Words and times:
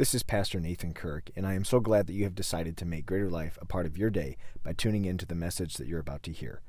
This 0.00 0.14
is 0.14 0.22
Pastor 0.22 0.58
Nathan 0.60 0.94
Kirk, 0.94 1.28
and 1.36 1.46
I 1.46 1.52
am 1.52 1.62
so 1.62 1.78
glad 1.78 2.06
that 2.06 2.14
you 2.14 2.24
have 2.24 2.34
decided 2.34 2.78
to 2.78 2.86
make 2.86 3.04
Greater 3.04 3.28
Life 3.28 3.58
a 3.60 3.66
part 3.66 3.84
of 3.84 3.98
your 3.98 4.08
day 4.08 4.38
by 4.62 4.72
tuning 4.72 5.04
in 5.04 5.18
to 5.18 5.26
the 5.26 5.34
message 5.34 5.74
that 5.74 5.86
you're 5.86 6.00
about 6.00 6.22
to 6.22 6.32
hear. 6.32 6.62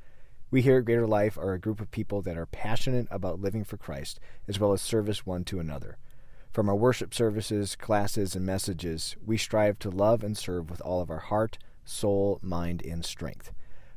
We 0.50 0.62
here 0.62 0.80
at 0.80 0.84
Greater 0.84 1.08
Life 1.08 1.38
are 1.38 1.54
a 1.54 1.58
group 1.58 1.80
of 1.80 1.92
people 1.92 2.22
that 2.24 2.38
are 2.38 2.46
passionate 2.46 3.08
about 3.10 3.40
living 3.40 3.64
for 3.64 3.78
Christ 3.78 4.20
as 4.50 4.60
well 4.60 4.74
as 4.74 4.82
service 4.82 5.26
one 5.26 5.46
to 5.46 5.62
another. 5.62 5.98
From 6.52 6.68
our 6.68 6.76
worship 6.76 7.14
services, 7.14 7.78
classes, 7.78 8.36
and 8.36 8.46
messages, 8.46 9.16
we 9.26 9.38
strive 9.38 9.80
to 9.80 9.90
love 9.90 10.26
and 10.26 10.38
serve 10.38 10.70
with 10.70 10.82
all 10.82 11.00
of 11.00 11.10
our 11.10 11.20
heart, 11.20 11.58
soul, 11.86 12.38
mind, 12.42 12.86
and 12.86 13.06
strength. 13.06 13.54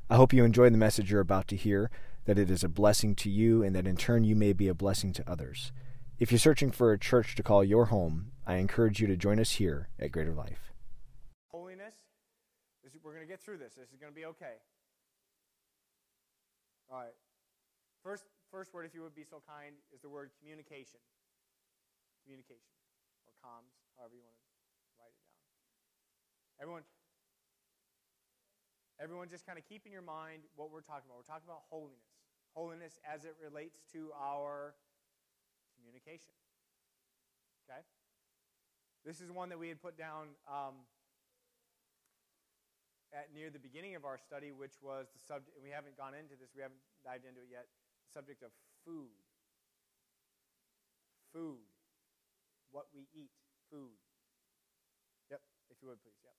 I 0.08 0.14
hope 0.14 0.32
you 0.32 0.44
enjoy 0.44 0.70
the 0.70 0.78
message 0.78 1.10
you're 1.10 1.20
about 1.20 1.48
to 1.48 1.56
hear, 1.56 1.90
that 2.26 2.38
it 2.38 2.52
is 2.52 2.62
a 2.62 2.68
blessing 2.68 3.16
to 3.16 3.30
you, 3.30 3.64
and 3.64 3.74
that 3.74 3.88
in 3.88 3.96
turn 3.96 4.22
you 4.22 4.36
may 4.36 4.52
be 4.52 4.68
a 4.68 4.74
blessing 4.74 5.12
to 5.14 5.28
others. 5.28 5.72
If 6.20 6.30
you're 6.30 6.38
searching 6.38 6.70
for 6.70 6.92
a 6.92 6.98
church 7.00 7.34
to 7.34 7.42
call 7.42 7.64
your 7.64 7.86
home, 7.86 8.30
I 8.46 8.56
encourage 8.60 9.00
you 9.00 9.06
to 9.08 9.16
join 9.16 9.40
us 9.40 9.52
here 9.52 9.88
at 9.98 10.12
Greater 10.12 10.32
Life. 10.32 10.72
Holiness. 11.48 11.96
This, 12.84 12.92
we're 13.02 13.16
going 13.16 13.24
to 13.24 13.30
get 13.30 13.40
through 13.40 13.56
this. 13.56 13.72
This 13.72 13.88
is 13.88 13.96
going 13.96 14.12
to 14.12 14.16
be 14.16 14.26
okay. 14.36 14.60
All 16.92 17.00
right. 17.00 17.16
First, 18.04 18.28
first 18.52 18.74
word, 18.76 18.84
if 18.84 18.92
you 18.92 19.00
would 19.00 19.16
be 19.16 19.24
so 19.24 19.40
kind, 19.48 19.72
is 19.96 20.04
the 20.04 20.12
word 20.12 20.28
communication. 20.36 21.00
Communication, 22.20 22.72
or 23.24 23.32
comms, 23.40 23.72
however 23.96 24.12
you 24.12 24.24
want 24.24 24.36
to 24.36 24.44
write 25.00 25.12
it 25.12 25.20
down. 25.24 25.40
Everyone, 26.60 26.84
everyone, 29.00 29.28
just 29.28 29.44
kind 29.44 29.56
of 29.56 29.64
keep 29.64 29.88
in 29.88 29.92
your 29.92 30.04
mind 30.04 30.44
what 30.56 30.68
we're 30.68 30.84
talking 30.84 31.08
about. 31.08 31.16
We're 31.20 31.28
talking 31.28 31.48
about 31.48 31.64
holiness. 31.72 32.12
Holiness 32.52 33.00
as 33.08 33.24
it 33.24 33.36
relates 33.40 33.80
to 33.96 34.12
our 34.16 34.76
communication. 35.76 36.36
Okay? 37.64 37.80
This 39.04 39.20
is 39.20 39.30
one 39.30 39.52
that 39.52 39.60
we 39.60 39.68
had 39.68 39.84
put 39.84 40.00
down 40.00 40.32
um, 40.48 40.88
at 43.12 43.28
near 43.36 43.52
the 43.52 43.60
beginning 43.60 43.94
of 44.00 44.08
our 44.08 44.16
study, 44.16 44.48
which 44.48 44.80
was 44.80 45.12
the 45.12 45.20
subject, 45.20 45.52
we 45.60 45.68
haven't 45.68 46.00
gone 46.00 46.16
into 46.16 46.40
this, 46.40 46.56
we 46.56 46.64
haven't 46.64 46.80
dived 47.04 47.28
into 47.28 47.44
it 47.44 47.52
yet, 47.52 47.68
the 48.08 48.10
subject 48.16 48.40
of 48.40 48.48
food. 48.80 49.12
Food. 51.36 51.68
What 52.72 52.88
we 52.96 53.04
eat. 53.12 53.28
Food. 53.68 53.92
Yep, 55.28 55.44
if 55.68 55.76
you 55.84 55.92
would 55.92 56.00
please, 56.00 56.16
yep. 56.24 56.32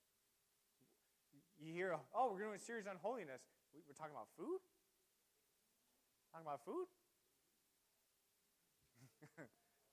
You 1.61 1.69
hear, 1.71 1.93
oh, 2.17 2.33
we're 2.33 2.49
doing 2.49 2.57
a 2.57 2.65
series 2.65 2.89
on 2.89 2.97
holiness. 2.97 3.45
We're 3.71 3.93
talking 3.93 4.17
about 4.17 4.33
food? 4.33 4.59
Talking 6.33 6.49
about 6.49 6.65
food? 6.65 6.89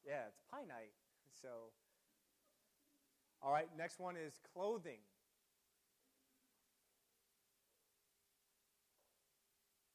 yeah, 0.08 0.32
it's 0.32 0.40
pie 0.50 0.64
night. 0.64 0.96
So, 1.36 1.70
all 3.42 3.52
right, 3.52 3.68
next 3.76 3.98
one 3.98 4.14
is 4.16 4.38
clothing. 4.54 5.00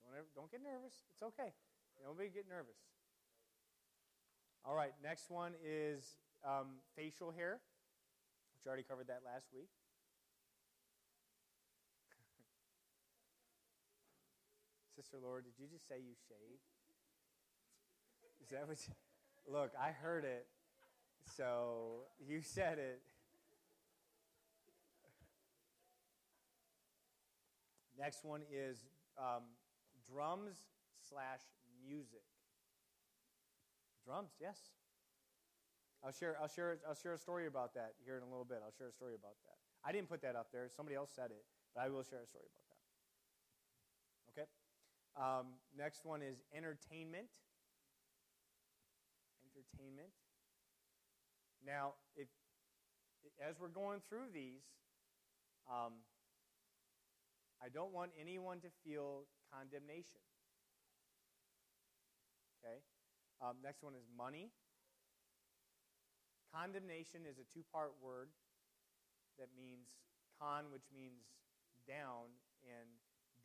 Don't, 0.03 0.17
ever, 0.17 0.27
don't 0.35 0.51
get 0.51 0.61
nervous. 0.61 0.93
It's 1.13 1.23
okay. 1.23 1.53
Nobody 2.03 2.29
get 2.29 2.49
nervous. 2.49 2.75
All 4.65 4.75
right, 4.75 4.91
next 5.01 5.31
one 5.31 5.53
is 5.63 6.17
um, 6.43 6.81
facial 6.95 7.31
hair, 7.31 7.61
which 8.55 8.65
I 8.65 8.67
already 8.67 8.83
covered 8.83 9.07
that 9.07 9.21
last 9.25 9.47
week. 9.55 9.69
Sister 14.95 15.17
Laura, 15.23 15.41
did 15.41 15.53
you 15.57 15.67
just 15.71 15.87
say 15.87 15.95
you 16.03 16.15
shave? 16.27 16.59
Is 18.43 18.49
that 18.49 18.67
what 18.67 18.77
you, 18.85 18.93
Look, 19.49 19.71
I 19.81 19.91
heard 19.91 20.25
it. 20.25 20.47
So 21.37 22.07
you 22.19 22.41
said 22.41 22.77
it. 22.77 23.01
Next 27.97 28.23
one 28.23 28.41
is 28.53 28.85
um, 29.17 29.43
drums 30.05 30.55
slash 31.09 31.41
music. 31.81 32.23
Drums, 34.05 34.31
yes. 34.39 34.57
I'll 36.03 36.11
share, 36.11 36.37
I'll, 36.39 36.47
share, 36.47 36.77
I'll 36.87 36.95
share 36.95 37.13
a 37.13 37.17
story 37.17 37.47
about 37.47 37.73
that 37.73 37.93
here 38.05 38.17
in 38.17 38.23
a 38.23 38.29
little 38.29 38.45
bit. 38.45 38.59
I'll 38.63 38.71
share 38.77 38.87
a 38.87 38.93
story 38.93 39.15
about 39.15 39.33
that. 39.45 39.57
I 39.83 39.91
didn't 39.91 40.09
put 40.09 40.21
that 40.21 40.35
up 40.35 40.47
there. 40.53 40.69
Somebody 40.69 40.95
else 40.95 41.11
said 41.15 41.31
it, 41.31 41.43
but 41.73 41.81
I 41.81 41.89
will 41.89 42.03
share 42.03 42.21
a 42.21 42.27
story 42.27 42.45
about 42.45 42.63
that. 42.69 42.81
Okay? 44.31 44.47
Um, 45.17 45.47
next 45.75 46.05
one 46.05 46.21
is 46.21 46.37
entertainment. 46.55 47.27
Entertainment. 49.41 50.13
Now, 51.65 51.93
if, 52.15 52.27
as 53.41 53.59
we're 53.59 53.73
going 53.73 54.01
through 54.07 54.29
these, 54.33 54.61
um, 55.67 55.93
I 57.63 57.69
don't 57.69 57.93
want 57.93 58.11
anyone 58.19 58.59
to 58.61 58.69
feel 58.85 59.25
condemnation. 59.49 60.21
Okay? 62.59 62.81
Um, 63.41 63.57
next 63.63 63.81
one 63.81 63.93
is 63.93 64.05
money. 64.09 64.49
Condemnation 66.53 67.25
is 67.25 67.37
a 67.37 67.45
two 67.49 67.65
part 67.73 67.93
word 68.01 68.29
that 69.37 69.49
means 69.53 69.89
con, 70.37 70.69
which 70.73 70.89
means 70.93 71.25
down, 71.85 72.33
and 72.65 72.89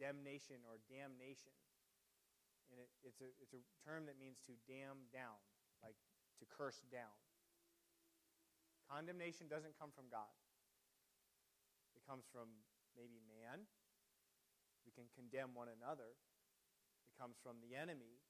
damnation 0.01 0.65
or 0.65 0.81
damnation. 0.89 1.53
And 2.73 2.81
it, 2.81 2.89
it's, 3.05 3.21
a, 3.21 3.29
it's 3.41 3.53
a 3.53 3.63
term 3.85 4.09
that 4.09 4.17
means 4.17 4.41
to 4.49 4.57
damn 4.65 5.09
down, 5.13 5.37
like 5.85 5.97
to 6.41 6.45
curse 6.49 6.81
down. 6.89 7.13
Condemnation 8.89 9.49
doesn't 9.49 9.77
come 9.77 9.93
from 9.93 10.09
God, 10.09 10.33
it 11.97 12.05
comes 12.05 12.25
from 12.29 12.49
maybe 12.97 13.21
man. 13.25 13.69
Can 14.93 15.09
condemn 15.17 15.57
one 15.57 15.69
another. 15.73 16.13
It 16.13 17.15
comes 17.17 17.37
from 17.41 17.61
the 17.65 17.73
enemy, 17.77 18.21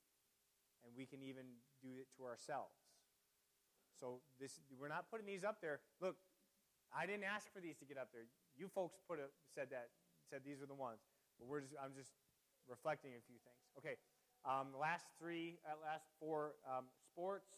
and 0.87 0.95
we 0.95 1.06
can 1.06 1.23
even 1.23 1.59
do 1.83 1.99
it 1.99 2.06
to 2.19 2.25
ourselves. 2.25 2.78
So 3.99 4.23
this, 4.39 4.59
we're 4.78 4.91
not 4.91 5.11
putting 5.11 5.27
these 5.27 5.43
up 5.43 5.59
there. 5.61 5.81
Look, 6.00 6.17
I 6.95 7.06
didn't 7.06 7.25
ask 7.25 7.50
for 7.53 7.61
these 7.61 7.78
to 7.78 7.84
get 7.84 7.99
up 7.99 8.11
there. 8.12 8.27
You 8.55 8.69
folks 8.69 8.99
put 9.09 9.19
a, 9.19 9.27
said 9.55 9.69
that, 9.71 9.91
said 10.31 10.43
these 10.45 10.62
are 10.62 10.67
the 10.67 10.75
ones. 10.78 11.00
But 11.39 11.49
we're 11.49 11.62
just, 11.62 11.75
I'm 11.83 11.95
just 11.97 12.12
reflecting 12.69 13.12
a 13.19 13.23
few 13.27 13.39
things. 13.43 13.62
Okay, 13.79 13.97
um, 14.44 14.75
last 14.79 15.06
three, 15.19 15.59
uh, 15.67 15.79
last 15.83 16.06
four, 16.19 16.55
um, 16.67 16.87
sports, 17.11 17.50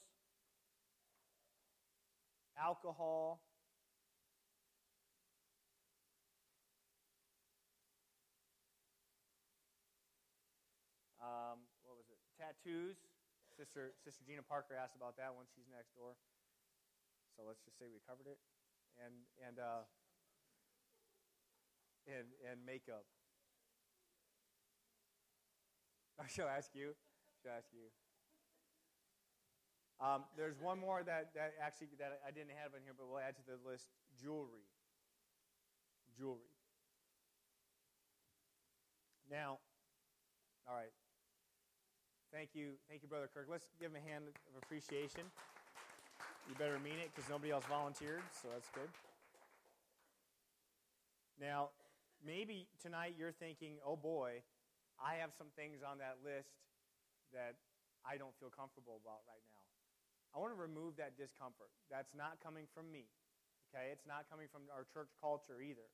alcohol, 2.56 3.40
um, 11.34 11.58
what 11.82 11.98
was 11.98 12.06
it? 12.06 12.18
Tattoos. 12.38 13.02
Sister 13.54 13.94
Sister 14.02 14.22
Gina 14.26 14.42
Parker 14.42 14.74
asked 14.78 14.94
about 14.94 15.18
that 15.18 15.34
one. 15.34 15.46
She's 15.50 15.66
next 15.70 15.94
door. 15.94 16.14
So 17.34 17.42
let's 17.46 17.62
just 17.66 17.78
say 17.78 17.90
we 17.90 17.98
covered 18.06 18.30
it. 18.30 18.38
And 18.98 19.14
and 19.42 19.58
uh, 19.58 19.86
and 22.06 22.30
and 22.46 22.62
makeup. 22.62 23.06
I 26.22 26.26
shall 26.30 26.46
ask 26.46 26.70
you. 26.74 26.94
Shall 27.42 27.58
ask 27.58 27.70
you. 27.74 27.90
Um, 30.02 30.26
there's 30.36 30.58
one 30.58 30.78
more 30.78 31.02
that, 31.06 31.30
that 31.34 31.54
actually 31.62 31.94
that 31.98 32.18
I 32.26 32.30
didn't 32.30 32.54
have 32.58 32.74
in 32.74 32.82
here, 32.82 32.94
but 32.98 33.06
we'll 33.06 33.22
add 33.22 33.36
to 33.38 33.46
the 33.46 33.58
list: 33.62 33.86
jewelry. 34.18 34.66
Jewelry. 36.18 36.54
Now, 39.30 39.58
all 40.68 40.74
right. 40.74 40.92
Thank 42.34 42.50
you, 42.58 42.74
thank 42.90 42.98
you, 42.98 43.06
Brother 43.06 43.30
Kirk. 43.30 43.46
Let's 43.46 43.70
give 43.78 43.94
him 43.94 44.02
a 44.02 44.02
hand 44.02 44.26
of 44.26 44.34
appreciation. 44.58 45.22
You 46.50 46.58
better 46.58 46.82
mean 46.82 46.98
it 46.98 47.14
because 47.14 47.30
nobody 47.30 47.54
else 47.54 47.62
volunteered, 47.70 48.26
so 48.34 48.50
that's 48.50 48.66
good. 48.74 48.90
Now, 51.38 51.70
maybe 52.26 52.66
tonight 52.82 53.14
you're 53.14 53.30
thinking, 53.30 53.78
oh 53.86 53.94
boy, 53.94 54.42
I 54.98 55.22
have 55.22 55.30
some 55.30 55.46
things 55.54 55.86
on 55.86 56.02
that 56.02 56.26
list 56.26 56.50
that 57.30 57.54
I 58.02 58.18
don't 58.18 58.34
feel 58.42 58.50
comfortable 58.50 58.98
about 58.98 59.22
right 59.30 59.46
now. 59.54 59.62
I 60.34 60.42
want 60.42 60.50
to 60.50 60.58
remove 60.58 60.98
that 60.98 61.14
discomfort. 61.14 61.70
That's 61.86 62.10
not 62.18 62.42
coming 62.42 62.66
from 62.74 62.90
me. 62.90 63.06
Okay? 63.70 63.94
It's 63.94 64.10
not 64.10 64.26
coming 64.26 64.50
from 64.50 64.66
our 64.74 64.90
church 64.90 65.14
culture 65.22 65.62
either. 65.62 65.86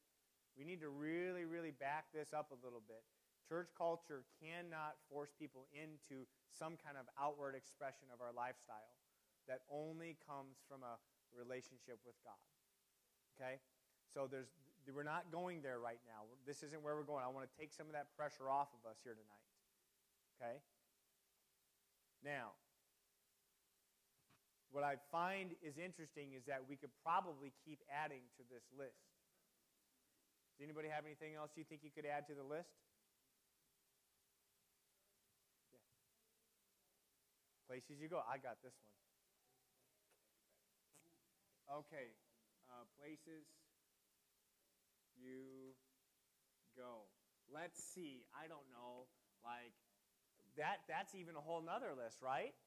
We 0.57 0.65
need 0.65 0.81
to 0.81 0.89
really, 0.89 1.45
really 1.45 1.77
back 1.77 2.09
this 2.17 2.33
up 2.33 2.49
a 2.49 2.57
little 2.65 2.81
bit. 2.89 3.05
Church 3.51 3.75
culture 3.75 4.23
cannot 4.39 4.95
force 5.11 5.35
people 5.35 5.67
into 5.75 6.23
some 6.55 6.79
kind 6.79 6.95
of 6.95 7.11
outward 7.19 7.59
expression 7.59 8.07
of 8.15 8.23
our 8.23 8.31
lifestyle 8.31 8.95
that 9.51 9.67
only 9.67 10.15
comes 10.23 10.63
from 10.71 10.87
a 10.87 11.03
relationship 11.35 11.99
with 12.07 12.15
God. 12.23 12.39
Okay? 13.35 13.59
So 14.15 14.31
there's 14.31 14.55
we're 14.95 15.03
not 15.03 15.31
going 15.31 15.63
there 15.63 15.83
right 15.83 15.99
now. 16.07 16.31
This 16.47 16.63
isn't 16.63 16.83
where 16.83 16.95
we're 16.95 17.07
going. 17.07 17.23
I 17.27 17.31
want 17.31 17.47
to 17.47 17.55
take 17.59 17.75
some 17.75 17.87
of 17.87 17.95
that 17.99 18.11
pressure 18.15 18.47
off 18.47 18.71
of 18.75 18.87
us 18.87 19.03
here 19.03 19.19
tonight. 19.19 19.47
Okay? 20.39 20.57
Now, 22.23 22.55
what 24.71 24.83
I 24.83 24.99
find 25.11 25.55
is 25.63 25.79
interesting 25.79 26.39
is 26.39 26.47
that 26.47 26.63
we 26.67 26.79
could 26.79 26.91
probably 27.03 27.51
keep 27.67 27.83
adding 27.91 28.23
to 28.39 28.43
this 28.47 28.63
list. 28.71 29.11
Does 30.55 30.63
anybody 30.63 30.87
have 30.87 31.03
anything 31.03 31.35
else 31.35 31.55
you 31.59 31.65
think 31.67 31.83
you 31.83 31.91
could 31.91 32.07
add 32.07 32.27
to 32.31 32.35
the 32.35 32.47
list? 32.47 32.71
Places 37.71 38.03
you 38.03 38.11
go. 38.11 38.19
I 38.27 38.35
got 38.43 38.59
this 38.67 38.75
one. 38.83 38.91
Okay. 41.87 42.19
Uh, 42.67 42.83
places 42.99 43.47
you 45.15 45.79
go. 46.75 47.07
Let's 47.47 47.79
see. 47.95 48.27
I 48.35 48.51
don't 48.51 48.67
know. 48.75 49.07
Like 49.47 49.71
that. 50.59 50.83
That's 50.91 51.15
even 51.15 51.39
a 51.39 51.41
whole 51.41 51.63
nother 51.63 51.95
list, 51.95 52.19
right? 52.19 52.59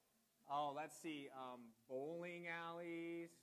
Oh, 0.47 0.71
let's 0.71 0.95
see. 1.03 1.27
Um, 1.35 1.75
bowling 1.91 2.47
alleys. 2.47 3.35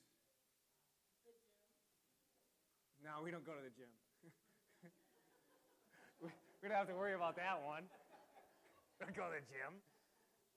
No, 3.04 3.20
we 3.20 3.30
don't 3.30 3.44
go 3.44 3.52
to 3.52 3.60
the 3.60 3.76
gym. 3.76 3.92
we 6.64 6.72
don't 6.72 6.78
have 6.78 6.88
to 6.88 6.96
worry 6.96 7.12
about 7.12 7.36
that 7.36 7.60
one. 7.60 7.84
Don't 9.00 9.16
go 9.16 9.28
to 9.28 9.40
the 9.40 9.44
gym. 9.48 9.80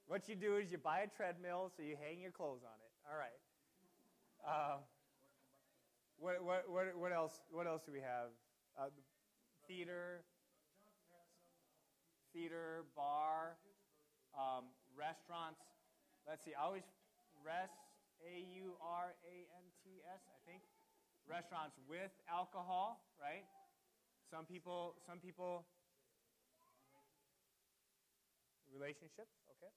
What 0.07 0.27
you 0.27 0.35
do 0.35 0.57
is 0.57 0.71
you 0.71 0.77
buy 0.77 0.99
a 0.99 1.07
treadmill 1.07 1.71
so 1.75 1.83
you 1.83 1.95
hang 1.99 2.19
your 2.21 2.31
clothes 2.31 2.61
on 2.63 2.75
it. 2.83 2.91
All 3.09 3.17
right. 3.17 3.39
Uh, 4.43 4.77
what, 6.19 6.43
what, 6.43 6.69
what, 6.69 6.95
what, 6.95 7.11
else, 7.11 7.39
what 7.51 7.67
else 7.67 7.81
do 7.85 7.91
we 7.91 8.01
have? 8.01 8.31
Uh, 8.77 8.91
theater, 9.67 10.23
theater, 12.33 12.83
bar, 12.95 13.55
um, 14.35 14.65
restaurants. 14.97 15.61
Let's 16.27 16.43
see. 16.43 16.51
I 16.57 16.63
always 16.63 16.87
rest 17.45 17.79
A 18.23 18.43
U 18.63 18.75
R 18.81 19.15
A 19.23 19.35
N 19.55 19.65
T 19.83 20.03
S. 20.03 20.21
I 20.27 20.39
think 20.49 20.63
restaurants 21.27 21.79
with 21.87 22.11
alcohol, 22.27 23.03
right? 23.19 23.43
Some 24.31 24.45
people, 24.45 24.95
some 25.05 25.19
people. 25.19 25.65
Relationships, 28.73 29.37
okay. 29.53 29.69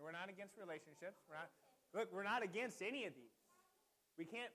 No, 0.00 0.08
we're 0.08 0.16
not 0.16 0.32
against 0.32 0.56
relationships. 0.56 1.20
We're 1.28 1.36
not. 1.36 1.52
Look, 1.92 2.08
we're 2.08 2.24
not 2.24 2.42
against 2.42 2.80
any 2.80 3.04
of 3.04 3.12
these. 3.12 3.36
We 4.16 4.24
can't. 4.24 4.48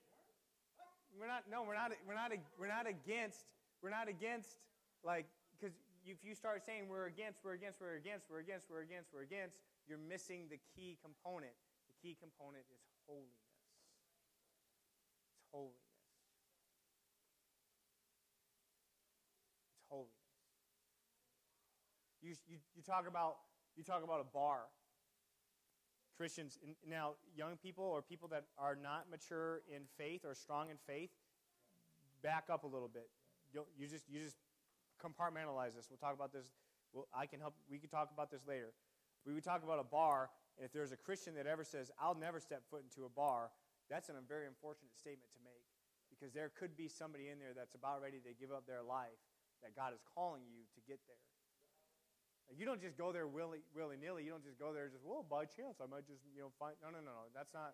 We're 1.13 1.29
not. 1.29 1.45
No, 1.45 1.61
we're 1.61 1.77
not. 1.77 1.93
We're 2.09 2.17
not. 2.17 2.33
We're 2.57 2.67
not 2.67 2.89
against. 2.89 3.45
We're 3.85 3.93
not 3.93 4.09
against. 4.09 4.57
Like, 5.05 5.29
because 5.53 5.77
if 6.05 6.17
you 6.25 6.33
start 6.33 6.65
saying 6.65 6.89
we're 6.89 7.05
against, 7.05 7.45
we're 7.45 7.53
against, 7.53 7.81
we're 7.81 7.97
against, 7.97 8.25
we're 8.29 8.41
against, 8.41 8.65
we're 8.69 8.81
against, 8.81 9.13
we're 9.13 9.21
against, 9.21 9.57
you're 9.85 10.01
missing 10.01 10.49
the 10.49 10.57
key 10.73 10.97
component. 11.01 11.53
The 11.89 11.97
key 12.01 12.17
component 12.17 12.65
is 12.73 12.81
holiness. 13.05 13.45
It's 15.37 15.49
holiness. 15.53 15.85
It's 19.77 19.85
holiness. 19.89 20.25
You, 22.25 22.33
you, 22.49 22.57
you 22.75 22.81
talk 22.81 23.07
about 23.07 23.37
you 23.77 23.83
talk 23.83 24.03
about 24.03 24.19
a 24.19 24.25
bar. 24.33 24.61
Christians 26.17 26.57
now 26.89 27.13
young 27.37 27.57
people 27.61 27.83
or 27.83 28.01
people 28.01 28.27
that 28.29 28.45
are 28.57 28.75
not 28.75 29.11
mature 29.11 29.61
in 29.69 29.83
faith 29.95 30.25
or 30.25 30.33
strong 30.33 30.71
in 30.71 30.77
faith, 30.87 31.11
back 32.23 32.45
up 32.49 32.63
a 32.63 32.67
little 32.67 32.87
bit. 32.87 33.09
You, 33.53 33.87
just 33.87 34.09
you 34.09 34.19
just 34.19 34.37
compartmentalize 34.97 35.75
this. 35.75 35.85
We'll 35.89 36.01
talk 36.01 36.15
about 36.15 36.33
this. 36.33 36.51
Well, 36.93 37.07
I 37.13 37.27
can 37.27 37.39
help. 37.39 37.53
We 37.69 37.77
can 37.77 37.89
talk 37.89 38.09
about 38.11 38.31
this 38.31 38.41
later. 38.47 38.73
We 39.25 39.33
would 39.33 39.43
talk 39.43 39.63
about 39.63 39.77
a 39.77 39.83
bar, 39.83 40.29
and 40.57 40.65
if 40.65 40.73
there's 40.73 40.91
a 40.91 40.97
Christian 40.97 41.35
that 41.35 41.45
ever 41.45 41.63
says, 41.63 41.91
"I'll 41.99 42.15
never 42.17 42.39
step 42.39 42.63
foot 42.71 42.81
into 42.81 43.05
a 43.05 43.09
bar," 43.09 43.51
that's 43.89 44.09
a 44.09 44.13
very 44.27 44.47
unfortunate 44.47 44.97
statement 44.97 45.29
to 45.33 45.39
make, 45.43 45.65
because 46.09 46.33
there 46.33 46.49
could 46.49 46.75
be 46.75 46.87
somebody 46.87 47.29
in 47.29 47.37
there 47.37 47.53
that's 47.53 47.75
about 47.75 48.01
ready 48.01 48.17
to 48.17 48.33
give 48.33 48.51
up 48.51 48.65
their 48.65 48.81
life 48.81 49.21
that 49.61 49.75
God 49.75 49.93
is 49.93 50.01
calling 50.15 50.41
you 50.49 50.63
to 50.73 50.81
get 50.87 50.99
there. 51.05 51.21
You 52.53 52.65
don't 52.65 52.77
just 52.77 52.93
go 52.93 53.09
there 53.09 53.25
willy, 53.25 53.65
willy 53.73 53.97
nilly. 53.97 54.21
You 54.21 54.29
don't 54.29 54.45
just 54.45 54.61
go 54.61 54.69
there 54.69 54.85
just, 54.85 55.01
well, 55.01 55.25
by 55.25 55.49
chance, 55.49 55.81
I 55.81 55.89
might 55.89 56.05
just, 56.05 56.21
you 56.29 56.45
know, 56.45 56.53
find. 56.61 56.77
No, 56.85 56.93
no, 56.93 57.01
no, 57.01 57.09
no. 57.09 57.25
That's 57.33 57.49
not, 57.57 57.73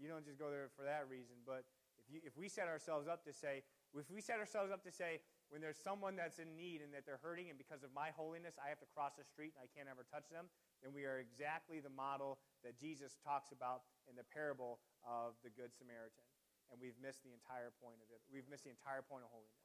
you 0.00 0.08
don't 0.08 0.24
just 0.24 0.40
go 0.40 0.48
there 0.48 0.72
for 0.72 0.88
that 0.88 1.04
reason. 1.12 1.36
But 1.44 1.68
if, 2.00 2.08
you, 2.08 2.18
if 2.24 2.32
we 2.32 2.48
set 2.48 2.72
ourselves 2.72 3.04
up 3.04 3.20
to 3.28 3.32
say, 3.36 3.60
if 3.92 4.08
we 4.08 4.24
set 4.24 4.40
ourselves 4.40 4.72
up 4.72 4.80
to 4.88 4.92
say, 4.92 5.20
when 5.52 5.60
there's 5.60 5.80
someone 5.80 6.16
that's 6.16 6.40
in 6.40 6.56
need 6.56 6.80
and 6.80 6.92
that 6.92 7.04
they're 7.04 7.20
hurting, 7.20 7.48
and 7.52 7.56
because 7.56 7.84
of 7.84 7.92
my 7.92 8.12
holiness, 8.16 8.56
I 8.56 8.72
have 8.72 8.80
to 8.80 8.88
cross 8.92 9.16
the 9.16 9.24
street 9.24 9.56
and 9.56 9.64
I 9.64 9.68
can't 9.72 9.88
ever 9.88 10.04
touch 10.08 10.28
them, 10.32 10.48
then 10.80 10.96
we 10.96 11.04
are 11.04 11.20
exactly 11.20 11.80
the 11.80 11.92
model 11.92 12.40
that 12.64 12.76
Jesus 12.80 13.16
talks 13.20 13.52
about 13.52 13.84
in 14.08 14.16
the 14.16 14.24
parable 14.24 14.80
of 15.04 15.36
the 15.44 15.52
Good 15.52 15.72
Samaritan. 15.76 16.24
And 16.68 16.76
we've 16.80 16.96
missed 17.00 17.24
the 17.24 17.32
entire 17.32 17.72
point 17.80 18.00
of 18.04 18.08
it. 18.12 18.20
We've 18.28 18.48
missed 18.48 18.68
the 18.68 18.72
entire 18.72 19.00
point 19.00 19.24
of 19.24 19.32
holiness. 19.32 19.56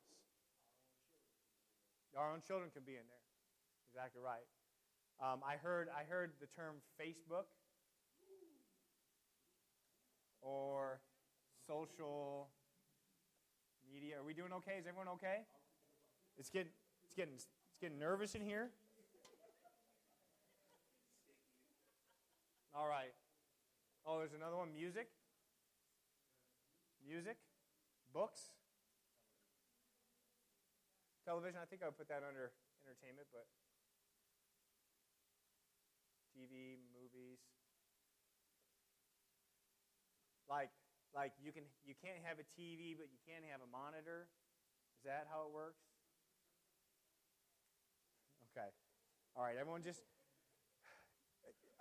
Our 2.15 2.31
own 2.31 2.45
children 2.45 2.69
can 2.71 2.85
be 2.85 2.95
in 2.95 3.07
there 3.09 3.23
exactly 3.93 4.21
right. 4.25 4.49
Um, 5.21 5.41
I 5.45 5.55
heard 5.61 5.87
I 5.93 6.03
heard 6.03 6.31
the 6.41 6.47
term 6.47 6.81
Facebook 6.97 7.45
or 10.41 10.99
social 11.67 12.49
media. 13.93 14.17
Are 14.17 14.25
we 14.25 14.33
doing 14.33 14.51
okay? 14.53 14.81
Is 14.81 14.87
everyone 14.87 15.13
okay? 15.13 15.45
It's 16.37 16.49
getting 16.49 16.73
it's 17.05 17.13
getting 17.13 17.35
it's 17.35 17.79
getting 17.79 17.99
nervous 17.99 18.33
in 18.33 18.41
here. 18.41 18.71
All 22.73 22.87
right. 22.87 23.13
Oh, 24.07 24.17
there's 24.17 24.33
another 24.33 24.57
one. 24.57 24.73
Music. 24.73 25.07
Music. 27.05 27.37
Books. 28.11 28.49
Television. 31.23 31.59
I 31.61 31.65
think 31.65 31.83
I 31.83 31.85
would 31.85 31.97
put 31.97 32.09
that 32.09 32.25
under 32.27 32.49
entertainment, 32.83 33.27
but 33.31 33.45
TV, 36.33 36.81
movies. 36.91 37.39
Like, 40.49 40.69
like 41.15 41.31
you 41.41 41.53
can 41.53 41.63
you 41.85 41.93
can't 41.93 42.17
have 42.25 42.41
a 42.41 42.47
TV, 42.57 42.97
but 42.97 43.07
you 43.13 43.21
can 43.25 43.45
have 43.49 43.61
a 43.61 43.69
monitor. 43.69 44.27
Is 44.97 45.05
that 45.05 45.27
how 45.29 45.45
it 45.45 45.53
works? 45.53 45.81
Okay. 48.51 48.67
All 49.35 49.43
right. 49.43 49.55
Everyone, 49.59 49.81
just 49.81 50.01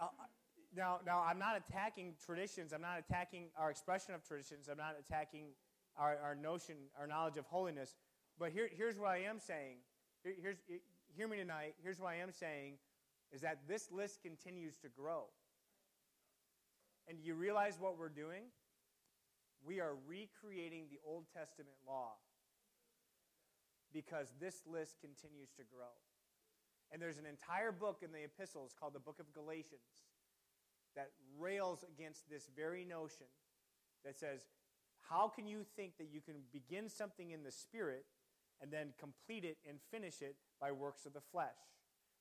uh, 0.01 0.05
uh, 0.05 0.29
now. 0.77 1.01
Now, 1.05 1.25
I'm 1.25 1.39
not 1.39 1.57
attacking 1.57 2.15
traditions. 2.25 2.73
I'm 2.73 2.81
not 2.81 2.99
attacking 2.99 3.49
our 3.57 3.71
expression 3.71 4.15
of 4.15 4.23
traditions. 4.25 4.69
I'm 4.71 4.79
not 4.79 4.97
attacking 5.01 5.53
our, 5.97 6.17
our 6.23 6.35
notion, 6.35 6.77
our 6.99 7.07
knowledge 7.07 7.37
of 7.37 7.47
holiness. 7.47 7.97
But 8.39 8.53
here, 8.53 8.69
here's 8.75 8.99
what 8.99 9.11
I 9.11 9.19
am 9.29 9.39
saying. 9.39 9.77
Here, 10.25 10.35
here's, 10.41 10.57
hear 11.15 11.29
me 11.29 11.37
tonight. 11.37 11.75
Here's 11.83 12.01
what 12.01 12.09
I 12.09 12.17
am 12.17 12.33
saying 12.33 12.79
is 13.33 13.41
that 13.41 13.61
this 13.69 13.91
list 13.91 14.21
continues 14.23 14.77
to 14.79 14.89
grow. 14.89 15.25
And 17.09 17.19
do 17.19 17.25
you 17.25 17.35
realize 17.35 17.79
what 17.81 17.99
we're 17.99 18.09
doing? 18.09 18.45
We 19.65 19.81
are 19.81 19.95
recreating 20.07 20.85
the 20.91 20.99
Old 21.07 21.25
Testament 21.33 21.77
law 21.87 22.13
because 23.93 24.33
this 24.41 24.63
list 24.67 24.97
continues 25.01 25.51
to 25.57 25.63
grow. 25.65 25.93
And 26.91 27.01
there's 27.01 27.19
an 27.19 27.27
entire 27.27 27.73
book 27.73 28.03
in 28.03 28.13
the 28.13 28.25
epistles 28.25 28.75
called 28.79 28.93
the 28.93 29.01
book 29.01 29.19
of 29.19 29.33
Galatians 29.33 30.05
that 30.95 31.11
rails 31.39 31.85
against 31.89 32.29
this 32.29 32.51
very 32.55 32.85
notion 32.85 33.27
that 34.05 34.19
says, 34.19 34.41
how 35.09 35.29
can 35.29 35.47
you 35.47 35.65
think 35.77 35.97
that 35.99 36.09
you 36.13 36.21
can 36.21 36.37
begin 36.53 36.89
something 36.89 37.31
in 37.31 37.43
the 37.43 37.51
spirit 37.51 38.05
and 38.61 38.71
then 38.71 38.93
complete 38.99 39.45
it 39.45 39.57
and 39.69 39.79
finish 39.91 40.21
it 40.21 40.37
by 40.61 40.71
works 40.71 41.07
of 41.07 41.13
the 41.13 41.21
flesh? 41.21 41.57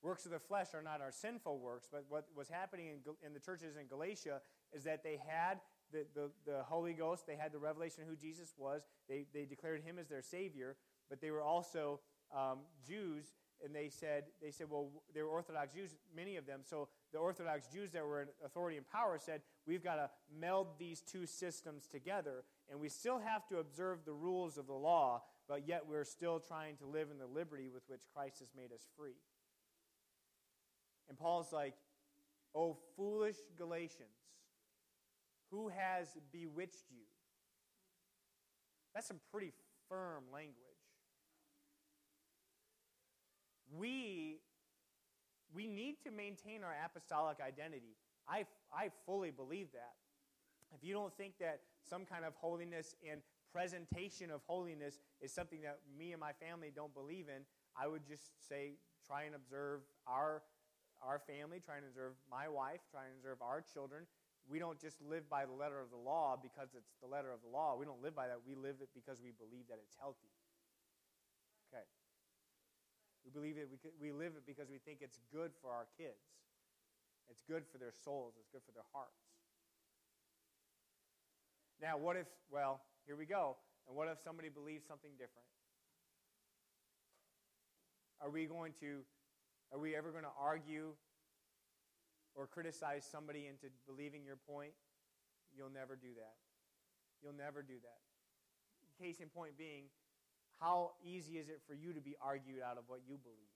Works 0.01 0.25
of 0.25 0.31
the 0.31 0.39
flesh 0.39 0.73
are 0.73 0.81
not 0.81 0.99
our 0.99 1.11
sinful 1.11 1.59
works, 1.59 1.87
but 1.91 2.05
what 2.09 2.25
was 2.35 2.49
happening 2.49 2.87
in, 2.87 3.25
in 3.25 3.33
the 3.33 3.39
churches 3.39 3.77
in 3.77 3.87
Galatia 3.87 4.41
is 4.73 4.83
that 4.85 5.03
they 5.03 5.19
had 5.27 5.59
the, 5.91 6.05
the, 6.15 6.31
the 6.45 6.63
Holy 6.63 6.93
Ghost, 6.93 7.27
they 7.27 7.35
had 7.35 7.51
the 7.51 7.59
revelation 7.59 8.03
of 8.03 8.09
who 8.09 8.15
Jesus 8.15 8.53
was, 8.57 8.81
they, 9.07 9.25
they 9.33 9.45
declared 9.45 9.83
him 9.83 9.99
as 9.99 10.07
their 10.07 10.21
Savior, 10.21 10.75
but 11.09 11.21
they 11.21 11.29
were 11.29 11.41
also 11.41 11.99
um, 12.35 12.59
Jews, 12.87 13.25
and 13.63 13.75
they 13.75 13.89
said, 13.89 14.23
they 14.41 14.49
said, 14.49 14.67
well, 14.69 14.89
they 15.13 15.21
were 15.21 15.29
Orthodox 15.29 15.73
Jews, 15.73 15.91
many 16.15 16.37
of 16.37 16.47
them. 16.47 16.61
So 16.63 16.87
the 17.13 17.19
Orthodox 17.19 17.67
Jews 17.67 17.91
that 17.91 18.03
were 18.03 18.23
in 18.23 18.27
authority 18.43 18.77
and 18.77 18.87
power 18.87 19.19
said, 19.19 19.41
we've 19.67 19.83
got 19.83 19.95
to 19.95 20.09
meld 20.35 20.79
these 20.79 21.01
two 21.01 21.27
systems 21.27 21.85
together, 21.87 22.43
and 22.71 22.79
we 22.79 22.89
still 22.89 23.19
have 23.19 23.45
to 23.49 23.59
observe 23.59 23.99
the 24.05 24.13
rules 24.13 24.57
of 24.57 24.65
the 24.65 24.73
law, 24.73 25.21
but 25.47 25.67
yet 25.67 25.83
we're 25.87 26.05
still 26.05 26.39
trying 26.39 26.77
to 26.77 26.85
live 26.85 27.09
in 27.11 27.19
the 27.19 27.27
liberty 27.27 27.69
with 27.69 27.83
which 27.87 28.01
Christ 28.15 28.39
has 28.39 28.49
made 28.55 28.71
us 28.71 28.87
free. 28.97 29.17
And 31.11 31.19
Paul's 31.19 31.51
like, 31.51 31.73
Oh, 32.55 32.77
foolish 32.95 33.35
Galatians, 33.57 34.07
who 35.51 35.67
has 35.67 36.07
bewitched 36.31 36.85
you? 36.89 37.03
That's 38.95 39.07
some 39.07 39.19
pretty 39.29 39.51
firm 39.89 40.23
language. 40.33 40.55
We, 43.77 44.39
we 45.53 45.67
need 45.67 45.81
need 45.91 46.09
to 46.09 46.11
maintain 46.11 46.63
our 46.63 46.75
apostolic 46.85 47.37
identity. 47.45 47.95
I, 48.27 48.45
I 48.73 48.89
fully 49.05 49.31
believe 49.31 49.67
that. 49.73 49.93
If 50.73 50.87
you 50.87 50.93
don't 50.93 51.15
think 51.17 51.33
that 51.39 51.59
some 51.89 52.05
kind 52.05 52.23
of 52.23 52.33
holiness 52.35 52.95
and 53.09 53.21
presentation 53.51 54.31
of 54.31 54.41
holiness 54.47 54.99
is 55.21 55.33
something 55.33 55.61
that 55.63 55.79
me 55.97 56.11
and 56.13 56.19
my 56.19 56.31
family 56.33 56.71
don't 56.73 56.93
believe 56.93 57.25
in, 57.27 57.43
I 57.75 57.87
would 57.87 58.07
just 58.07 58.31
say 58.47 58.73
try 59.05 59.23
and 59.23 59.35
observe 59.35 59.81
our, 60.07 60.43
our 61.01 61.19
family, 61.19 61.59
trying 61.59 61.81
to 61.81 61.89
observe 61.89 62.13
my 62.29 62.47
wife, 62.47 62.81
trying 62.89 63.09
to 63.09 63.17
observe 63.17 63.41
our 63.41 63.61
children. 63.61 64.05
We 64.49 64.57
don't 64.57 64.79
just 64.79 64.97
live 65.01 65.29
by 65.29 65.45
the 65.45 65.53
letter 65.53 65.77
of 65.81 65.89
the 65.93 66.01
law 66.01 66.37
because 66.37 66.73
it's 66.73 66.97
the 67.01 67.09
letter 67.09 67.29
of 67.29 67.41
the 67.45 67.51
law. 67.51 67.77
We 67.77 67.85
don't 67.85 68.01
live 68.01 68.17
by 68.17 68.29
that. 68.29 68.41
We 68.41 68.55
live 68.57 68.81
it 68.81 68.89
because 68.93 69.21
we 69.21 69.33
believe 69.33 69.69
that 69.69 69.77
it's 69.81 69.93
healthy. 69.97 70.33
Okay. 71.69 71.85
We 73.25 73.29
believe 73.29 73.57
it. 73.57 73.69
We 74.01 74.11
live 74.11 74.33
it 74.33 74.45
because 74.49 74.69
we 74.69 74.81
think 74.81 75.05
it's 75.05 75.21
good 75.29 75.53
for 75.61 75.69
our 75.69 75.85
kids. 75.97 76.25
It's 77.29 77.45
good 77.45 77.63
for 77.69 77.77
their 77.77 77.93
souls. 77.93 78.33
It's 78.37 78.49
good 78.49 78.65
for 78.65 78.73
their 78.73 78.87
hearts. 78.91 79.21
Now, 81.81 81.97
what 81.97 82.17
if, 82.17 82.27
well, 82.49 82.81
here 83.05 83.15
we 83.15 83.25
go. 83.25 83.57
And 83.87 83.95
what 83.95 84.07
if 84.07 84.19
somebody 84.21 84.49
believes 84.49 84.85
something 84.85 85.11
different? 85.17 85.47
Are 88.21 88.29
we 88.29 88.45
going 88.45 88.73
to, 88.81 89.01
are 89.71 89.79
we 89.79 89.95
ever 89.95 90.11
going 90.11 90.23
to 90.23 90.35
argue 90.39 90.93
or 92.35 92.47
criticize 92.47 93.07
somebody 93.09 93.47
into 93.47 93.67
believing 93.87 94.23
your 94.25 94.37
point? 94.37 94.73
You'll 95.55 95.71
never 95.73 95.95
do 95.95 96.13
that. 96.15 96.35
You'll 97.23 97.37
never 97.37 97.61
do 97.61 97.75
that. 97.83 97.99
Case 98.99 99.19
in 99.19 99.29
point 99.29 99.57
being, 99.57 99.85
how 100.59 100.91
easy 101.03 101.37
is 101.37 101.49
it 101.49 101.61
for 101.67 101.73
you 101.73 101.93
to 101.93 102.01
be 102.01 102.15
argued 102.21 102.61
out 102.61 102.77
of 102.77 102.83
what 102.87 103.01
you 103.07 103.17
believe? 103.17 103.51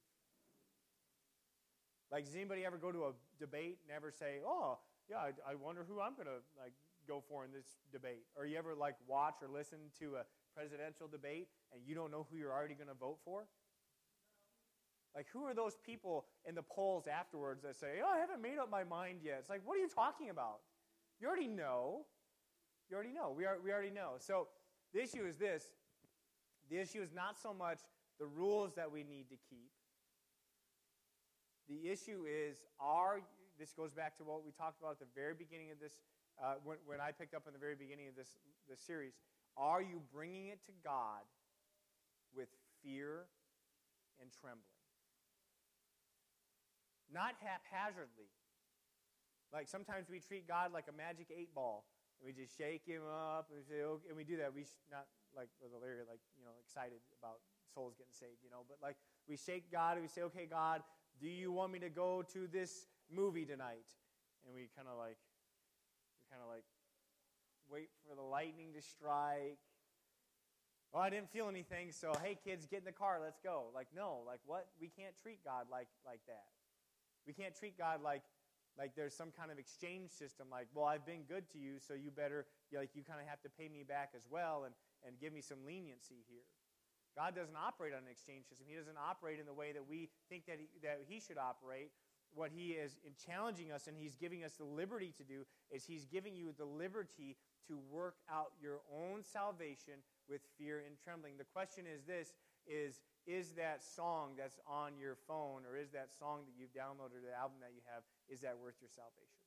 Like, 2.11 2.25
does 2.25 2.35
anybody 2.35 2.65
ever 2.65 2.77
go 2.77 2.91
to 2.91 3.05
a 3.05 3.11
debate 3.39 3.79
and 3.83 3.95
ever 3.95 4.11
say, 4.11 4.39
"Oh, 4.45 4.79
yeah, 5.09 5.17
I, 5.17 5.51
I 5.51 5.55
wonder 5.55 5.85
who 5.87 6.01
I'm 6.01 6.15
going 6.15 6.27
to 6.27 6.41
like 6.57 6.73
go 7.07 7.21
for 7.27 7.45
in 7.45 7.51
this 7.51 7.77
debate?" 7.91 8.25
Or 8.37 8.45
you 8.45 8.57
ever 8.57 8.73
like 8.73 8.95
watch 9.07 9.41
or 9.41 9.49
listen 9.49 9.79
to 9.99 10.15
a 10.15 10.23
presidential 10.53 11.07
debate 11.07 11.47
and 11.73 11.81
you 11.85 11.95
don't 11.95 12.11
know 12.11 12.25
who 12.29 12.37
you're 12.37 12.53
already 12.53 12.75
going 12.75 12.89
to 12.89 12.95
vote 12.95 13.17
for? 13.25 13.47
Like, 15.15 15.27
who 15.31 15.45
are 15.45 15.53
those 15.53 15.77
people 15.85 16.25
in 16.45 16.55
the 16.55 16.61
polls 16.61 17.07
afterwards 17.07 17.63
that 17.63 17.75
say, 17.77 18.01
"Oh, 18.03 18.09
I 18.09 18.19
haven't 18.19 18.41
made 18.41 18.57
up 18.57 18.69
my 18.69 18.83
mind 18.83 19.21
yet"? 19.23 19.37
It's 19.39 19.49
like, 19.49 19.61
what 19.63 19.77
are 19.77 19.79
you 19.79 19.87
talking 19.87 20.29
about? 20.29 20.59
You 21.21 21.27
already 21.27 21.47
know. 21.47 22.05
You 22.89 22.95
already 22.95 23.13
know. 23.13 23.31
We 23.35 23.45
are, 23.45 23.57
we 23.63 23.71
already 23.71 23.91
know. 23.91 24.15
So 24.19 24.49
the 24.93 25.01
issue 25.01 25.25
is 25.25 25.37
this: 25.37 25.63
the 26.69 26.77
issue 26.77 27.01
is 27.01 27.13
not 27.13 27.39
so 27.39 27.53
much 27.53 27.79
the 28.19 28.25
rules 28.25 28.73
that 28.75 28.91
we 28.91 29.03
need 29.03 29.29
to 29.29 29.35
keep. 29.49 29.71
The 31.67 31.89
issue 31.89 32.25
is, 32.27 32.57
are 32.79 33.21
this 33.57 33.73
goes 33.73 33.93
back 33.93 34.17
to 34.17 34.23
what 34.23 34.45
we 34.45 34.51
talked 34.51 34.79
about 34.79 34.91
at 34.91 34.99
the 34.99 35.11
very 35.15 35.33
beginning 35.33 35.71
of 35.71 35.79
this, 35.79 36.01
uh, 36.43 36.55
when, 36.63 36.77
when 36.85 36.99
I 36.99 37.11
picked 37.11 37.33
up 37.33 37.43
in 37.47 37.53
the 37.53 37.59
very 37.59 37.75
beginning 37.75 38.07
of 38.07 38.15
this, 38.15 38.37
this 38.69 38.79
series. 38.79 39.13
Are 39.57 39.81
you 39.81 40.01
bringing 40.13 40.47
it 40.47 40.59
to 40.65 40.73
God 40.83 41.23
with 42.35 42.49
fear 42.83 43.27
and 44.19 44.29
trembling? 44.41 44.74
Not 47.15 47.39
haphazardly. 47.39 48.27
Like 49.55 49.71
sometimes 49.71 50.11
we 50.11 50.19
treat 50.19 50.51
God 50.51 50.75
like 50.75 50.91
a 50.91 50.95
magic 50.95 51.31
eight 51.31 51.55
ball, 51.55 51.87
and 52.19 52.27
we 52.27 52.35
just 52.35 52.51
shake 52.59 52.83
him 52.83 53.07
up, 53.07 53.47
and 53.47 53.55
we 53.55 53.63
say, 53.63 53.87
okay, 53.87 54.11
and 54.11 54.19
we 54.19 54.27
do 54.27 54.35
that. 54.43 54.51
We 54.51 54.67
sh- 54.67 54.83
not 54.91 55.07
like 55.31 55.47
with 55.63 55.71
Larry, 55.79 56.03
like 56.03 56.19
you 56.35 56.43
know, 56.43 56.51
excited 56.59 56.99
about 57.15 57.39
souls 57.71 57.95
getting 57.95 58.11
saved, 58.11 58.43
you 58.43 58.51
know, 58.51 58.67
but 58.67 58.83
like 58.83 58.99
we 59.31 59.39
shake 59.39 59.71
God 59.71 59.95
and 59.95 60.03
we 60.03 60.11
say, 60.11 60.27
okay, 60.27 60.43
God, 60.43 60.83
do 61.15 61.27
you 61.31 61.55
want 61.55 61.71
me 61.71 61.79
to 61.79 61.89
go 61.89 62.19
to 62.35 62.51
this 62.51 62.87
movie 63.07 63.45
tonight? 63.47 63.87
And 64.43 64.51
we 64.51 64.67
kind 64.75 64.91
of 64.91 64.99
like, 64.99 65.15
we 66.19 66.23
kind 66.27 66.43
of 66.43 66.51
like 66.51 66.67
wait 67.71 67.95
for 68.03 68.15
the 68.15 68.27
lightning 68.27 68.75
to 68.75 68.81
strike. 68.83 69.63
Well, 70.91 71.03
I 71.03 71.09
didn't 71.09 71.31
feel 71.31 71.47
anything, 71.47 71.91
so 71.91 72.11
hey, 72.23 72.37
kids, 72.43 72.67
get 72.67 72.79
in 72.79 72.85
the 72.85 72.95
car, 72.95 73.19
let's 73.23 73.39
go. 73.39 73.71
Like, 73.73 73.87
no, 73.95 74.19
like 74.27 74.39
what? 74.45 74.67
We 74.79 74.91
can't 74.91 75.15
treat 75.23 75.43
God 75.43 75.71
like 75.71 75.87
like 76.05 76.19
that. 76.27 76.54
We 77.27 77.33
can't 77.33 77.55
treat 77.55 77.77
God 77.77 78.01
like 78.03 78.23
like 78.77 78.91
there's 78.93 79.15
some 79.15 79.31
kind 79.31 79.51
of 79.51 79.57
exchange 79.57 80.11
system. 80.11 80.47
Like, 80.51 80.67
well, 80.75 80.83
I've 80.83 81.05
been 81.05 81.23
good 81.23 81.47
to 81.53 81.57
you, 81.57 81.79
so 81.79 81.93
you 81.93 82.11
better 82.11 82.45
like 82.73 82.91
you 82.93 83.03
kind 83.03 83.21
of 83.21 83.27
have 83.27 83.41
to 83.43 83.49
pay 83.49 83.69
me 83.69 83.83
back 83.87 84.11
as 84.15 84.27
well 84.29 84.63
and 84.65 84.73
and 85.05 85.19
give 85.19 85.33
me 85.33 85.41
some 85.41 85.59
leniency 85.65 86.25
here. 86.27 86.43
God 87.15 87.33
doesn't 87.35 87.55
operate 87.55 87.93
on 87.93 88.03
an 88.03 88.11
exchange 88.11 88.45
system. 88.45 88.67
He 88.67 88.75
doesn't 88.75 88.97
operate 88.99 89.39
in 89.39 89.45
the 89.45 89.53
way 89.53 89.71
that 89.71 89.87
we 89.87 90.09
think 90.27 90.45
that 90.47 90.59
he, 90.59 90.67
that 90.83 90.99
he 91.07 91.19
should 91.19 91.37
operate. 91.37 91.91
What 92.33 92.51
he 92.51 92.75
is 92.75 92.97
in 93.07 93.13
challenging 93.15 93.71
us 93.71 93.87
and 93.87 93.95
he's 93.95 94.15
giving 94.15 94.43
us 94.43 94.55
the 94.59 94.65
liberty 94.65 95.13
to 95.15 95.23
do 95.23 95.47
is 95.71 95.85
he's 95.85 96.03
giving 96.03 96.35
you 96.35 96.51
the 96.57 96.65
liberty 96.65 97.37
to 97.69 97.79
work 97.89 98.15
out 98.29 98.51
your 98.61 98.81
own 98.91 99.23
salvation 99.23 100.03
with 100.27 100.41
fear 100.57 100.83
and 100.85 100.97
trembling. 101.01 101.37
The 101.37 101.47
question 101.47 101.85
is 101.87 102.03
this 102.03 102.33
is 102.67 103.01
is 103.25 103.53
that 103.57 103.81
song 103.81 104.37
that's 104.37 104.59
on 104.69 104.97
your 105.01 105.17
phone 105.27 105.65
or 105.65 105.77
is 105.77 105.89
that 105.97 106.13
song 106.13 106.45
that 106.45 106.53
you've 106.53 106.73
downloaded 106.77 107.17
or 107.17 107.25
the 107.25 107.33
album 107.33 107.57
that 107.61 107.73
you 107.73 107.81
have 107.89 108.05
is 108.29 108.41
that 108.41 108.57
worth 108.57 108.77
your 108.81 108.89
salvation? 108.93 109.41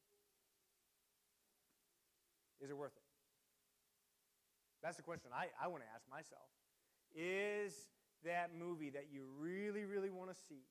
Is 2.59 2.71
it 2.71 2.77
worth 2.77 2.97
it? 2.97 3.07
That's 4.83 4.97
the 4.97 5.07
question 5.07 5.31
I, 5.35 5.47
I 5.63 5.69
want 5.69 5.83
to 5.83 5.91
ask 5.95 6.07
myself. 6.11 6.51
Is 7.15 7.87
that 8.27 8.51
movie 8.55 8.91
that 8.91 9.07
you 9.11 9.27
really, 9.39 9.85
really 9.87 10.11
want 10.11 10.31
to 10.31 10.39
see? 10.49 10.67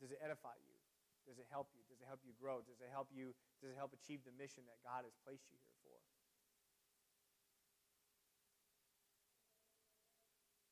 Does 0.00 0.12
it 0.12 0.20
edify 0.22 0.54
you? 0.62 0.76
Does 1.26 1.42
it 1.42 1.48
help 1.50 1.68
you? 1.74 1.82
Does 1.90 2.00
it 2.00 2.08
help 2.08 2.22
you 2.24 2.32
grow? 2.38 2.62
Does 2.64 2.80
it 2.80 2.88
help 2.88 3.10
you? 3.12 3.34
Does 3.60 3.74
it 3.74 3.76
help 3.76 3.92
achieve 3.92 4.22
the 4.24 4.32
mission 4.38 4.64
that 4.70 4.80
God 4.80 5.04
has 5.04 5.12
placed 5.26 5.44
you 5.50 5.58
here 5.60 5.76
for? 5.82 5.98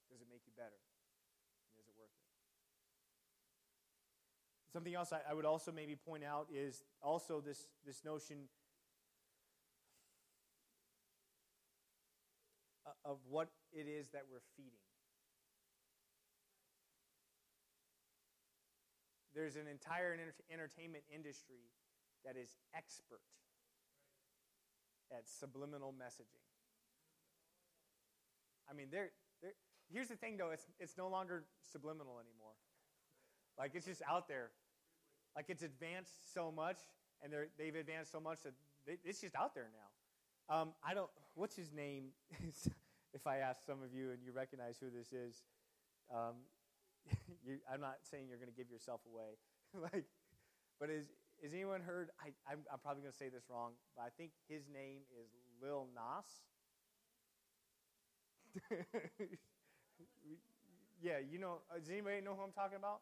Does 0.08 0.22
it 0.22 0.30
make 0.30 0.45
you 0.45 0.45
better? 0.56 0.80
And 1.70 1.80
is 1.80 1.88
it 1.88 1.94
worth 1.98 2.10
it? 2.10 2.24
Something 4.72 4.94
else 4.94 5.12
I, 5.12 5.20
I 5.28 5.34
would 5.34 5.44
also 5.44 5.70
maybe 5.70 5.96
point 5.96 6.24
out 6.24 6.48
is 6.52 6.82
also 7.02 7.40
this, 7.40 7.66
this 7.84 8.04
notion 8.04 8.48
of 13.04 13.18
what 13.28 13.48
it 13.72 13.86
is 13.86 14.08
that 14.10 14.22
we're 14.30 14.42
feeding. 14.56 14.82
There's 19.34 19.56
an 19.56 19.68
entire 19.70 20.16
entertainment 20.50 21.04
industry 21.12 21.70
that 22.24 22.36
is 22.36 22.56
expert 22.74 23.20
at 25.12 25.28
subliminal 25.28 25.92
messaging. 25.92 26.42
I 28.68 28.74
mean, 28.74 28.88
they're, 28.90 29.10
here's 29.92 30.08
the 30.08 30.16
thing, 30.16 30.36
though 30.36 30.50
it's, 30.50 30.66
it's 30.78 30.96
no 30.96 31.08
longer 31.08 31.44
subliminal 31.70 32.18
anymore. 32.18 32.54
Like, 33.58 33.72
it's 33.74 33.86
just 33.86 34.02
out 34.08 34.28
there. 34.28 34.50
Like, 35.34 35.46
it's 35.48 35.62
advanced 35.62 36.32
so 36.34 36.52
much, 36.52 36.78
and 37.22 37.32
they've 37.58 37.74
advanced 37.74 38.12
so 38.12 38.20
much 38.20 38.42
that 38.44 38.54
they, 38.86 38.98
it's 39.04 39.20
just 39.20 39.34
out 39.34 39.54
there 39.54 39.68
now. 39.72 40.54
Um, 40.54 40.68
I 40.84 40.94
don't, 40.94 41.10
what's 41.34 41.56
his 41.56 41.72
name? 41.72 42.10
if 43.12 43.26
I 43.26 43.38
ask 43.38 43.64
some 43.64 43.82
of 43.82 43.92
you 43.92 44.10
and 44.10 44.22
you 44.22 44.32
recognize 44.32 44.78
who 44.78 44.90
this 44.90 45.12
is, 45.12 45.42
um, 46.12 46.36
you, 47.44 47.58
I'm 47.72 47.80
not 47.80 47.98
saying 48.02 48.26
you're 48.28 48.38
going 48.38 48.50
to 48.50 48.56
give 48.56 48.70
yourself 48.70 49.00
away. 49.10 49.38
like, 49.92 50.04
but 50.78 50.90
is, 50.90 51.06
has 51.42 51.52
anyone 51.52 51.80
heard? 51.80 52.10
I, 52.20 52.28
I'm, 52.50 52.60
I'm 52.72 52.78
probably 52.78 53.02
going 53.02 53.12
to 53.12 53.18
say 53.18 53.28
this 53.28 53.44
wrong, 53.50 53.72
but 53.96 54.02
I 54.02 54.08
think 54.16 54.32
his 54.48 54.68
name 54.72 55.00
is 55.20 55.30
Lil 55.60 55.88
Nas. 55.94 56.26
Yeah, 61.00 61.18
you 61.18 61.38
know. 61.38 61.62
Uh, 61.70 61.78
does 61.78 61.90
anybody 61.90 62.20
know 62.20 62.34
who 62.34 62.42
I'm 62.42 62.52
talking 62.52 62.76
about? 62.76 63.00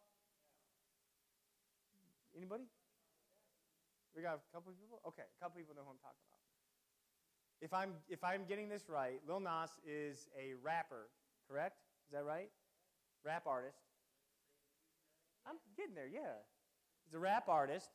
Anybody? 2.36 2.64
We 4.14 4.22
got 4.22 4.38
a 4.38 4.44
couple 4.54 4.72
people? 4.72 5.00
Okay, 5.06 5.26
a 5.26 5.36
couple 5.42 5.58
people 5.58 5.74
know 5.74 5.82
who 5.82 5.90
I'm 5.90 6.02
talking 6.02 6.22
about 6.28 6.34
if 7.64 7.72
I'm, 7.72 7.92
if 8.10 8.22
I'm 8.22 8.44
getting 8.46 8.68
this 8.68 8.90
right, 8.90 9.20
Lil 9.26 9.40
Nas 9.40 9.70
is 9.86 10.28
a 10.38 10.52
rapper, 10.62 11.08
correct? 11.48 11.76
Is 12.06 12.12
that 12.12 12.24
right? 12.24 12.50
Rap 13.24 13.46
artist. 13.46 13.78
I'm 15.46 15.56
getting 15.74 15.94
there, 15.94 16.06
yeah. 16.06 16.44
He's 17.04 17.14
a 17.14 17.18
rap 17.18 17.48
artist 17.48 17.88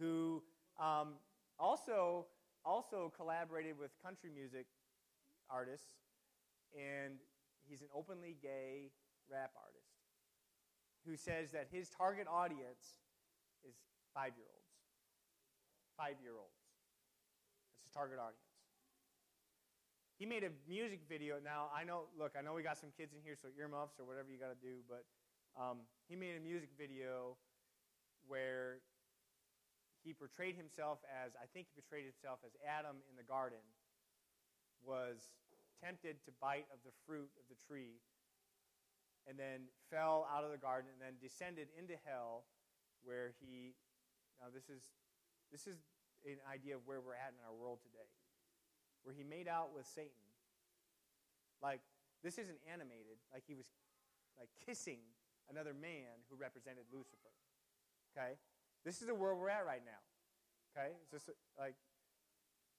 who 0.00 0.42
um, 0.80 1.14
also, 1.58 2.26
also 2.64 3.12
collaborated 3.14 3.78
with 3.78 3.90
country 4.02 4.30
music 4.34 4.66
artists, 5.50 5.88
and 6.74 7.16
he's 7.68 7.82
an 7.82 7.88
openly 7.94 8.36
gay 8.42 8.92
rap 9.30 9.52
artist 9.56 9.96
who 11.06 11.16
says 11.16 11.52
that 11.52 11.68
his 11.70 11.88
target 11.88 12.26
audience 12.30 13.00
is 13.66 13.74
five 14.12 14.32
year 14.36 14.46
olds. 14.48 14.72
Five 15.96 16.16
year 16.22 16.36
olds. 16.36 16.60
That's 17.68 17.84
his 17.84 17.92
target 17.92 18.18
audience. 18.18 18.40
He 20.16 20.26
made 20.26 20.44
a 20.44 20.52
music 20.68 21.00
video. 21.08 21.36
Now, 21.42 21.68
I 21.74 21.84
know, 21.84 22.06
look, 22.18 22.32
I 22.38 22.42
know 22.42 22.54
we 22.54 22.62
got 22.62 22.78
some 22.78 22.90
kids 22.96 23.12
in 23.12 23.20
here, 23.22 23.34
so 23.34 23.48
earmuffs 23.58 23.98
or 23.98 24.06
whatever 24.06 24.30
you 24.30 24.38
got 24.38 24.54
to 24.54 24.62
do, 24.62 24.80
but 24.88 25.04
Um, 25.54 25.86
he 26.10 26.18
made 26.18 26.34
a 26.34 26.42
music 26.42 26.74
video 26.74 27.38
where 28.26 28.82
he 30.02 30.10
portrayed 30.12 30.58
himself 30.58 30.98
as, 31.06 31.38
I 31.38 31.46
think 31.46 31.70
he 31.70 31.78
portrayed 31.78 32.02
himself 32.10 32.42
as 32.42 32.58
Adam 32.66 32.98
in 33.06 33.14
the 33.14 33.22
garden, 33.22 33.62
was 34.82 35.30
tempted 35.84 36.24
to 36.24 36.32
bite 36.40 36.64
of 36.72 36.80
the 36.80 36.96
fruit 37.04 37.28
of 37.36 37.44
the 37.52 37.58
tree, 37.68 38.00
and 39.28 39.36
then 39.36 39.68
fell 39.92 40.24
out 40.32 40.44
of 40.44 40.50
the 40.50 40.60
garden, 40.60 40.88
and 40.88 41.00
then 41.00 41.20
descended 41.20 41.68
into 41.76 41.92
hell, 42.08 42.48
where 43.04 43.36
he, 43.36 43.76
now 44.40 44.48
this 44.48 44.72
is, 44.72 44.96
this 45.52 45.68
is 45.68 45.76
an 46.24 46.40
idea 46.48 46.72
of 46.72 46.88
where 46.88 47.04
we're 47.04 47.20
at 47.20 47.36
in 47.36 47.40
our 47.44 47.52
world 47.52 47.84
today, 47.84 48.08
where 49.04 49.12
he 49.12 49.24
made 49.24 49.48
out 49.48 49.76
with 49.76 49.84
Satan. 49.84 50.24
Like, 51.60 51.80
this 52.24 52.40
isn't 52.40 52.60
animated, 52.64 53.20
like 53.28 53.44
he 53.44 53.52
was 53.52 53.68
like 54.40 54.48
kissing 54.64 55.04
another 55.52 55.76
man 55.76 56.24
who 56.28 56.36
represented 56.36 56.88
Lucifer. 56.88 57.32
Okay? 58.12 58.40
This 58.84 59.00
is 59.00 59.06
the 59.06 59.14
world 59.14 59.38
we're 59.38 59.52
at 59.52 59.64
right 59.64 59.84
now. 59.84 60.00
Okay? 60.72 60.96
Is 61.04 61.10
this 61.12 61.28
like, 61.58 61.76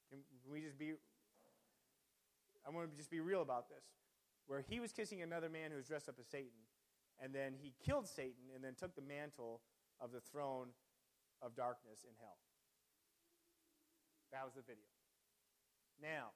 can 0.10 0.20
we 0.50 0.62
just 0.62 0.78
be, 0.78 0.94
I 2.66 2.72
want 2.72 2.90
to 2.90 2.98
just 2.98 3.12
be 3.12 3.20
real 3.20 3.42
about 3.42 3.70
this. 3.70 3.84
Where 4.48 4.62
he 4.68 4.80
was 4.80 4.92
kissing 4.92 5.22
another 5.22 5.50
man 5.50 5.72
who 5.72 5.78
was 5.78 5.88
dressed 5.88 6.10
up 6.10 6.16
as 6.20 6.28
Satan, 6.28 6.66
and 7.22 7.34
then 7.34 7.54
he 7.62 7.74
killed 7.84 8.08
Satan 8.08 8.52
and 8.54 8.64
then 8.64 8.74
took 8.76 8.96
the 8.96 9.02
mantle 9.02 9.62
of 10.02 10.12
the 10.12 10.20
throne 10.20 10.68
of 11.42 11.56
darkness 11.56 12.04
in 12.04 12.14
hell. 12.20 12.38
That 14.32 14.44
was 14.44 14.54
the 14.54 14.62
video. 14.62 14.90
Now, 16.02 16.36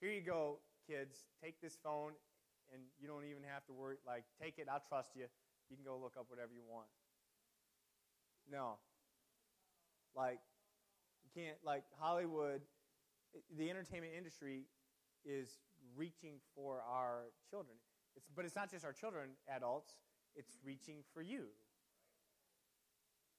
here 0.00 0.10
you 0.10 0.20
go, 0.20 0.58
kids. 0.86 1.24
Take 1.42 1.60
this 1.60 1.76
phone, 1.82 2.12
and 2.72 2.82
you 3.00 3.08
don't 3.08 3.24
even 3.24 3.42
have 3.42 3.64
to 3.66 3.72
worry. 3.72 3.96
Like, 4.06 4.24
take 4.40 4.58
it. 4.58 4.68
I'll 4.70 4.82
trust 4.88 5.10
you. 5.16 5.26
You 5.68 5.76
can 5.76 5.84
go 5.84 5.98
look 5.98 6.14
up 6.18 6.26
whatever 6.28 6.52
you 6.54 6.62
want. 6.68 6.86
No. 8.50 8.78
Like, 10.14 10.38
you 11.24 11.42
can't, 11.42 11.58
like, 11.64 11.82
Hollywood, 11.98 12.60
eh, 13.34 13.40
the 13.58 13.68
entertainment 13.68 14.12
industry 14.16 14.62
is 15.26 15.58
reaching 15.96 16.34
for 16.54 16.82
our 16.88 17.24
children. 17.50 17.76
It's, 18.16 18.26
but 18.34 18.44
it's 18.44 18.56
not 18.56 18.70
just 18.70 18.84
our 18.84 18.92
children, 18.92 19.30
adults, 19.54 19.94
it's 20.34 20.52
reaching 20.64 20.98
for 21.12 21.22
you. 21.22 21.46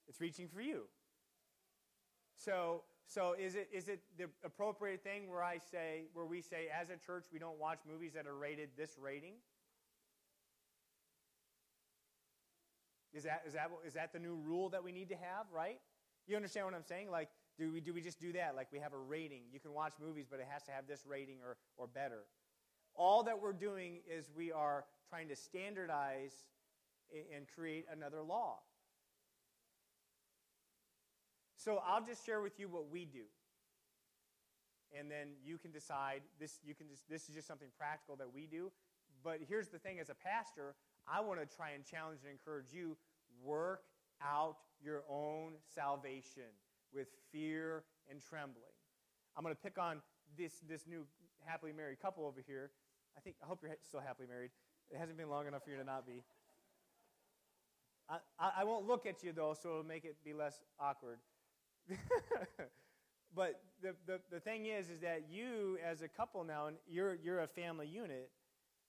It's 0.07 0.19
reaching 0.21 0.47
for 0.47 0.61
you. 0.61 0.83
So, 2.35 2.83
so 3.07 3.35
is 3.37 3.55
it, 3.55 3.69
is 3.73 3.87
it 3.87 4.01
the 4.17 4.25
appropriate 4.43 5.03
thing 5.03 5.29
where 5.29 5.43
I 5.43 5.57
say, 5.71 6.03
where 6.13 6.25
we 6.25 6.41
say, 6.41 6.67
as 6.69 6.89
a 6.89 6.97
church, 6.97 7.25
we 7.31 7.39
don't 7.39 7.59
watch 7.59 7.79
movies 7.89 8.13
that 8.13 8.27
are 8.27 8.35
rated 8.35 8.69
this 8.77 8.97
rating? 9.01 9.33
Is 13.13 13.23
that, 13.23 13.43
is, 13.47 13.53
that, 13.53 13.69
is 13.85 13.93
that 13.93 14.13
the 14.13 14.19
new 14.19 14.35
rule 14.35 14.69
that 14.69 14.83
we 14.83 14.91
need 14.91 15.09
to 15.09 15.15
have, 15.15 15.45
right? 15.53 15.79
You 16.27 16.35
understand 16.35 16.65
what 16.65 16.75
I'm 16.75 16.83
saying? 16.83 17.09
Like, 17.09 17.29
do 17.57 17.71
we, 17.73 17.81
do 17.81 17.93
we 17.93 18.01
just 18.01 18.19
do 18.19 18.31
that? 18.33 18.55
Like, 18.55 18.67
we 18.71 18.79
have 18.79 18.93
a 18.93 18.97
rating. 18.97 19.41
You 19.51 19.59
can 19.59 19.73
watch 19.73 19.93
movies, 19.99 20.25
but 20.29 20.39
it 20.39 20.47
has 20.49 20.63
to 20.63 20.71
have 20.71 20.87
this 20.87 21.05
rating 21.07 21.37
or, 21.43 21.57
or 21.75 21.87
better. 21.87 22.23
All 22.93 23.23
that 23.23 23.41
we're 23.41 23.53
doing 23.53 23.99
is 24.07 24.29
we 24.35 24.51
are 24.51 24.85
trying 25.09 25.27
to 25.29 25.35
standardize 25.35 26.33
and 27.33 27.45
create 27.55 27.85
another 27.91 28.21
law. 28.21 28.59
So 31.55 31.81
I'll 31.85 32.05
just 32.05 32.25
share 32.25 32.41
with 32.41 32.59
you 32.59 32.67
what 32.67 32.91
we 32.91 33.05
do. 33.05 33.23
And 34.97 35.09
then 35.11 35.29
you 35.43 35.57
can 35.57 35.71
decide 35.71 36.21
this 36.39 36.59
you 36.65 36.73
can 36.73 36.87
just 36.87 37.09
this 37.09 37.27
is 37.27 37.35
just 37.35 37.47
something 37.47 37.67
practical 37.77 38.15
that 38.17 38.33
we 38.33 38.47
do. 38.47 38.71
But 39.23 39.39
here's 39.47 39.67
the 39.67 39.79
thing 39.79 39.99
as 39.99 40.09
a 40.09 40.15
pastor, 40.15 40.75
I 41.07 41.19
want 41.19 41.39
to 41.39 41.45
try 41.45 41.71
and 41.71 41.83
challenge 41.83 42.19
and 42.23 42.31
encourage 42.31 42.71
you 42.71 42.95
work 43.43 43.81
out 44.23 44.57
your 44.81 45.03
own 45.09 45.53
salvation 45.73 46.55
with 46.93 47.07
fear 47.31 47.83
and 48.09 48.21
trembling. 48.21 48.73
I'm 49.35 49.43
going 49.43 49.55
to 49.55 49.61
pick 49.61 49.77
on 49.77 50.01
this, 50.37 50.53
this 50.67 50.87
new 50.87 51.05
happily 51.45 51.71
married 51.71 51.99
couple 52.01 52.25
over 52.25 52.41
here. 52.45 52.71
I 53.17 53.21
think 53.21 53.35
I 53.43 53.47
hope 53.47 53.59
you're 53.61 53.71
still 53.87 53.99
happily 53.99 54.27
married. 54.27 54.51
It 54.91 54.97
hasn't 54.97 55.17
been 55.17 55.29
long 55.29 55.47
enough 55.47 55.63
for 55.63 55.71
you 55.71 55.77
to 55.77 55.83
not 55.83 56.05
be. 56.05 56.23
I, 58.09 58.51
I, 58.59 58.63
won't 58.63 58.87
look 58.87 59.05
at 59.05 59.21
you 59.21 59.33
though, 59.33 59.53
so 59.61 59.69
it'll 59.69 59.83
make 59.83 60.05
it 60.05 60.15
be 60.23 60.33
less 60.33 60.61
awkward. 60.79 61.19
but 63.35 63.61
the, 63.81 63.95
the, 64.05 64.21
the 64.31 64.39
thing 64.39 64.65
is, 64.65 64.89
is 64.89 65.01
that 65.01 65.23
you 65.29 65.77
as 65.85 66.01
a 66.01 66.07
couple 66.07 66.45
now, 66.45 66.67
and 66.67 66.77
you're, 66.87 67.15
you're 67.15 67.41
a 67.41 67.47
family 67.47 67.85
unit, 67.85 68.29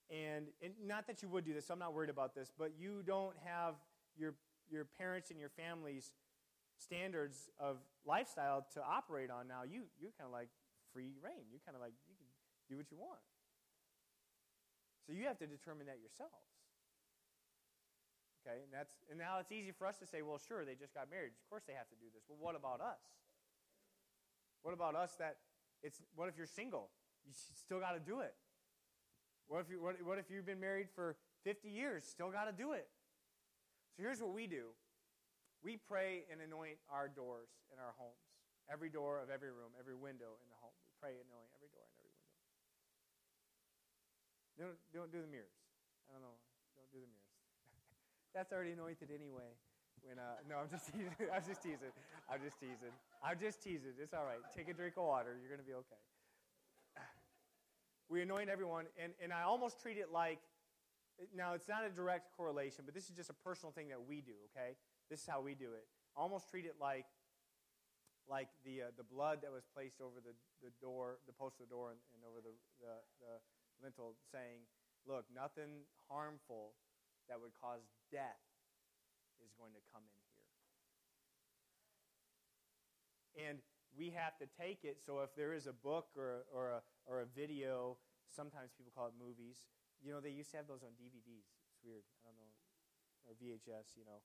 and, 0.09 0.47
and 0.63 0.73
not 0.87 1.09
that 1.09 1.21
you 1.21 1.29
would 1.29 1.45
do 1.45 1.53
this, 1.53 1.67
so 1.67 1.75
I'm 1.75 1.81
not 1.81 1.95
worried 1.95 2.11
about 2.11 2.35
this, 2.35 2.53
but 2.57 2.73
you 2.79 3.03
don't 3.05 3.35
have 3.45 3.75
your, 4.17 4.35
your 4.71 4.85
parents 4.85 5.31
and 5.31 5.41
your 5.41 5.51
family's 5.51 6.13
standards 6.79 7.51
of 7.59 7.79
lifestyle 8.07 8.67
to 8.75 8.81
operate 8.83 9.31
on 9.31 9.47
now. 9.47 9.63
You, 9.67 9.91
you're 10.01 10.15
kind 10.17 10.27
of 10.27 10.33
like 10.33 10.49
free 10.93 11.19
rein. 11.23 11.51
You're 11.51 11.63
kind 11.67 11.75
of 11.75 11.83
like, 11.83 11.93
you 12.07 12.15
can 12.15 12.27
do 12.71 12.77
what 12.79 12.91
you 12.91 12.97
want. 12.97 13.21
So 15.07 15.13
you 15.13 15.27
have 15.27 15.39
to 15.39 15.47
determine 15.47 15.87
that 15.87 15.99
yourselves. 15.99 16.59
Okay, 18.45 18.63
and 18.65 18.73
that's 18.73 18.95
and 19.11 19.19
now 19.19 19.41
it's 19.41 19.51
easy 19.53 19.73
for 19.73 19.87
us 19.87 19.99
to 19.99 20.07
say, 20.07 20.23
well, 20.23 20.39
sure, 20.39 20.65
they 20.65 20.75
just 20.75 20.95
got 20.95 21.11
married. 21.11 21.33
Of 21.37 21.45
course 21.51 21.65
they 21.67 21.75
have 21.75 21.89
to 21.89 21.97
do 21.97 22.07
this. 22.15 22.23
Well, 22.29 22.39
what 22.41 22.55
about 22.55 22.81
us? 22.81 23.03
What 24.63 24.73
about 24.73 24.95
us 24.95 25.17
that 25.19 25.37
it's 25.83 26.01
what 26.15 26.29
if 26.29 26.37
you're 26.37 26.47
single? 26.47 26.91
You 27.27 27.33
still 27.35 27.81
got 27.81 27.93
to 27.93 28.01
do 28.01 28.21
it. 28.21 28.35
What 29.49 29.61
if 29.61 29.71
you 29.71 29.83
what, 29.83 29.97
what 30.05 30.19
if 30.19 30.31
you've 30.31 30.47
been 30.47 30.61
married 30.61 30.89
for 30.95 31.17
50 31.45 31.69
years? 31.69 32.05
Still 32.05 32.31
got 32.31 32.45
to 32.45 32.53
do 32.53 32.73
it. 32.73 32.87
So 33.97 34.03
here's 34.03 34.21
what 34.21 34.33
we 34.33 34.47
do. 34.47 34.77
We 35.63 35.77
pray 35.77 36.25
and 36.31 36.39
anoint 36.39 36.79
our 36.87 37.11
doors 37.11 37.51
in 37.75 37.79
our 37.83 37.95
homes. 37.99 38.23
Every 38.71 38.93
door 38.93 39.19
of 39.19 39.33
every 39.33 39.51
room, 39.51 39.73
every 39.81 39.97
window 39.97 40.37
in 40.45 40.49
the 40.53 40.59
home. 40.61 40.77
We 40.85 40.93
pray 41.01 41.17
and 41.17 41.27
anoint 41.33 41.51
every 41.57 41.73
door 41.73 41.89
and 41.89 41.97
every 41.99 42.13
window. 42.13 42.29
Don't, 44.59 44.79
don't 44.93 45.11
do 45.15 45.21
the 45.25 45.31
mirrors. 45.31 45.57
I 46.07 46.15
don't 46.15 46.23
know. 46.23 46.37
Don't 46.77 46.91
do 46.93 47.01
the 47.01 47.11
mirrors. 47.11 47.35
That's 48.37 48.53
already 48.53 48.77
anointed 48.77 49.09
anyway. 49.09 49.57
When 50.03 50.19
uh, 50.19 50.39
no, 50.47 50.63
I'm 50.63 50.71
just 50.71 50.87
teasing. 50.93 51.15
I'm 51.33 51.43
just 51.43 51.63
teasing. 51.63 51.95
I'm 52.31 52.41
just 52.43 52.59
teasing. 52.61 52.95
I'm 53.25 53.39
just 53.39 53.59
teasing. 53.63 53.95
It's 53.99 54.15
all 54.15 54.27
right. 54.27 54.43
Take 54.55 54.69
a 54.69 54.75
drink 54.75 54.95
of 54.95 55.05
water. 55.05 55.39
You're 55.41 55.57
to 55.57 55.67
be 55.67 55.75
okay. 55.75 56.03
We 58.09 58.23
anoint 58.23 58.49
everyone, 58.49 58.87
and, 58.97 59.13
and 59.21 59.35
I 59.35 59.43
almost 59.43 59.83
treat 59.83 59.99
it 59.99 60.09
like 60.11 60.41
now 61.35 61.55
it's 61.55 61.69
not 61.69 61.85
a 61.85 61.91
direct 61.91 62.35
correlation, 62.37 62.85
but 62.85 62.95
this 62.95 63.11
is 63.11 63.17
just 63.17 63.31
a 63.31 63.39
personal 63.45 63.73
thing 63.73 63.89
that 63.89 64.03
we 64.07 64.21
do. 64.21 64.37
Okay, 64.51 64.77
this 65.11 65.21
is 65.21 65.27
how 65.27 65.41
we 65.41 65.55
do 65.55 65.73
it. 65.75 65.87
Almost 66.17 66.51
treat 66.51 66.65
it 66.65 66.77
like 66.81 67.07
like 68.29 68.49
the 68.65 68.83
uh, 68.83 68.85
the 68.97 69.05
blood 69.05 69.41
that 69.43 69.53
was 69.53 69.65
placed 69.75 70.01
over 70.01 70.21
the, 70.21 70.35
the 70.63 70.71
door, 70.81 71.19
the 71.27 71.33
post 71.33 71.61
of 71.61 71.69
the 71.69 71.73
door, 71.75 71.91
and, 71.91 72.01
and 72.15 72.23
over 72.23 72.39
the, 72.41 72.55
the, 72.79 72.95
the 73.21 73.33
lintel, 73.83 74.15
saying, 74.31 74.63
"Look, 75.07 75.25
nothing 75.35 75.89
harmful 76.09 76.75
that 77.29 77.41
would 77.41 77.53
cause 77.61 77.85
death 78.11 78.41
is 79.45 79.53
going 79.55 79.73
to 79.77 79.83
come 79.93 80.03
in 80.17 80.25
here. 80.35 80.49
And 83.49 83.59
we 83.97 84.11
have 84.17 84.37
to 84.39 84.47
take 84.59 84.83
it. 84.83 84.99
So 85.05 85.21
if 85.21 85.35
there 85.37 85.53
is 85.53 85.67
a 85.67 85.73
book 85.73 86.09
or, 86.17 86.45
or, 86.53 86.81
a, 86.81 86.83
or 87.07 87.21
a 87.21 87.27
video, 87.27 87.97
sometimes 88.35 88.73
people 88.77 88.93
call 88.95 89.07
it 89.07 89.15
movies. 89.19 89.69
You 90.03 90.13
know, 90.13 90.21
they 90.21 90.31
used 90.31 90.51
to 90.53 90.57
have 90.59 90.67
those 90.67 90.83
on 90.83 90.95
DVDs. 90.95 91.51
It's 91.67 91.83
weird. 91.83 92.07
I 92.23 92.31
don't 92.31 92.39
know. 92.39 92.55
Or 93.27 93.35
VHS, 93.35 93.99
you 93.99 94.07
know. 94.07 94.23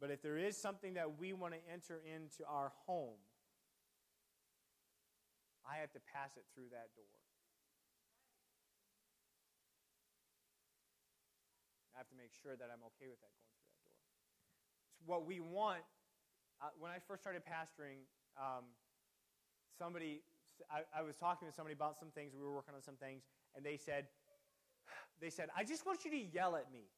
But 0.00 0.10
if 0.10 0.22
there 0.22 0.38
is 0.40 0.56
something 0.56 0.94
that 0.94 1.20
we 1.20 1.32
want 1.32 1.52
to 1.52 1.60
enter 1.68 2.00
into 2.00 2.48
our 2.48 2.72
home, 2.86 3.20
I 5.60 5.76
have 5.84 5.92
to 5.92 6.00
pass 6.00 6.40
it 6.40 6.44
through 6.56 6.72
that 6.72 6.88
door. 6.96 7.20
I 11.94 12.00
have 12.00 12.08
to 12.08 12.16
make 12.16 12.32
sure 12.32 12.56
that 12.56 12.72
I'm 12.72 12.80
okay 12.96 13.12
with 13.12 13.20
that 13.20 13.28
going 13.36 13.52
through 13.52 13.68
that 13.68 13.76
door. 13.84 14.00
So 14.96 15.04
what 15.04 15.28
we 15.28 15.38
want, 15.38 15.84
uh, 16.64 16.72
when 16.80 16.88
I 16.88 16.96
first 16.96 17.20
started 17.20 17.44
pastoring, 17.44 18.08
um, 18.40 18.72
somebody, 19.76 20.24
I, 20.72 20.88
I 20.96 21.04
was 21.04 21.20
talking 21.20 21.44
to 21.44 21.52
somebody 21.52 21.76
about 21.76 22.00
some 22.00 22.08
things, 22.08 22.32
we 22.32 22.40
were 22.40 22.56
working 22.56 22.72
on 22.72 22.80
some 22.80 22.96
things, 22.96 23.28
and 23.52 23.60
they 23.60 23.76
said, 23.76 24.08
they 25.20 25.30
said, 25.30 25.48
I 25.56 25.64
just 25.64 25.86
want 25.86 26.04
you 26.04 26.10
to 26.10 26.18
yell 26.18 26.56
at 26.56 26.72
me. 26.72 26.88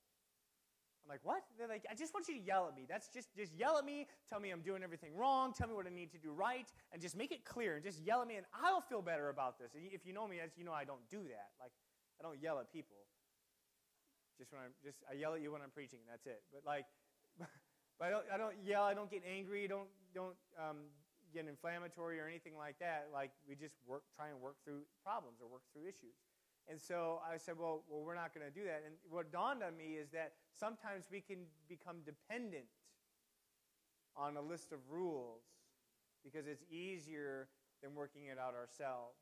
I'm 1.05 1.09
like, 1.09 1.21
what? 1.25 1.43
They're 1.59 1.67
like, 1.67 1.85
I 1.91 1.95
just 1.95 2.15
want 2.15 2.29
you 2.29 2.35
to 2.35 2.41
yell 2.41 2.69
at 2.69 2.77
me. 2.77 2.87
That's 2.89 3.09
just, 3.09 3.35
just 3.37 3.53
yell 3.55 3.77
at 3.77 3.85
me. 3.85 4.07
Tell 4.29 4.39
me 4.39 4.51
I'm 4.51 4.61
doing 4.61 4.85
everything 4.85 5.17
wrong. 5.17 5.53
Tell 5.53 5.67
me 5.67 5.75
what 5.75 5.87
I 5.87 5.91
need 5.91 6.13
to 6.13 6.19
do 6.19 6.31
right. 6.31 6.71
And 6.93 7.03
just 7.03 7.17
make 7.17 7.33
it 7.33 7.45
clear. 7.45 7.75
And 7.75 7.83
just 7.83 8.01
yell 8.01 8.23
at 8.23 8.29
me, 8.29 8.37
and 8.37 8.47
I'll 8.63 8.81
feel 8.81 9.03
better 9.03 9.29
about 9.29 9.59
this. 9.59 9.75
And 9.75 9.83
if 9.91 10.07
you 10.07 10.13
know 10.13 10.29
me, 10.29 10.39
as 10.39 10.51
you 10.57 10.65
know, 10.65 10.73
I 10.73 10.85
don't 10.85 11.03
do 11.11 11.19
that. 11.19 11.51
Like, 11.61 11.73
I 12.21 12.23
don't 12.23 12.41
yell 12.41 12.61
at 12.61 12.73
people. 12.73 12.97
Just 14.39 14.53
when 14.53 14.63
I'm 14.63 14.75
just 14.83 15.03
I 15.11 15.15
yell 15.15 15.35
at 15.35 15.43
you 15.43 15.51
when 15.53 15.61
I'm 15.61 15.75
preaching, 15.75 15.99
and 16.03 16.09
that's 16.11 16.27
it. 16.27 16.43
But 16.55 16.63
like, 16.65 16.87
but 17.39 18.07
I 18.07 18.11
don't 18.11 18.27
I 18.33 18.37
don't 18.39 18.55
yell. 18.65 18.85
I 18.85 18.95
don't 18.95 19.11
get 19.11 19.23
angry. 19.27 19.67
Don't 19.67 19.91
don't 20.15 20.39
um, 20.55 20.89
get 21.35 21.47
inflammatory 21.49 22.19
or 22.21 22.27
anything 22.27 22.57
like 22.57 22.79
that. 22.79 23.09
Like 23.13 23.31
we 23.49 23.55
just 23.55 23.75
work 23.87 24.03
try 24.15 24.31
and 24.31 24.41
work 24.41 24.57
through 24.65 24.87
problems 25.03 25.39
or 25.43 25.49
work 25.51 25.63
through 25.73 25.85
issues. 25.85 26.17
And 26.69 26.81
so 26.81 27.21
I 27.27 27.37
said, 27.37 27.55
well, 27.59 27.83
well 27.89 28.03
we're 28.03 28.15
not 28.15 28.35
going 28.35 28.47
to 28.47 28.53
do 28.53 28.65
that. 28.67 28.83
And 28.87 28.95
what 29.11 29.33
dawned 29.33 29.63
on 29.63 29.77
me 29.77 29.99
is 30.01 30.11
that 30.11 30.33
sometimes 30.59 31.07
we 31.11 31.21
can 31.21 31.39
become 31.69 31.97
dependent 32.05 32.67
on 34.17 34.37
a 34.37 34.43
list 34.43 34.73
of 34.73 34.79
rules 34.91 35.43
because 36.23 36.47
it's 36.47 36.63
easier 36.71 37.49
than 37.83 37.95
working 37.95 38.27
it 38.27 38.39
out 38.39 38.55
ourselves. 38.55 39.19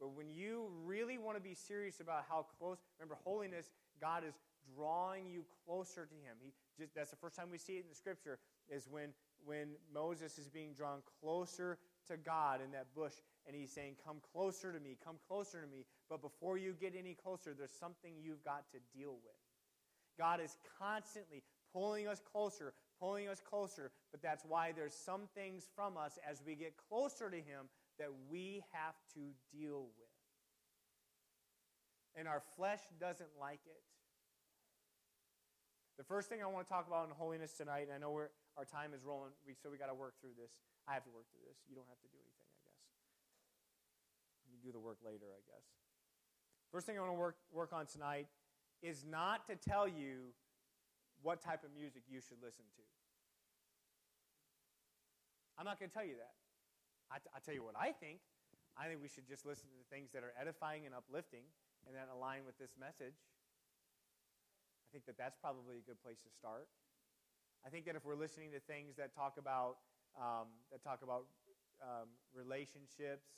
But 0.00 0.14
when 0.14 0.30
you 0.30 0.68
really 0.84 1.18
want 1.18 1.36
to 1.36 1.42
be 1.42 1.54
serious 1.54 2.00
about 2.00 2.24
how 2.28 2.46
close, 2.58 2.78
remember, 2.98 3.16
holiness, 3.24 3.66
God 4.00 4.24
is 4.26 4.34
drawing 4.76 5.26
you 5.30 5.44
closer 5.64 6.06
to 6.06 6.14
Him. 6.14 6.36
He 6.40 6.52
just, 6.78 6.94
that's 6.94 7.10
the 7.10 7.16
first 7.16 7.36
time 7.36 7.48
we 7.50 7.58
see 7.58 7.74
it 7.74 7.84
in 7.84 7.88
the 7.88 7.94
Scripture, 7.94 8.38
is 8.68 8.86
when, 8.90 9.10
when 9.44 9.68
Moses 9.92 10.38
is 10.38 10.48
being 10.48 10.74
drawn 10.74 11.00
closer 11.20 11.78
to 12.08 12.16
God 12.16 12.60
in 12.62 12.70
that 12.72 12.94
bush, 12.94 13.14
and 13.46 13.56
he's 13.56 13.72
saying, 13.72 13.96
Come 14.04 14.16
closer 14.32 14.72
to 14.72 14.80
me, 14.80 14.96
come 15.02 15.16
closer 15.28 15.60
to 15.60 15.66
me. 15.66 15.84
But 16.08 16.22
before 16.22 16.56
you 16.56 16.74
get 16.78 16.94
any 16.96 17.14
closer, 17.14 17.54
there's 17.56 17.72
something 17.78 18.12
you've 18.22 18.44
got 18.44 18.64
to 18.72 18.78
deal 18.96 19.12
with. 19.12 19.40
God 20.18 20.40
is 20.40 20.56
constantly 20.78 21.42
pulling 21.72 22.08
us 22.08 22.22
closer, 22.32 22.72
pulling 23.00 23.28
us 23.28 23.40
closer, 23.40 23.90
but 24.12 24.22
that's 24.22 24.44
why 24.48 24.72
there's 24.72 24.94
some 24.94 25.28
things 25.34 25.68
from 25.74 25.96
us 25.96 26.18
as 26.28 26.42
we 26.46 26.54
get 26.54 26.74
closer 26.88 27.28
to 27.28 27.36
Him 27.36 27.68
that 27.98 28.08
we 28.30 28.62
have 28.72 28.94
to 29.14 29.20
deal 29.52 29.88
with. 29.98 30.14
And 32.16 32.26
our 32.28 32.42
flesh 32.56 32.80
doesn't 33.00 33.28
like 33.40 33.60
it. 33.66 33.82
The 35.98 36.04
first 36.04 36.28
thing 36.28 36.40
I 36.40 36.48
want 36.48 36.68
to 36.68 36.72
talk 36.72 36.88
about 36.88 37.08
in 37.08 37.12
holiness 37.12 37.52
tonight, 37.52 37.88
and 37.88 37.92
I 37.92 38.00
know 38.00 38.12
our 38.56 38.64
time 38.64 38.92
is 38.96 39.04
rolling, 39.04 39.32
so 39.60 39.68
we 39.68 39.76
got 39.76 39.92
to 39.92 39.96
work 39.96 40.16
through 40.20 40.36
this. 40.36 40.56
I 40.88 40.92
have 40.92 41.04
to 41.04 41.12
work 41.12 41.28
through 41.32 41.44
this. 41.44 41.56
You 41.68 41.76
don't 41.76 41.88
have 41.88 42.00
to 42.00 42.08
do 42.08 42.16
anything, 42.20 42.48
I 42.48 42.56
guess. 42.64 42.80
You 44.48 44.56
do 44.60 44.72
the 44.72 44.80
work 44.80 45.00
later, 45.04 45.28
I 45.28 45.40
guess. 45.44 45.75
First 46.72 46.86
thing 46.86 46.96
I 46.96 47.00
want 47.00 47.12
to 47.12 47.18
work, 47.18 47.36
work 47.52 47.72
on 47.72 47.86
tonight 47.86 48.26
is 48.82 49.04
not 49.08 49.46
to 49.46 49.56
tell 49.56 49.88
you 49.88 50.34
what 51.22 51.40
type 51.40 51.64
of 51.64 51.70
music 51.74 52.02
you 52.08 52.20
should 52.20 52.38
listen 52.42 52.64
to. 52.76 52.84
I'm 55.58 55.64
not 55.64 55.80
going 55.80 55.88
to 55.88 55.94
tell 55.94 56.04
you 56.04 56.20
that. 56.20 56.36
I, 57.10 57.16
t- 57.18 57.32
I 57.32 57.38
tell 57.40 57.54
you 57.54 57.64
what 57.64 57.78
I 57.78 57.92
think. 57.92 58.20
I 58.76 58.86
think 58.86 59.00
we 59.00 59.08
should 59.08 59.24
just 59.24 59.46
listen 59.48 59.72
to 59.72 59.80
things 59.88 60.12
that 60.12 60.20
are 60.20 60.36
edifying 60.36 60.84
and 60.84 60.92
uplifting 60.92 61.48
and 61.88 61.96
that 61.96 62.12
align 62.12 62.44
with 62.44 62.58
this 62.60 62.76
message. 62.76 63.16
I 64.84 64.88
think 64.92 65.06
that 65.08 65.16
that's 65.16 65.38
probably 65.40 65.80
a 65.80 65.84
good 65.86 66.02
place 66.02 66.20
to 66.28 66.30
start. 66.34 66.68
I 67.64 67.70
think 67.72 67.86
that 67.88 67.96
if 67.96 68.04
we're 68.04 68.18
listening 68.18 68.52
to 68.52 68.60
things 68.60 68.94
that 69.00 69.14
talk 69.16 69.40
about 69.40 69.80
um, 70.16 70.48
that 70.72 70.80
talk 70.84 71.00
about 71.02 71.28
um, 71.82 72.08
relationships, 72.32 73.28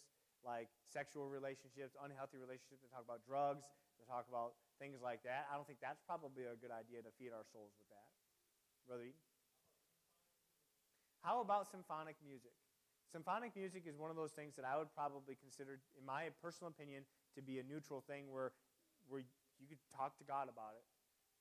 like 0.49 0.73
sexual 0.89 1.29
relationships, 1.29 1.93
unhealthy 2.01 2.41
relationships, 2.41 2.81
that 2.81 2.89
talk 2.89 3.05
about 3.05 3.21
drugs, 3.29 3.69
that 4.01 4.09
talk 4.09 4.25
about 4.33 4.57
things 4.81 5.05
like 5.05 5.21
that, 5.29 5.45
I 5.53 5.61
don't 5.61 5.69
think 5.69 5.85
that's 5.85 6.01
probably 6.09 6.49
a 6.49 6.57
good 6.57 6.73
idea 6.73 7.05
to 7.05 7.13
feed 7.21 7.37
our 7.37 7.45
souls 7.53 7.77
with 7.77 7.93
that. 7.93 8.09
Brother 8.89 9.05
Eden? 9.13 9.21
How 11.21 11.45
about 11.45 11.69
symphonic 11.69 12.17
music? 12.25 12.57
Symphonic 13.13 13.53
music 13.53 13.85
is 13.85 14.01
one 14.01 14.09
of 14.09 14.17
those 14.17 14.33
things 14.33 14.57
that 14.57 14.65
I 14.65 14.81
would 14.81 14.89
probably 14.97 15.37
consider, 15.37 15.85
in 15.93 16.05
my 16.09 16.33
personal 16.41 16.73
opinion, 16.73 17.05
to 17.37 17.45
be 17.45 17.61
a 17.61 17.65
neutral 17.65 18.01
thing 18.01 18.33
where, 18.33 18.57
where 19.09 19.21
you 19.61 19.67
could 19.69 19.81
talk 19.93 20.17
to 20.23 20.25
God 20.25 20.49
about 20.49 20.73
it. 20.77 20.85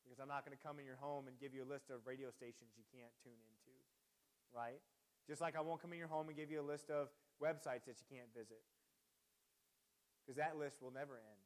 Because 0.04 0.20
I'm 0.20 0.32
not 0.32 0.48
going 0.48 0.56
to 0.56 0.63
come 0.63 0.80
in 0.80 0.88
your 0.88 1.00
home 1.00 1.28
and 1.28 1.36
give 1.36 1.52
you 1.52 1.63
a 1.63 1.70
list 1.70 1.91
of 1.91 2.04
radio 2.08 2.32
stations 2.32 2.76
you 2.80 2.88
can't 2.91 3.12
tune 3.20 3.36
into, 3.36 3.76
right? 4.56 4.80
Just 5.28 5.43
like 5.43 5.60
I 5.60 5.62
won't 5.62 5.84
come 5.84 5.91
in 5.91 6.00
your 6.00 6.08
home 6.08 6.32
and 6.32 6.36
give 6.36 6.48
you 6.48 6.63
a 6.63 6.67
list 6.67 6.88
of 6.88 7.12
websites 7.43 7.84
that 7.91 8.00
you 8.00 8.08
can't 8.08 8.32
visit. 8.32 8.63
Because 10.28 10.38
that 10.38 10.58
list 10.58 10.82
will 10.84 10.92
never 10.92 11.16
end. 11.16 11.40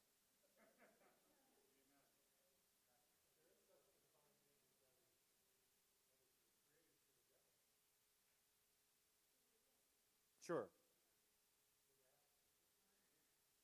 Sure. 10.45 10.67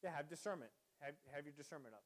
Yeah, 0.03 0.12
have 0.15 0.30
discernment. 0.30 0.71
Have, 1.01 1.15
have 1.34 1.45
your 1.45 1.53
discernment 1.56 1.93
up. 1.95 2.03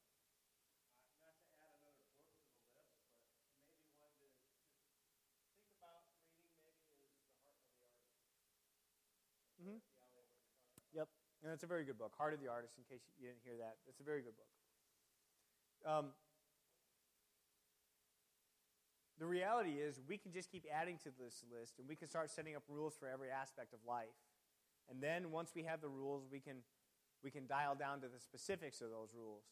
Mm-hmm. 9.62 9.78
Yep, 10.94 11.08
and 11.42 11.52
it's 11.52 11.64
a 11.64 11.66
very 11.66 11.84
good 11.84 11.98
book. 11.98 12.14
Heart 12.16 12.34
of 12.34 12.40
the 12.40 12.48
Artist, 12.48 12.74
in 12.78 12.84
case 12.84 13.02
you 13.18 13.26
didn't 13.26 13.42
hear 13.42 13.58
that. 13.58 13.76
It's 13.88 14.00
a 14.00 14.04
very 14.04 14.22
good 14.22 14.34
book. 14.38 14.50
Um, 15.82 16.06
the 19.18 19.26
reality 19.26 19.82
is, 19.82 20.00
we 20.08 20.16
can 20.18 20.32
just 20.32 20.50
keep 20.50 20.64
adding 20.70 20.98
to 21.02 21.10
this 21.10 21.42
list, 21.50 21.78
and 21.78 21.88
we 21.88 21.96
can 21.96 22.08
start 22.08 22.30
setting 22.30 22.54
up 22.54 22.62
rules 22.68 22.94
for 22.94 23.08
every 23.08 23.30
aspect 23.30 23.74
of 23.74 23.80
life. 23.86 24.14
And 24.90 25.02
then 25.02 25.30
once 25.30 25.50
we 25.54 25.62
have 25.64 25.80
the 25.80 25.88
rules, 25.88 26.26
we 26.30 26.38
can, 26.38 26.62
we 27.22 27.30
can 27.30 27.46
dial 27.46 27.74
down 27.74 28.00
to 28.02 28.08
the 28.08 28.18
specifics 28.18 28.80
of 28.80 28.90
those 28.90 29.10
rules. 29.14 29.44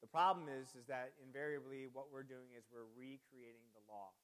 The 0.00 0.06
problem 0.06 0.46
is, 0.46 0.74
is 0.78 0.86
that 0.86 1.14
invariably 1.22 1.90
what 1.90 2.12
we're 2.12 2.22
doing 2.22 2.54
is 2.54 2.62
we're 2.70 2.86
recreating 2.94 3.66
the 3.74 3.82
law. 3.90 4.14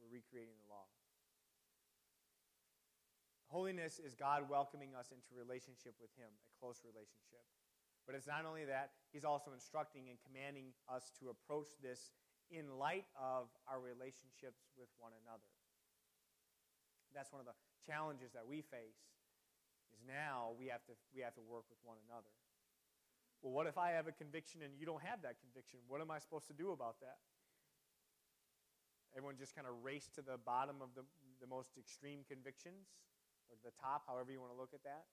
We're 0.00 0.08
recreating 0.08 0.56
the 0.64 0.72
law. 0.72 0.88
Holiness 3.54 4.02
is 4.02 4.18
God 4.18 4.50
welcoming 4.50 4.98
us 4.98 5.14
into 5.14 5.30
relationship 5.30 5.94
with 6.02 6.10
Him, 6.18 6.26
a 6.26 6.54
close 6.58 6.82
relationship. 6.82 7.38
But 8.02 8.18
it's 8.18 8.26
not 8.26 8.42
only 8.42 8.66
that, 8.66 8.98
He's 9.14 9.22
also 9.22 9.54
instructing 9.54 10.10
and 10.10 10.18
commanding 10.26 10.74
us 10.90 11.14
to 11.22 11.30
approach 11.30 11.70
this 11.78 12.10
in 12.50 12.66
light 12.82 13.06
of 13.14 13.46
our 13.70 13.78
relationships 13.78 14.66
with 14.74 14.90
one 14.98 15.14
another. 15.22 15.46
That's 17.14 17.30
one 17.30 17.38
of 17.38 17.46
the 17.46 17.54
challenges 17.86 18.34
that 18.34 18.42
we 18.42 18.58
face 18.58 18.98
is 19.94 20.02
now 20.02 20.58
we 20.58 20.66
have 20.74 20.82
to, 20.90 20.98
we 21.14 21.22
have 21.22 21.38
to 21.38 21.44
work 21.46 21.70
with 21.70 21.78
one 21.86 22.02
another. 22.10 22.34
Well, 23.38 23.54
what 23.54 23.70
if 23.70 23.78
I 23.78 23.94
have 23.94 24.10
a 24.10 24.14
conviction 24.18 24.66
and 24.66 24.74
you 24.74 24.82
don't 24.82 25.06
have 25.06 25.22
that 25.22 25.38
conviction? 25.38 25.78
What 25.86 26.02
am 26.02 26.10
I 26.10 26.18
supposed 26.18 26.50
to 26.50 26.58
do 26.58 26.74
about 26.74 26.98
that? 27.06 27.22
Everyone 29.14 29.38
just 29.38 29.54
kind 29.54 29.70
of 29.70 29.78
race 29.86 30.10
to 30.18 30.26
the 30.26 30.42
bottom 30.42 30.82
of 30.82 30.90
the, 30.98 31.06
the 31.38 31.46
most 31.46 31.78
extreme 31.78 32.26
convictions? 32.26 32.90
Or 33.48 33.56
the 33.62 33.74
top, 33.76 34.04
however 34.06 34.32
you 34.32 34.40
want 34.40 34.52
to 34.52 34.60
look 34.60 34.72
at 34.72 34.84
that. 34.84 35.08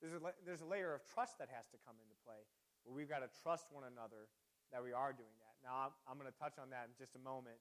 There's 0.00 0.14
a, 0.14 0.20
there's 0.46 0.62
a 0.62 0.68
layer 0.68 0.94
of 0.94 1.02
trust 1.02 1.38
that 1.42 1.50
has 1.50 1.66
to 1.74 1.78
come 1.82 1.98
into 1.98 2.14
play 2.22 2.46
where 2.86 2.94
we've 2.94 3.10
got 3.10 3.26
to 3.26 3.30
trust 3.42 3.66
one 3.74 3.82
another 3.82 4.30
that 4.70 4.82
we 4.82 4.94
are 4.94 5.10
doing 5.10 5.34
that. 5.42 5.54
Now, 5.64 5.90
I'm, 5.90 5.92
I'm 6.06 6.16
going 6.18 6.30
to 6.30 6.38
touch 6.38 6.54
on 6.60 6.70
that 6.70 6.86
in 6.86 6.94
just 6.94 7.16
a 7.18 7.22
moment. 7.22 7.58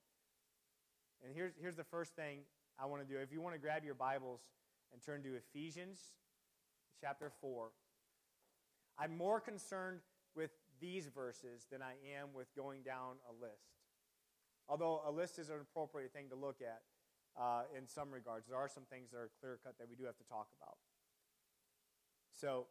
And 1.26 1.34
here's, 1.34 1.54
here's 1.58 1.76
the 1.76 1.88
first 1.88 2.16
thing 2.16 2.46
I 2.78 2.86
want 2.86 3.02
to 3.02 3.08
do. 3.10 3.18
If 3.20 3.34
you 3.34 3.42
want 3.42 3.56
to 3.56 3.62
grab 3.62 3.84
your 3.84 3.98
Bibles 3.98 4.42
and 4.94 5.02
turn 5.02 5.24
to 5.24 5.34
Ephesians 5.34 6.00
chapter 7.02 7.32
4, 7.42 7.72
I'm 9.00 9.18
more 9.18 9.40
concerned 9.40 10.02
with 10.36 10.52
these 10.80 11.08
verses 11.08 11.66
than 11.72 11.82
I 11.82 11.98
am 12.20 12.30
with 12.34 12.54
going 12.56 12.84
down 12.84 13.18
a 13.30 13.34
list. 13.34 13.74
Although 14.70 15.02
a 15.08 15.12
list 15.12 15.40
is 15.40 15.50
an 15.50 15.58
appropriate 15.62 16.14
thing 16.14 16.30
to 16.30 16.36
look 16.36 16.62
at 16.62 16.82
uh, 17.40 17.64
in 17.78 17.88
some 17.88 18.12
regards. 18.12 18.48
There 18.48 18.58
are 18.58 18.68
some 18.68 18.84
things 18.90 19.12
that 19.12 19.18
are 19.18 19.30
clear 19.40 19.60
cut 19.64 19.78
that 19.80 19.90
we 19.90 19.96
do 19.96 20.06
have 20.06 20.18
to 20.18 20.24
talk 20.26 20.48
about. 20.60 20.78
So, 22.32 22.68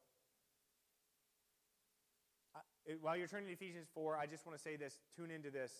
uh, 2.54 2.60
while 3.00 3.16
you're 3.16 3.28
turning 3.28 3.46
to 3.46 3.52
Ephesians 3.52 3.88
4, 3.94 4.16
I 4.16 4.26
just 4.26 4.46
want 4.46 4.58
to 4.58 4.62
say 4.62 4.76
this 4.76 4.98
tune 5.16 5.30
into 5.30 5.50
this. 5.50 5.72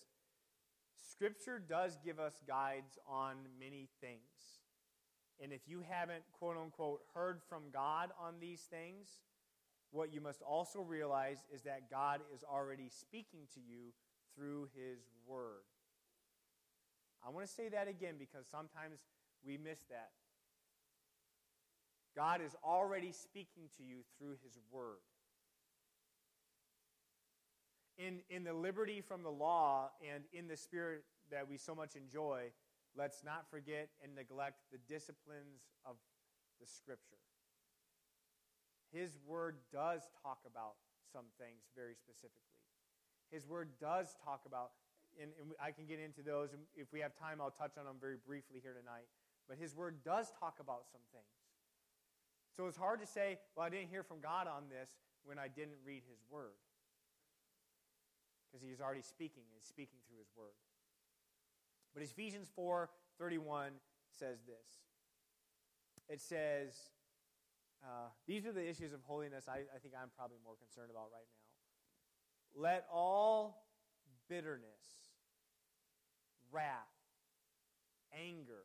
Scripture 1.11 1.59
does 1.59 1.99
give 2.05 2.19
us 2.19 2.35
guides 2.47 2.99
on 3.07 3.37
many 3.59 3.89
things. 4.01 4.63
And 5.41 5.53
if 5.53 5.61
you 5.67 5.83
haven't, 5.87 6.23
quote 6.33 6.57
unquote, 6.57 7.01
heard 7.15 7.41
from 7.49 7.65
God 7.73 8.11
on 8.19 8.35
these 8.41 8.63
things, 8.63 9.07
what 9.91 10.13
you 10.13 10.21
must 10.21 10.43
also 10.43 10.81
realize 10.81 11.39
is 11.55 11.63
that 11.63 11.91
God 11.91 12.21
is 12.35 12.43
already 12.43 12.89
speaking 12.89 13.41
to 13.55 13.61
you 13.61 13.93
through 14.35 14.69
His 14.75 14.99
Word. 15.27 15.65
I 17.27 17.31
want 17.31 17.45
to 17.47 17.53
say 17.53 17.69
that 17.71 17.89
again 17.89 18.15
because 18.19 18.47
sometimes 18.47 19.01
we 19.45 19.57
miss 19.57 19.81
that. 19.91 20.11
God 22.15 22.41
is 22.41 22.55
already 22.65 23.11
speaking 23.13 23.65
to 23.77 23.83
you 23.83 23.99
through 24.19 24.37
His 24.45 24.59
Word. 24.71 25.03
In, 27.99 28.21
in 28.31 28.45
the 28.45 28.55
liberty 28.55 29.01
from 29.01 29.23
the 29.23 29.31
law 29.31 29.91
and 30.15 30.25
in 30.33 30.47
the 30.47 30.57
spirit 30.57 31.03
that 31.31 31.49
we 31.49 31.57
so 31.57 31.75
much 31.75 31.97
enjoy, 31.97 32.45
let's 32.97 33.25
not 33.25 33.51
forget 33.51 33.89
and 34.03 34.15
neglect 34.15 34.61
the 34.71 34.79
disciplines 34.89 35.63
of 35.85 35.97
the 36.61 36.67
Scripture. 36.67 37.17
His 38.93 39.19
Word 39.27 39.57
does 39.73 40.03
talk 40.23 40.39
about 40.47 40.75
some 41.13 41.27
things 41.39 41.65
very 41.75 41.95
specifically. 41.95 42.61
His 43.31 43.47
Word 43.47 43.71
does 43.81 44.15
talk 44.25 44.43
about 44.47 44.71
and, 45.21 45.31
and 45.41 45.53
I 45.63 45.71
can 45.71 45.87
get 45.87 45.99
into 45.99 46.23
those. 46.23 46.53
And 46.53 46.63
if 46.75 46.93
we 46.93 47.01
have 47.01 47.17
time, 47.17 47.41
I'll 47.41 47.51
touch 47.51 47.79
on 47.79 47.85
them 47.85 47.97
very 48.01 48.17
briefly 48.17 48.61
here 48.63 48.75
tonight. 48.75 49.09
But 49.49 49.59
his 49.59 49.75
word 49.75 50.03
does 50.05 50.33
talk 50.39 50.59
about 50.61 50.87
some 50.91 51.03
things. 51.13 51.37
So 52.57 52.67
it's 52.67 52.77
hard 52.77 53.01
to 53.01 53.07
say, 53.07 53.39
well, 53.55 53.67
I 53.67 53.71
didn't 53.71 53.89
hear 53.89 54.03
from 54.03 54.21
God 54.21 54.49
on 54.49 54.65
this 54.71 54.91
when 55.25 55.39
I 55.39 55.49
didn't 55.49 55.79
read 55.85 56.03
his 56.09 56.19
word. 56.31 56.57
Because 58.49 58.65
he's 58.67 58.81
already 58.81 59.03
speaking 59.03 59.45
and 59.55 59.63
speaking 59.63 59.99
through 60.09 60.19
his 60.19 60.31
word. 60.37 60.57
But 61.93 62.03
Ephesians 62.03 62.49
4 62.55 62.91
31 63.19 63.73
says 64.13 64.39
this. 64.47 64.69
It 66.09 66.21
says, 66.21 66.77
uh, 67.83 68.09
these 68.27 68.47
are 68.47 68.53
the 68.53 68.67
issues 68.67 68.93
of 68.93 69.01
holiness 69.03 69.47
I, 69.49 69.65
I 69.75 69.79
think 69.81 69.95
I'm 70.01 70.11
probably 70.17 70.39
more 70.45 70.55
concerned 70.57 70.91
about 70.91 71.09
right 71.13 71.27
now. 71.27 72.63
Let 72.63 72.87
all 72.93 73.67
bitterness, 74.29 74.96
wrath, 76.53 76.95
anger, 78.13 78.65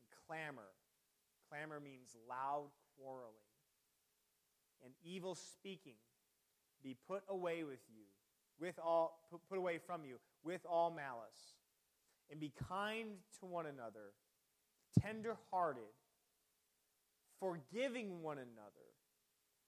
and 0.00 0.08
clamor. 0.26 0.70
Clamor 1.50 1.80
means 1.80 2.16
loud 2.28 2.68
quarreling. 2.98 3.34
And 4.84 4.92
evil 5.02 5.34
speaking 5.34 5.96
be 6.82 6.96
put 7.08 7.22
away 7.28 7.64
with 7.64 7.80
you, 7.88 8.04
with 8.60 8.78
all 8.78 9.28
put, 9.30 9.58
away 9.58 9.78
from 9.78 10.04
you, 10.04 10.16
with 10.44 10.64
all 10.68 10.90
malice. 10.90 11.56
And 12.30 12.40
be 12.40 12.52
kind 12.68 13.08
to 13.40 13.46
one 13.46 13.66
another, 13.66 14.12
tender 15.00 15.36
hearted, 15.50 15.82
forgiving 17.38 18.22
one 18.22 18.38
another, 18.38 18.90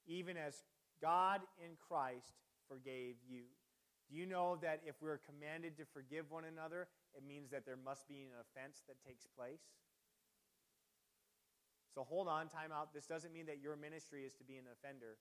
even 0.07 0.37
as 0.37 0.55
God 1.01 1.41
in 1.65 1.73
Christ 1.89 2.35
forgave 2.69 3.17
you. 3.29 3.43
Do 4.09 4.17
you 4.17 4.25
know 4.25 4.57
that 4.63 4.81
if 4.87 4.97
we're 5.01 5.21
commanded 5.21 5.77
to 5.77 5.85
forgive 5.85 6.31
one 6.31 6.45
another, 6.45 6.89
it 7.13 7.23
means 7.27 7.51
that 7.51 7.67
there 7.67 7.77
must 7.77 8.09
be 8.09 8.25
an 8.25 8.33
offense 8.41 8.83
that 8.89 8.97
takes 9.05 9.29
place? 9.37 9.61
So 11.95 12.05
hold 12.05 12.29
on, 12.29 12.49
time 12.49 12.73
out. 12.73 12.95
This 12.95 13.07
doesn't 13.07 13.33
mean 13.33 13.47
that 13.47 13.61
your 13.61 13.77
ministry 13.77 14.25
is 14.25 14.33
to 14.41 14.45
be 14.45 14.57
an 14.57 14.65
offender. 14.73 15.21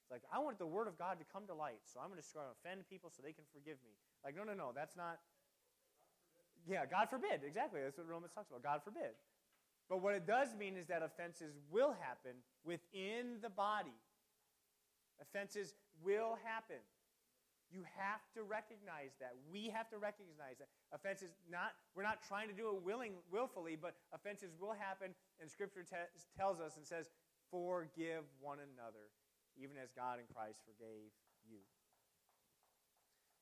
It's 0.00 0.10
like, 0.10 0.22
I 0.32 0.38
want 0.40 0.58
the 0.58 0.66
word 0.66 0.88
of 0.88 0.96
God 0.96 1.18
to 1.20 1.26
come 1.28 1.46
to 1.46 1.54
light, 1.54 1.84
so 1.84 2.00
I'm 2.00 2.08
going 2.08 2.20
to 2.20 2.26
offend 2.56 2.88
people 2.88 3.10
so 3.10 3.22
they 3.22 3.32
can 3.32 3.44
forgive 3.52 3.76
me. 3.84 3.92
Like, 4.24 4.36
no, 4.36 4.44
no, 4.44 4.54
no, 4.54 4.72
that's 4.74 4.96
not. 4.96 5.18
Yeah, 6.66 6.86
God 6.86 7.10
forbid. 7.10 7.42
Exactly. 7.44 7.80
That's 7.82 7.98
what 7.98 8.08
Romans 8.08 8.32
talks 8.32 8.48
about. 8.48 8.62
God 8.62 8.80
forbid. 8.84 9.18
But 9.90 10.00
what 10.00 10.14
it 10.14 10.26
does 10.26 10.54
mean 10.54 10.76
is 10.76 10.86
that 10.86 11.02
offenses 11.02 11.58
will 11.70 11.94
happen 12.00 12.38
within 12.64 13.42
the 13.42 13.50
body. 13.50 13.98
Offenses 15.20 15.74
will 16.02 16.38
happen. 16.44 16.80
You 17.72 17.88
have 17.96 18.20
to 18.36 18.44
recognize 18.44 19.16
that. 19.16 19.32
We 19.48 19.72
have 19.72 19.88
to 19.90 19.98
recognize 19.98 20.60
that. 20.60 20.68
Offenses 20.92 21.32
not 21.48 21.72
we're 21.96 22.04
not 22.04 22.20
trying 22.20 22.52
to 22.52 22.54
do 22.54 22.68
it 22.68 22.84
willing 22.84 23.16
willfully, 23.32 23.80
but 23.80 23.96
offenses 24.12 24.52
will 24.60 24.76
happen 24.76 25.16
and 25.40 25.48
scripture 25.48 25.80
te- 25.80 26.12
tells 26.36 26.60
us 26.60 26.76
and 26.76 26.84
says 26.84 27.08
forgive 27.48 28.28
one 28.44 28.60
another 28.60 29.08
even 29.56 29.80
as 29.80 29.88
God 29.96 30.20
in 30.20 30.28
Christ 30.28 30.60
forgave 30.64 31.12
you. 31.48 31.64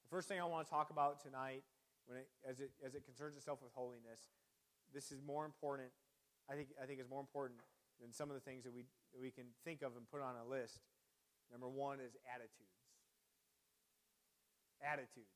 The 0.07 0.11
first 0.11 0.31
thing 0.31 0.39
I 0.39 0.47
want 0.47 0.67
to 0.67 0.71
talk 0.71 0.91
about 0.91 1.23
tonight 1.23 1.67
when 2.07 2.19
it, 2.23 2.31
as 2.47 2.63
it 2.63 2.71
as 2.87 2.95
it 2.95 3.03
concerns 3.03 3.35
itself 3.35 3.59
with 3.59 3.75
holiness, 3.75 4.31
this 4.95 5.11
is 5.11 5.19
more 5.27 5.43
important 5.43 5.91
I 6.47 6.55
think 6.55 6.71
I 6.79 6.87
think 6.87 7.03
is 7.03 7.11
more 7.11 7.21
important 7.21 7.59
than 7.99 8.15
some 8.15 8.31
of 8.31 8.39
the 8.39 8.45
things 8.47 8.63
that 8.63 8.73
we 8.73 8.87
that 9.11 9.19
we 9.19 9.35
can 9.35 9.51
think 9.67 9.83
of 9.83 9.99
and 9.99 10.07
put 10.07 10.23
on 10.23 10.39
a 10.39 10.47
list. 10.47 10.79
Number 11.51 11.67
1 11.67 11.99
is 11.99 12.15
attitude 12.31 12.71
attitudes. 14.83 15.31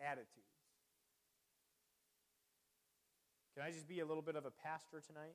Attitudes. 0.00 0.48
Can 3.58 3.66
I 3.66 3.72
just 3.72 3.88
be 3.88 3.98
a 3.98 4.06
little 4.06 4.22
bit 4.22 4.36
of 4.36 4.44
a 4.46 4.52
pastor 4.52 5.02
tonight? 5.02 5.34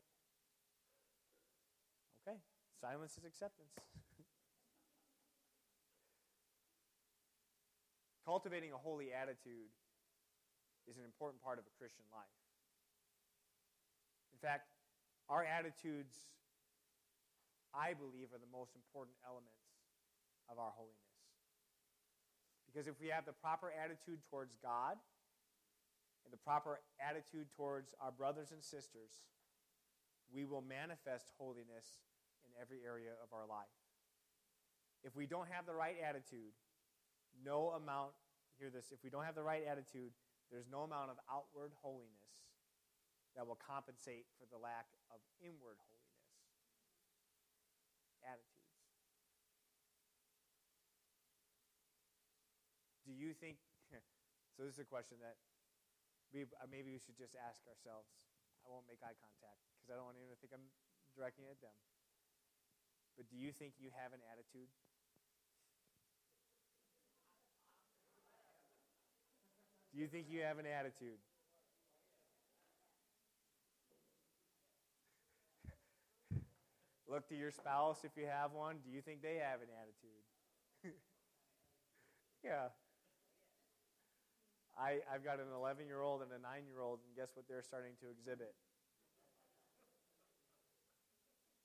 Okay, 2.24 2.40
silence 2.80 3.18
is 3.18 3.26
acceptance. 3.26 3.76
Cultivating 8.26 8.72
a 8.72 8.78
holy 8.80 9.12
attitude 9.12 9.68
is 10.88 10.96
an 10.96 11.04
important 11.04 11.44
part 11.44 11.60
of 11.60 11.66
a 11.68 11.74
Christian 11.76 12.06
life. 12.16 12.32
In 14.32 14.40
fact, 14.40 14.72
our 15.28 15.44
attitudes, 15.44 16.16
I 17.76 17.92
believe, 17.92 18.32
are 18.32 18.40
the 18.40 18.48
most 18.52 18.72
important 18.76 19.20
elements 19.28 19.63
of 20.54 20.62
our 20.62 20.70
holiness. 20.78 21.18
Because 22.70 22.86
if 22.86 23.02
we 23.02 23.10
have 23.10 23.26
the 23.26 23.34
proper 23.34 23.74
attitude 23.74 24.22
towards 24.30 24.54
God 24.62 25.02
and 26.26 26.30
the 26.30 26.42
proper 26.42 26.82
attitude 27.02 27.50
towards 27.58 27.98
our 27.98 28.14
brothers 28.14 28.54
and 28.54 28.62
sisters, 28.62 29.26
we 30.30 30.46
will 30.46 30.62
manifest 30.62 31.34
holiness 31.38 32.06
in 32.46 32.54
every 32.62 32.86
area 32.86 33.18
of 33.22 33.34
our 33.34 33.50
life. 33.50 33.74
If 35.02 35.18
we 35.18 35.26
don't 35.26 35.50
have 35.50 35.66
the 35.66 35.74
right 35.74 35.98
attitude, 36.02 36.54
no 37.42 37.74
amount, 37.78 38.14
hear 38.58 38.70
this, 38.70 38.94
if 38.94 39.02
we 39.04 39.10
don't 39.10 39.26
have 39.26 39.36
the 39.36 39.46
right 39.46 39.66
attitude, 39.66 40.14
there's 40.50 40.70
no 40.70 40.86
amount 40.86 41.10
of 41.10 41.18
outward 41.30 41.74
holiness 41.82 42.50
that 43.36 43.46
will 43.46 43.60
compensate 43.62 44.26
for 44.38 44.46
the 44.50 44.58
lack 44.58 44.86
of 45.10 45.18
inward 45.42 45.78
holiness. 45.78 46.02
Attitude. 48.24 48.54
do 53.06 53.12
you 53.24 53.32
think, 53.32 53.56
so 54.54 54.68
this 54.68 54.76
is 54.76 54.84
a 54.84 54.90
question 54.90 55.18
that 55.24 55.40
we, 56.36 56.44
uh, 56.44 56.68
maybe 56.68 56.92
we 56.92 57.00
should 57.00 57.16
just 57.16 57.40
ask 57.40 57.64
ourselves. 57.72 58.12
I 58.64 58.72
won't 58.72 58.88
make 58.88 59.00
eye 59.04 59.16
contact 59.16 59.60
because 59.80 59.92
I 59.92 59.96
don't 59.96 60.08
want 60.08 60.20
anyone 60.20 60.36
to 60.36 60.40
think 60.40 60.52
I'm 60.56 60.68
directing 61.16 61.48
it 61.48 61.56
at 61.56 61.62
them. 61.64 61.76
But 63.16 63.30
do 63.30 63.36
you 63.36 63.52
think 63.52 63.80
you 63.80 63.92
have 63.96 64.12
an 64.12 64.24
attitude? 64.28 64.72
Do 69.94 70.02
you 70.02 70.08
think 70.08 70.26
you 70.28 70.42
have 70.42 70.58
an 70.58 70.66
attitude? 70.66 71.22
Look 77.08 77.30
to 77.30 77.36
your 77.36 77.52
spouse 77.52 78.04
if 78.04 78.18
you 78.18 78.26
have 78.26 78.54
one. 78.54 78.78
Do 78.84 78.90
you 78.90 79.02
think 79.02 79.22
they 79.22 79.38
have 79.38 79.62
an 79.62 79.70
attitude? 79.70 80.26
yeah. 82.44 82.74
I, 84.78 85.00
I've 85.12 85.24
got 85.24 85.40
an 85.40 85.54
11 85.56 85.86
year 85.86 86.02
old 86.02 86.22
and 86.22 86.32
a 86.32 86.42
9 86.42 86.66
year 86.66 86.82
old, 86.82 87.00
and 87.06 87.16
guess 87.16 87.30
what 87.36 87.46
they're 87.48 87.62
starting 87.62 87.94
to 88.02 88.10
exhibit? 88.10 88.56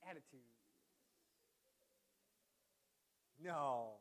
Attitude. 0.08 0.44
No. 3.42 4.00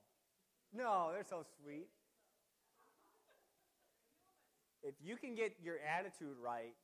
No, 0.74 1.10
they're 1.14 1.24
so 1.24 1.46
sweet. 1.62 1.88
If 4.84 4.96
you 5.04 5.18
can 5.18 5.36
get 5.36 5.56
your 5.64 5.78
attitude 5.80 6.36
right, 6.42 6.76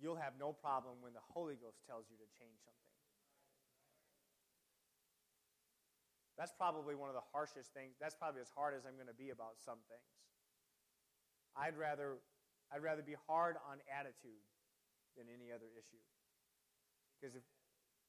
you'll 0.00 0.16
have 0.16 0.34
no 0.38 0.52
problem 0.52 0.94
when 1.00 1.12
the 1.12 1.24
Holy 1.32 1.54
Ghost 1.54 1.78
tells 1.86 2.04
you 2.10 2.16
to 2.16 2.28
change 2.38 2.58
something. 2.64 2.83
That's 6.36 6.52
probably 6.52 6.94
one 6.98 7.08
of 7.08 7.14
the 7.14 7.26
harshest 7.30 7.70
things. 7.72 7.94
That's 8.00 8.14
probably 8.14 8.42
as 8.42 8.50
hard 8.50 8.74
as 8.74 8.82
I'm 8.82 8.98
going 8.98 9.10
to 9.10 9.14
be 9.14 9.30
about 9.30 9.62
some 9.62 9.78
things. 9.86 10.10
I'd 11.54 11.78
rather, 11.78 12.18
I'd 12.74 12.82
rather 12.82 13.02
be 13.02 13.14
hard 13.30 13.54
on 13.62 13.78
attitude 13.86 14.42
than 15.14 15.30
any 15.30 15.54
other 15.54 15.70
issue. 15.78 16.02
Because 17.14 17.38
if 17.38 17.46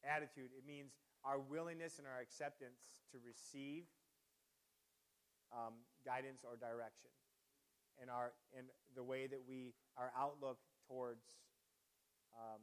attitude, 0.02 0.50
it 0.58 0.66
means 0.66 0.98
our 1.22 1.38
willingness 1.38 2.02
and 2.02 2.10
our 2.10 2.18
acceptance 2.18 3.06
to 3.14 3.22
receive 3.22 3.86
um, 5.54 5.86
guidance 6.06 6.42
or 6.42 6.58
direction, 6.58 7.14
and 8.02 8.10
our 8.10 8.34
and 8.58 8.68
the 8.98 9.06
way 9.06 9.30
that 9.30 9.42
we 9.46 9.74
our 9.98 10.12
outlook 10.18 10.58
towards 10.90 11.38
um, 12.34 12.62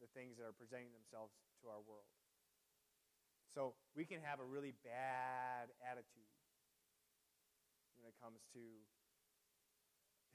the 0.00 0.08
things 0.14 0.38
that 0.38 0.46
are 0.46 0.56
presenting 0.56 0.94
themselves 0.94 1.34
to 1.60 1.68
our 1.68 1.82
world. 1.84 2.08
So 3.54 3.74
we 3.96 4.04
can 4.04 4.22
have 4.22 4.38
a 4.38 4.46
really 4.46 4.74
bad 4.84 5.74
attitude 5.82 6.30
when 7.98 8.06
it 8.06 8.14
comes 8.22 8.40
to 8.54 8.62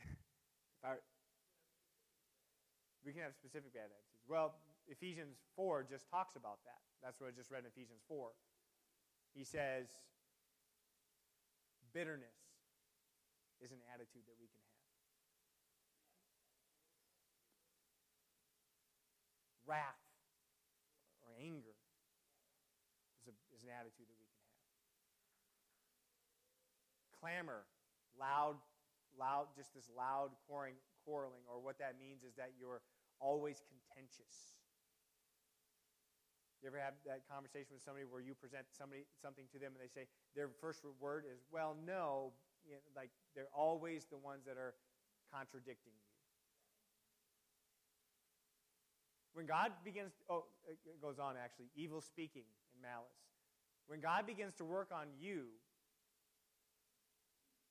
our, 0.84 1.00
we 3.06 3.14
can 3.14 3.22
have 3.24 3.34
specific 3.34 3.74
bad 3.74 3.88
attitudes. 3.88 4.28
Well, 4.28 4.60
Ephesians 4.88 5.40
4 5.56 5.88
just 5.90 6.10
talks 6.12 6.36
about 6.36 6.60
that. 6.66 6.82
That's 7.02 7.20
what 7.20 7.30
I 7.30 7.34
just 7.34 7.50
read 7.50 7.66
in 7.66 7.72
Ephesians 7.72 8.02
4. 8.08 8.30
He 9.34 9.44
says, 9.44 9.88
bitterness 11.94 12.36
is 13.64 13.72
an 13.72 13.80
attitude 13.94 14.28
that 14.28 14.36
we 14.36 14.48
can 14.52 14.60
have. 14.60 14.84
Wrath 19.66 20.04
or 21.26 21.34
anger 21.42 21.74
is, 23.24 23.28
a, 23.30 23.34
is 23.56 23.64
an 23.64 23.74
attitude 23.74 24.06
that 24.06 24.20
we 24.20 24.28
can 24.30 24.38
have. 24.38 24.46
Clamor, 27.26 27.66
loud 28.14 28.62
loud, 29.18 29.48
just 29.58 29.74
this 29.74 29.90
loud 29.90 30.30
quarreling, 30.46 30.78
quarreling, 31.08 31.42
or 31.50 31.58
what 31.58 31.80
that 31.80 31.98
means 31.98 32.22
is 32.22 32.36
that 32.36 32.52
you're 32.60 32.86
always 33.18 33.64
contentious. 33.66 34.62
You 36.62 36.68
ever 36.70 36.78
have 36.78 36.94
that 37.10 37.26
conversation 37.26 37.74
with 37.74 37.82
somebody 37.82 38.06
where 38.06 38.22
you 38.22 38.38
present 38.38 38.70
somebody 38.78 39.10
something 39.18 39.46
to 39.54 39.58
them 39.58 39.74
and 39.74 39.82
they 39.82 39.90
say 39.90 40.06
their 40.36 40.50
first 40.62 40.86
word 41.00 41.26
is, 41.26 41.42
"Well, 41.50 41.74
no," 41.74 42.34
you 42.64 42.76
know, 42.76 42.82
like 42.96 43.10
they're 43.34 43.50
always 43.54 44.06
the 44.06 44.18
ones 44.18 44.46
that 44.46 44.58
are 44.58 44.76
contradicting 45.34 45.94
you. 45.98 46.14
When 49.34 49.46
God 49.46 49.74
begins, 49.84 50.14
oh, 50.30 50.46
it 50.68 51.02
goes 51.02 51.18
on 51.18 51.38
actually, 51.38 51.72
evil 51.74 52.02
speaking 52.02 52.46
and 52.74 52.82
malice. 52.82 53.26
When 53.88 54.00
God 54.00 54.26
begins 54.26 54.54
to 54.56 54.66
work 54.66 54.92
on 54.92 55.08
you 55.18 55.50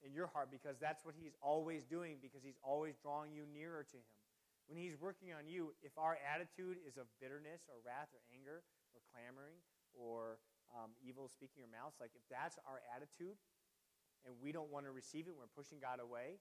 in 0.04 0.12
your 0.12 0.28
heart, 0.28 0.52
because 0.52 0.76
that's 0.78 1.04
what 1.04 1.16
He's 1.16 1.34
always 1.40 1.88
doing, 1.88 2.20
because 2.20 2.44
He's 2.44 2.60
always 2.62 2.94
drawing 3.00 3.32
you 3.32 3.48
nearer 3.48 3.82
to 3.88 3.96
Him. 3.96 4.12
When 4.68 4.76
He's 4.76 5.00
working 5.00 5.32
on 5.32 5.48
you, 5.48 5.72
if 5.82 5.96
our 5.96 6.20
attitude 6.20 6.78
is 6.84 7.00
of 7.00 7.08
bitterness 7.20 7.64
or 7.72 7.80
wrath 7.80 8.12
or 8.12 8.20
anger 8.30 8.62
or 8.92 9.00
clamoring 9.12 9.56
or 9.96 10.38
um, 10.76 10.92
evil 11.00 11.28
speaking 11.28 11.64
or 11.64 11.70
malice, 11.72 11.96
like 12.00 12.12
if 12.14 12.24
that's 12.28 12.60
our 12.68 12.84
attitude 12.92 13.36
and 14.24 14.32
we 14.40 14.52
don't 14.52 14.72
want 14.72 14.84
to 14.84 14.92
receive 14.92 15.26
it, 15.28 15.34
we're 15.36 15.50
pushing 15.56 15.80
God 15.80 16.00
away, 16.00 16.40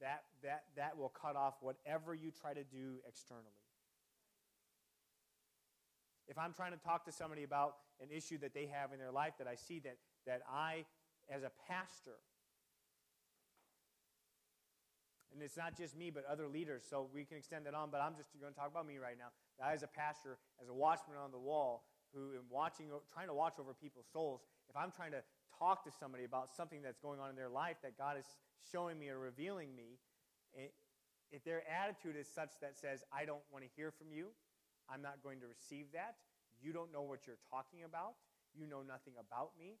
that, 0.00 0.24
that, 0.42 0.64
that 0.76 0.96
will 0.96 1.08
cut 1.08 1.36
off 1.36 1.54
whatever 1.60 2.14
you 2.14 2.30
try 2.30 2.54
to 2.54 2.64
do 2.64 3.00
externally. 3.06 3.56
If 6.28 6.36
I'm 6.36 6.52
trying 6.52 6.72
to 6.72 6.78
talk 6.78 7.04
to 7.06 7.12
somebody 7.12 7.42
about 7.42 7.76
an 8.00 8.08
issue 8.12 8.38
that 8.38 8.52
they 8.52 8.66
have 8.66 8.92
in 8.92 8.98
their 8.98 9.10
life 9.10 9.32
that 9.38 9.48
I 9.48 9.56
see 9.56 9.80
that, 9.80 9.96
that 10.26 10.42
I, 10.44 10.84
as 11.32 11.42
a 11.42 11.50
pastor, 11.66 12.20
and 15.32 15.42
it's 15.42 15.56
not 15.56 15.76
just 15.76 15.96
me, 15.96 16.10
but 16.10 16.24
other 16.30 16.48
leaders, 16.48 16.82
so 16.88 17.08
we 17.12 17.24
can 17.24 17.36
extend 17.36 17.66
that 17.66 17.74
on, 17.74 17.90
but 17.90 18.00
I'm 18.00 18.16
just 18.16 18.30
going 18.40 18.52
to 18.52 18.58
talk 18.58 18.70
about 18.70 18.86
me 18.86 18.98
right 18.98 19.16
now. 19.18 19.28
I, 19.62 19.72
as 19.72 19.82
a 19.82 19.88
pastor, 19.88 20.38
as 20.62 20.68
a 20.68 20.74
watchman 20.74 21.16
on 21.16 21.30
the 21.30 21.38
wall, 21.38 21.84
who 22.14 22.32
am 22.32 22.48
watching, 22.48 22.86
trying 23.12 23.28
to 23.28 23.34
watch 23.34 23.60
over 23.60 23.74
people's 23.74 24.06
souls, 24.12 24.40
if 24.70 24.76
I'm 24.76 24.90
trying 24.90 25.12
to 25.12 25.22
talk 25.58 25.84
to 25.84 25.90
somebody 25.90 26.24
about 26.24 26.48
something 26.48 26.80
that's 26.80 26.98
going 26.98 27.20
on 27.20 27.30
in 27.30 27.36
their 27.36 27.48
life 27.48 27.76
that 27.82 27.98
God 27.98 28.16
is 28.18 28.24
showing 28.72 28.98
me 28.98 29.08
or 29.08 29.18
revealing 29.18 29.74
me, 29.76 30.00
eh, 30.56 30.72
if 31.30 31.44
their 31.44 31.62
attitude 31.68 32.16
is 32.16 32.26
such 32.26 32.56
that 32.62 32.78
says, 32.78 33.04
I 33.12 33.24
don't 33.24 33.44
want 33.52 33.64
to 33.64 33.70
hear 33.76 33.90
from 33.92 34.08
you, 34.12 34.28
I'm 34.88 35.02
not 35.02 35.20
going 35.22 35.40
to 35.40 35.46
receive 35.46 35.92
that. 35.92 36.16
You 36.62 36.72
don't 36.72 36.92
know 36.92 37.02
what 37.02 37.26
you're 37.26 37.42
talking 37.50 37.84
about. 37.84 38.16
You 38.56 38.66
know 38.66 38.80
nothing 38.80 39.12
about 39.20 39.52
me. 39.58 39.76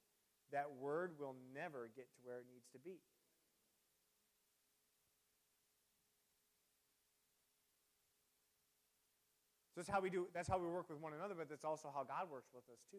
That 0.52 0.68
word 0.78 1.16
will 1.18 1.36
never 1.54 1.88
get 1.96 2.12
to 2.12 2.18
where 2.22 2.38
it 2.38 2.46
needs 2.52 2.68
to 2.72 2.78
be. 2.78 3.00
That's 9.78 9.88
how 9.88 10.00
we 10.00 10.10
do 10.10 10.26
that's 10.34 10.48
how 10.48 10.58
we 10.58 10.66
work 10.66 10.90
with 10.90 10.98
one 10.98 11.12
another, 11.14 11.34
but 11.38 11.48
that's 11.48 11.64
also 11.64 11.88
how 11.94 12.02
God 12.02 12.26
works 12.30 12.50
with 12.52 12.64
us 12.68 12.82
too. 12.90 12.98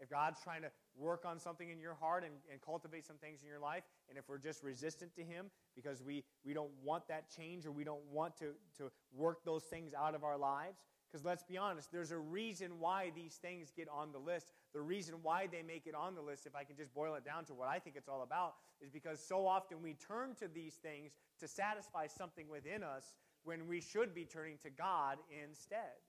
If 0.00 0.10
God's 0.10 0.40
trying 0.42 0.62
to 0.62 0.70
work 0.96 1.22
on 1.24 1.38
something 1.38 1.70
in 1.70 1.78
your 1.78 1.94
heart 1.94 2.24
and, 2.24 2.34
and 2.50 2.60
cultivate 2.60 3.06
some 3.06 3.16
things 3.18 3.42
in 3.42 3.48
your 3.48 3.60
life, 3.60 3.84
and 4.08 4.18
if 4.18 4.28
we're 4.28 4.38
just 4.38 4.64
resistant 4.64 5.14
to 5.14 5.22
Him 5.22 5.46
because 5.76 6.02
we, 6.02 6.24
we 6.44 6.52
don't 6.52 6.72
want 6.82 7.06
that 7.06 7.30
change 7.30 7.64
or 7.66 7.70
we 7.70 7.84
don't 7.84 8.02
want 8.12 8.36
to, 8.38 8.46
to 8.78 8.90
work 9.16 9.44
those 9.44 9.62
things 9.62 9.94
out 9.94 10.16
of 10.16 10.24
our 10.24 10.36
lives, 10.36 10.80
because 11.06 11.24
let's 11.24 11.44
be 11.44 11.56
honest, 11.56 11.92
there's 11.92 12.10
a 12.10 12.18
reason 12.18 12.80
why 12.80 13.12
these 13.14 13.34
things 13.34 13.70
get 13.76 13.86
on 13.88 14.10
the 14.10 14.18
list. 14.18 14.52
The 14.74 14.80
reason 14.80 15.16
why 15.22 15.46
they 15.46 15.62
make 15.62 15.86
it 15.86 15.94
on 15.94 16.16
the 16.16 16.22
list, 16.22 16.46
if 16.46 16.56
I 16.56 16.64
can 16.64 16.74
just 16.74 16.92
boil 16.94 17.14
it 17.14 17.24
down 17.24 17.44
to 17.44 17.54
what 17.54 17.68
I 17.68 17.78
think 17.78 17.94
it's 17.94 18.08
all 18.08 18.22
about, 18.22 18.54
is 18.80 18.90
because 18.90 19.24
so 19.24 19.46
often 19.46 19.82
we 19.82 19.94
turn 19.94 20.34
to 20.40 20.48
these 20.48 20.74
things 20.74 21.12
to 21.38 21.46
satisfy 21.46 22.06
something 22.06 22.48
within 22.48 22.82
us 22.82 23.12
when 23.44 23.66
we 23.66 23.80
should 23.80 24.14
be 24.14 24.24
turning 24.24 24.56
to 24.62 24.70
God 24.70 25.18
instead. 25.42 26.00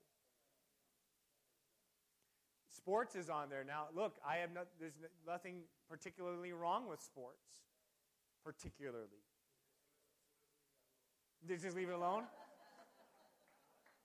Sports 2.76 3.14
is 3.14 3.30
on 3.30 3.48
there. 3.48 3.64
Now, 3.64 3.86
look, 3.94 4.16
I 4.26 4.36
have 4.36 4.52
no, 4.52 4.62
there's 4.78 4.98
nothing 5.26 5.62
particularly 5.88 6.52
wrong 6.52 6.88
with 6.88 7.00
sports. 7.00 7.62
Particularly. 8.44 9.24
Did 11.46 11.60
you 11.60 11.66
just 11.66 11.76
leave 11.76 11.88
it 11.88 11.94
alone? 11.94 12.24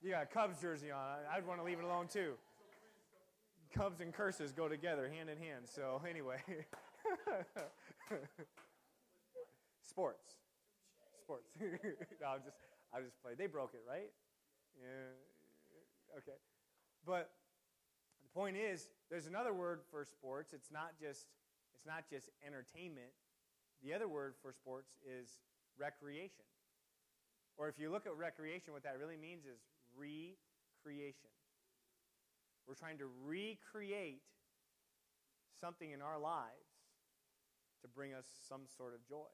You 0.02 0.12
got 0.12 0.22
a 0.22 0.26
Cubs 0.26 0.60
jersey 0.60 0.90
on. 0.90 1.18
I'd 1.34 1.46
want 1.46 1.60
to 1.60 1.64
leave 1.64 1.78
it 1.78 1.84
alone 1.84 2.06
too. 2.08 2.34
Cubs 3.74 4.00
and 4.00 4.12
curses 4.12 4.52
go 4.52 4.68
together, 4.68 5.10
hand 5.10 5.28
in 5.28 5.36
hand. 5.36 5.64
So, 5.64 6.00
anyway. 6.08 6.38
Sports. 9.88 10.36
Sports. 11.22 11.50
no, 11.60 12.26
I'm 12.26 12.40
just, 12.44 12.56
I 12.92 13.00
just 13.00 13.20
played. 13.22 13.38
They 13.38 13.46
broke 13.46 13.74
it, 13.74 13.82
right? 13.86 14.10
Yeah. 14.76 16.18
Okay. 16.18 16.38
But 17.06 17.30
the 18.22 18.30
point 18.34 18.56
is, 18.56 18.88
there's 19.10 19.26
another 19.26 19.52
word 19.52 19.80
for 19.90 20.04
sports. 20.04 20.52
It's 20.52 20.70
not 20.70 20.98
just 21.00 21.26
it's 21.74 21.86
not 21.86 22.04
just 22.10 22.28
entertainment. 22.46 23.14
The 23.82 23.94
other 23.94 24.08
word 24.08 24.34
for 24.42 24.52
sports 24.52 24.98
is 25.00 25.40
recreation. 25.78 26.44
Or 27.56 27.68
if 27.68 27.78
you 27.78 27.90
look 27.90 28.06
at 28.06 28.16
recreation, 28.16 28.72
what 28.72 28.82
that 28.84 28.98
really 28.98 29.16
means 29.16 29.44
is 29.44 29.60
recreation. 29.96 31.30
We're 32.66 32.76
trying 32.76 32.98
to 32.98 33.08
recreate 33.24 34.22
something 35.60 35.90
in 35.90 36.02
our 36.02 36.18
lives 36.18 36.70
to 37.82 37.88
bring 37.88 38.12
us 38.12 38.28
some 38.48 38.68
sort 38.76 38.92
of 38.92 39.00
joy, 39.08 39.28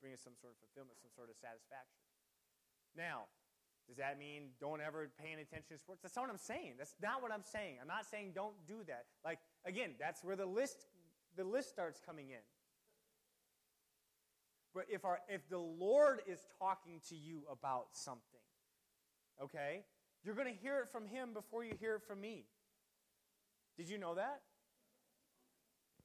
bring 0.00 0.12
us 0.12 0.20
some 0.24 0.36
sort 0.40 0.56
of 0.56 0.58
fulfillment, 0.64 0.96
some 1.00 1.12
sort 1.12 1.28
of 1.28 1.36
satisfaction. 1.36 2.05
Now, 2.96 3.24
does 3.86 3.98
that 3.98 4.18
mean 4.18 4.50
don't 4.60 4.80
ever 4.80 5.08
pay 5.20 5.32
any 5.32 5.42
attention 5.42 5.76
to 5.76 5.78
sports? 5.78 6.02
That's 6.02 6.16
not 6.16 6.22
what 6.22 6.30
I'm 6.30 6.38
saying. 6.38 6.74
That's 6.78 6.94
not 7.00 7.22
what 7.22 7.30
I'm 7.30 7.44
saying. 7.44 7.76
I'm 7.80 7.86
not 7.86 8.06
saying 8.10 8.32
don't 8.34 8.54
do 8.66 8.82
that. 8.88 9.04
Like, 9.24 9.38
again, 9.64 9.90
that's 10.00 10.24
where 10.24 10.34
the 10.34 10.46
list, 10.46 10.86
the 11.36 11.44
list 11.44 11.68
starts 11.68 12.00
coming 12.04 12.30
in. 12.30 12.42
But 14.74 14.86
if, 14.90 15.04
our, 15.04 15.20
if 15.28 15.48
the 15.48 15.58
Lord 15.58 16.20
is 16.26 16.40
talking 16.58 17.00
to 17.08 17.16
you 17.16 17.42
about 17.50 17.86
something, 17.92 18.40
okay, 19.42 19.84
you're 20.24 20.34
going 20.34 20.52
to 20.52 20.60
hear 20.60 20.80
it 20.80 20.90
from 20.90 21.06
Him 21.06 21.32
before 21.32 21.64
you 21.64 21.72
hear 21.78 21.94
it 21.96 22.02
from 22.06 22.20
me. 22.20 22.44
Did 23.78 23.88
you 23.88 23.98
know 23.98 24.16
that? 24.16 24.40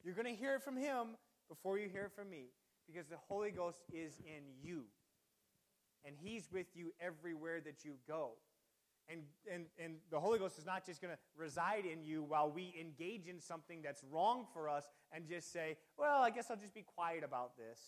You're 0.03 0.13
going 0.13 0.27
to 0.27 0.39
hear 0.39 0.55
it 0.55 0.63
from 0.63 0.77
Him 0.77 1.17
before 1.49 1.79
you 1.79 1.89
hear 1.89 2.05
it 2.05 2.11
from 2.15 2.29
me 2.29 2.51
because 2.85 3.07
the 3.07 3.17
Holy 3.27 3.51
Ghost 3.51 3.81
is 3.91 4.19
in 4.25 4.43
you 4.63 4.83
and 6.05 6.15
He's 6.19 6.49
with 6.51 6.67
you 6.73 6.93
everywhere 6.99 7.61
that 7.61 7.83
you 7.83 7.93
go. 8.07 8.31
And, 9.09 9.21
and, 9.51 9.65
and 9.83 9.95
the 10.09 10.19
Holy 10.19 10.39
Ghost 10.39 10.57
is 10.57 10.65
not 10.65 10.85
just 10.85 11.01
going 11.01 11.13
to 11.13 11.19
reside 11.35 11.85
in 11.85 12.05
you 12.05 12.23
while 12.23 12.49
we 12.49 12.73
engage 12.79 13.27
in 13.27 13.39
something 13.41 13.81
that's 13.81 14.03
wrong 14.09 14.45
for 14.53 14.69
us 14.69 14.85
and 15.11 15.27
just 15.27 15.51
say, 15.51 15.77
well, 15.97 16.21
I 16.21 16.29
guess 16.29 16.49
I'll 16.49 16.57
just 16.57 16.73
be 16.73 16.83
quiet 16.83 17.23
about 17.23 17.57
this. 17.57 17.79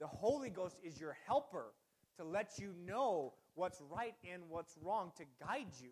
The 0.00 0.06
Holy 0.06 0.50
Ghost 0.50 0.76
is 0.82 1.00
your 1.00 1.16
helper 1.26 1.72
to 2.18 2.24
let 2.24 2.58
you 2.58 2.74
know 2.86 3.34
what's 3.54 3.80
right 3.90 4.14
and 4.30 4.42
what's 4.48 4.76
wrong, 4.82 5.12
to 5.16 5.24
guide 5.40 5.72
you. 5.80 5.90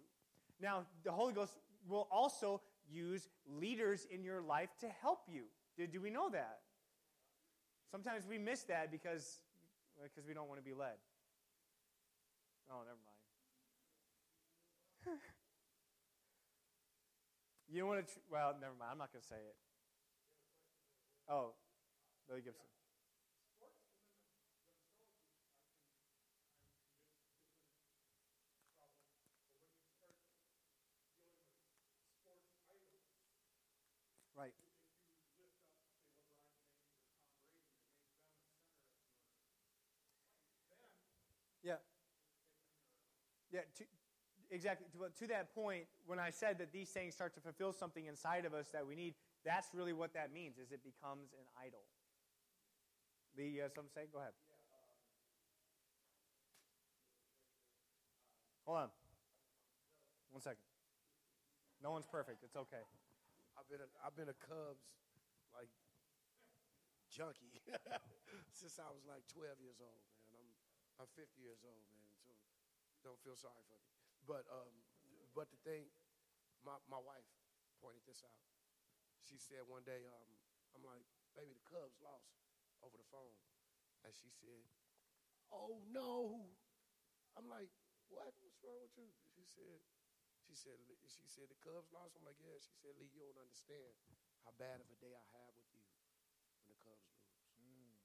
Now, 0.60 0.84
the 1.04 1.12
Holy 1.12 1.32
Ghost 1.32 1.58
will 1.88 2.08
also 2.10 2.60
use 2.90 3.28
leaders 3.46 4.06
in 4.10 4.22
your 4.22 4.42
life 4.42 4.70
to 4.80 4.86
help 5.00 5.20
you. 5.28 5.44
Do, 5.76 5.86
do 5.86 6.00
we 6.00 6.10
know 6.10 6.28
that? 6.30 6.58
Sometimes 7.90 8.26
we 8.28 8.38
miss 8.38 8.62
that 8.64 8.90
because, 8.90 9.38
because 10.02 10.26
we 10.26 10.34
don't 10.34 10.48
want 10.48 10.60
to 10.60 10.64
be 10.64 10.74
led. 10.74 10.94
Oh, 12.72 12.80
never 12.88 12.96
mind. 13.04 13.20
you 17.68 17.84
want 17.84 18.00
to, 18.00 18.08
tr- 18.08 18.24
well, 18.32 18.56
never 18.58 18.72
mind. 18.72 18.92
I'm 18.92 18.98
not 18.98 19.12
going 19.12 19.20
to 19.20 19.28
say 19.28 19.36
it. 19.36 19.56
Oh, 21.28 21.52
Billy 22.26 22.40
Gibson. 22.40 22.64
Yeah, 43.52 43.60
to, 43.76 43.84
exactly. 44.50 44.86
To, 44.96 45.12
to 45.24 45.26
that 45.28 45.54
point, 45.54 45.84
when 46.06 46.18
I 46.18 46.30
said 46.30 46.58
that 46.58 46.72
these 46.72 46.88
things 46.90 47.14
start 47.14 47.34
to 47.34 47.40
fulfill 47.40 47.72
something 47.72 48.06
inside 48.06 48.44
of 48.44 48.54
us 48.54 48.68
that 48.72 48.86
we 48.86 48.96
need, 48.96 49.14
that's 49.44 49.68
really 49.74 49.92
what 49.92 50.14
that 50.14 50.32
means, 50.32 50.56
is 50.58 50.72
it 50.72 50.80
becomes 50.82 51.32
an 51.34 51.44
idol. 51.60 51.84
Lee, 53.36 53.48
you 53.48 53.60
have 53.62 53.72
something 53.72 53.88
to 53.88 53.94
say? 53.94 54.06
Go 54.12 54.18
ahead. 54.20 54.32
Hold 58.64 58.78
on. 58.78 58.90
One 60.30 60.40
second. 60.42 60.62
No 61.82 61.90
one's 61.90 62.06
perfect. 62.06 62.44
It's 62.44 62.56
okay. 62.56 62.84
I've 63.58 63.68
been 63.68 63.82
a, 63.82 63.88
I've 64.06 64.16
been 64.16 64.30
a 64.30 64.38
Cubs 64.38 64.86
like 65.52 65.68
junkie 67.10 67.60
since 68.52 68.78
I 68.78 68.88
was 68.88 69.04
like 69.04 69.26
12 69.28 69.60
years 69.60 69.76
old, 69.82 70.00
man. 70.32 70.40
I'm 70.40 70.48
I'm 71.00 71.10
50 71.18 71.42
years 71.42 71.60
old, 71.66 71.82
man. 71.90 72.11
Don't 73.02 73.20
feel 73.22 73.36
sorry 73.36 73.62
for 73.66 73.78
me. 73.78 73.90
But 74.26 74.46
um, 74.50 74.72
but 75.34 75.50
the 75.50 75.60
thing, 75.66 75.90
my 76.62 76.78
my 76.86 77.02
wife 77.02 77.26
pointed 77.82 78.06
this 78.06 78.22
out. 78.22 78.42
She 79.26 79.38
said 79.38 79.66
one 79.66 79.82
day, 79.86 80.06
um, 80.06 80.30
I'm 80.74 80.82
like, 80.86 81.06
baby, 81.34 81.54
the 81.54 81.66
Cubs 81.66 81.98
lost 82.02 82.30
over 82.82 82.98
the 82.98 83.06
phone, 83.10 83.38
and 84.06 84.10
she 84.14 84.30
said, 84.30 84.66
oh 85.50 85.82
no. 85.90 86.50
I'm 87.32 87.48
like, 87.48 87.72
what? 88.12 88.34
What's 88.44 88.60
wrong 88.60 88.76
with 88.84 88.92
you? 89.00 89.08
She 89.32 89.40
said, 89.48 89.80
she 90.44 90.52
said, 90.52 90.76
she 91.08 91.24
said 91.24 91.48
the 91.48 91.56
Cubs 91.64 91.88
lost. 91.96 92.12
I'm 92.12 92.26
like, 92.28 92.36
yeah. 92.44 92.60
She 92.60 92.76
said, 92.76 92.92
Lee, 93.00 93.08
you 93.08 93.24
don't 93.24 93.40
understand 93.40 93.96
how 94.44 94.52
bad 94.60 94.84
of 94.84 94.88
a 94.92 94.96
day 95.00 95.16
I 95.16 95.24
have 95.40 95.52
with 95.56 95.68
you 95.72 95.80
when 96.60 96.68
the 96.68 96.76
Cubs 96.84 97.08
lose. 97.08 97.40
Mm. 97.56 97.96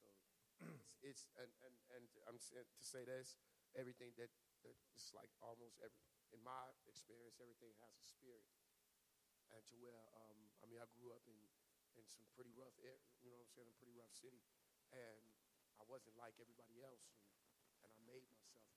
so 0.00 0.89
it's, 1.00 1.28
and, 1.40 1.50
and, 1.64 1.74
and 1.96 2.04
I'm 2.28 2.36
to 2.36 2.84
say 2.84 3.04
this, 3.04 3.40
everything 3.76 4.12
that, 4.18 4.30
that 4.64 4.76
it's 4.92 5.12
like 5.16 5.30
almost 5.40 5.80
every 5.80 6.00
in 6.30 6.38
my 6.46 6.70
experience, 6.86 7.42
everything 7.42 7.74
has 7.82 7.94
a 7.98 8.06
spirit, 8.06 8.46
and 9.50 9.62
to 9.66 9.74
where 9.82 10.06
um, 10.14 10.38
I 10.62 10.70
mean, 10.70 10.78
I 10.78 10.86
grew 10.94 11.10
up 11.10 11.26
in 11.26 11.38
in 11.98 12.06
some 12.06 12.22
pretty 12.32 12.54
rough, 12.54 12.72
you 12.80 13.28
know 13.28 13.36
what 13.36 13.50
I'm 13.50 13.54
saying, 13.54 13.68
a 13.68 13.76
pretty 13.76 13.92
rough 13.98 14.14
city. 14.14 14.40
And 14.94 15.22
I 15.76 15.84
wasn't 15.84 16.14
like 16.16 16.38
everybody 16.38 16.80
else. 16.80 17.02
And, 17.10 17.20
and 17.82 17.90
I 17.90 17.98
made 18.06 18.24
myself 18.30 18.70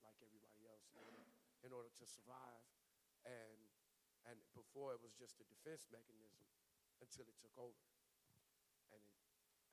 like 0.00 0.16
everybody 0.24 0.64
else 0.64 0.88
in 0.90 0.98
order, 0.98 1.24
in 1.62 1.70
order 1.70 1.92
to 1.92 2.04
survive. 2.08 2.64
And, 3.28 3.60
and 4.24 4.36
before 4.56 4.96
it 4.96 5.00
was 5.04 5.12
just 5.14 5.40
a 5.40 5.46
defense 5.46 5.88
mechanism 5.92 6.44
until 7.04 7.28
it 7.28 7.36
took 7.36 7.54
over. 7.60 7.84
And, 8.90 9.02
it, 9.04 9.12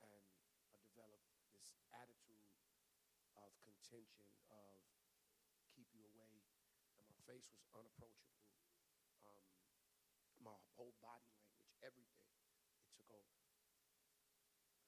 and 0.04 0.20
I 0.68 0.76
developed 0.84 1.32
this 1.56 1.72
attitude 1.96 2.42
of 3.92 4.08
of 4.48 4.80
keep 5.76 5.88
you 5.92 6.00
away. 6.16 6.40
And 6.96 7.04
my 7.12 7.20
face 7.28 7.44
was 7.52 7.60
unapproachable. 7.76 8.40
Um, 9.28 9.44
my 10.40 10.56
whole 10.76 10.96
body 11.04 11.28
language, 11.36 11.68
everything 11.84 12.24
it 12.80 12.88
took 12.96 13.08
over. 13.12 13.36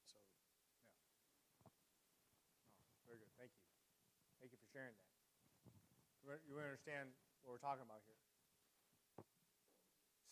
So, 0.09 0.17
yeah. 0.81 1.69
Oh, 1.69 1.73
very 3.05 3.21
good. 3.21 3.29
Thank 3.37 3.53
you. 3.53 3.65
Thank 4.41 4.53
you 4.53 4.59
for 4.61 4.69
sharing 4.73 4.97
that. 4.97 5.13
You 6.49 6.57
understand 6.57 7.13
what 7.45 7.53
we're 7.53 7.61
talking 7.61 7.85
about 7.85 8.01
here. 8.09 8.17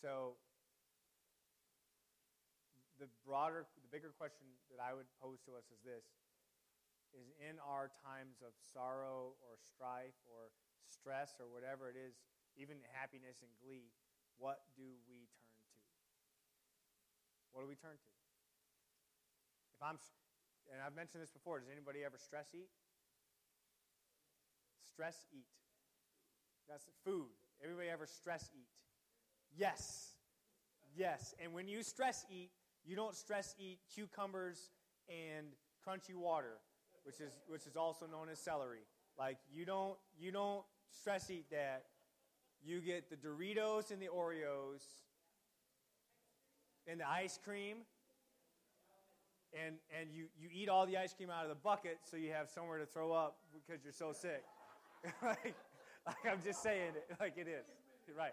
So, 0.02 0.34
the 2.98 3.06
broader, 3.22 3.66
the 3.78 3.90
bigger 3.94 4.10
question 4.14 4.46
that 4.74 4.82
I 4.82 4.90
would 4.94 5.06
pose 5.22 5.38
to 5.46 5.54
us 5.54 5.66
is 5.70 5.78
this 5.86 6.02
is 7.14 7.30
in 7.38 7.56
our 7.62 7.90
times 8.02 8.42
of 8.42 8.52
sorrow 8.74 9.38
or 9.46 9.54
strife 9.58 10.18
or 10.26 10.50
stress 10.90 11.38
or 11.38 11.46
whatever 11.48 11.88
it 11.88 11.96
is, 11.96 12.18
even 12.58 12.78
happiness 12.94 13.42
and 13.42 13.50
glee, 13.62 13.90
what 14.38 14.62
do 14.74 14.86
we 15.06 15.30
turn 15.38 15.54
to? 15.54 15.64
what 17.54 17.62
do 17.62 17.68
we 17.68 17.78
turn 17.78 17.94
to? 17.94 18.12
If 19.78 19.80
I'm, 19.82 19.96
and 20.74 20.82
I've 20.82 20.94
mentioned 20.94 21.22
this 21.22 21.30
before, 21.30 21.60
does 21.60 21.70
anybody 21.70 22.02
ever 22.04 22.18
stress 22.18 22.50
eat? 22.52 22.68
Stress 24.90 25.26
eat. 25.32 25.46
That's 26.68 26.84
food. 27.04 27.30
Everybody 27.62 27.88
ever 27.88 28.06
stress 28.06 28.50
eat? 28.52 28.66
Yes. 29.56 30.14
Yes. 30.96 31.34
And 31.42 31.54
when 31.54 31.68
you 31.68 31.82
stress 31.82 32.26
eat, 32.28 32.50
you 32.84 32.96
don't 32.96 33.14
stress 33.14 33.54
eat 33.58 33.78
cucumbers 33.94 34.70
and 35.08 35.46
crunchy 35.86 36.14
water, 36.14 36.58
which 37.04 37.20
is 37.20 37.32
which 37.46 37.66
is 37.66 37.76
also 37.76 38.06
known 38.06 38.28
as 38.30 38.38
celery. 38.38 38.84
Like 39.18 39.38
you 39.52 39.64
don't 39.64 39.96
you 40.18 40.32
don't 40.32 40.64
stress 40.90 41.30
eat 41.30 41.46
that. 41.50 41.84
You 42.64 42.80
get 42.80 43.10
the 43.10 43.16
Doritos 43.16 43.90
and 43.90 44.00
the 44.00 44.08
Oreos 44.08 44.82
and 46.86 47.00
the 47.00 47.08
ice 47.08 47.38
cream. 47.42 47.78
And, 49.54 49.76
and 49.96 50.10
you, 50.12 50.26
you 50.36 50.48
eat 50.52 50.68
all 50.68 50.84
the 50.84 50.96
ice 50.96 51.14
cream 51.14 51.30
out 51.30 51.44
of 51.44 51.48
the 51.48 51.54
bucket 51.54 51.98
so 52.02 52.16
you 52.16 52.32
have 52.32 52.50
somewhere 52.50 52.78
to 52.78 52.86
throw 52.86 53.12
up 53.12 53.36
because 53.54 53.84
you're 53.84 53.92
so 53.92 54.12
sick. 54.12 54.42
like, 55.22 55.54
like 56.06 56.16
I'm 56.28 56.42
just 56.42 56.60
saying 56.62 56.92
it 56.96 57.16
like 57.20 57.34
it 57.36 57.46
is. 57.46 57.64
Right. 58.16 58.32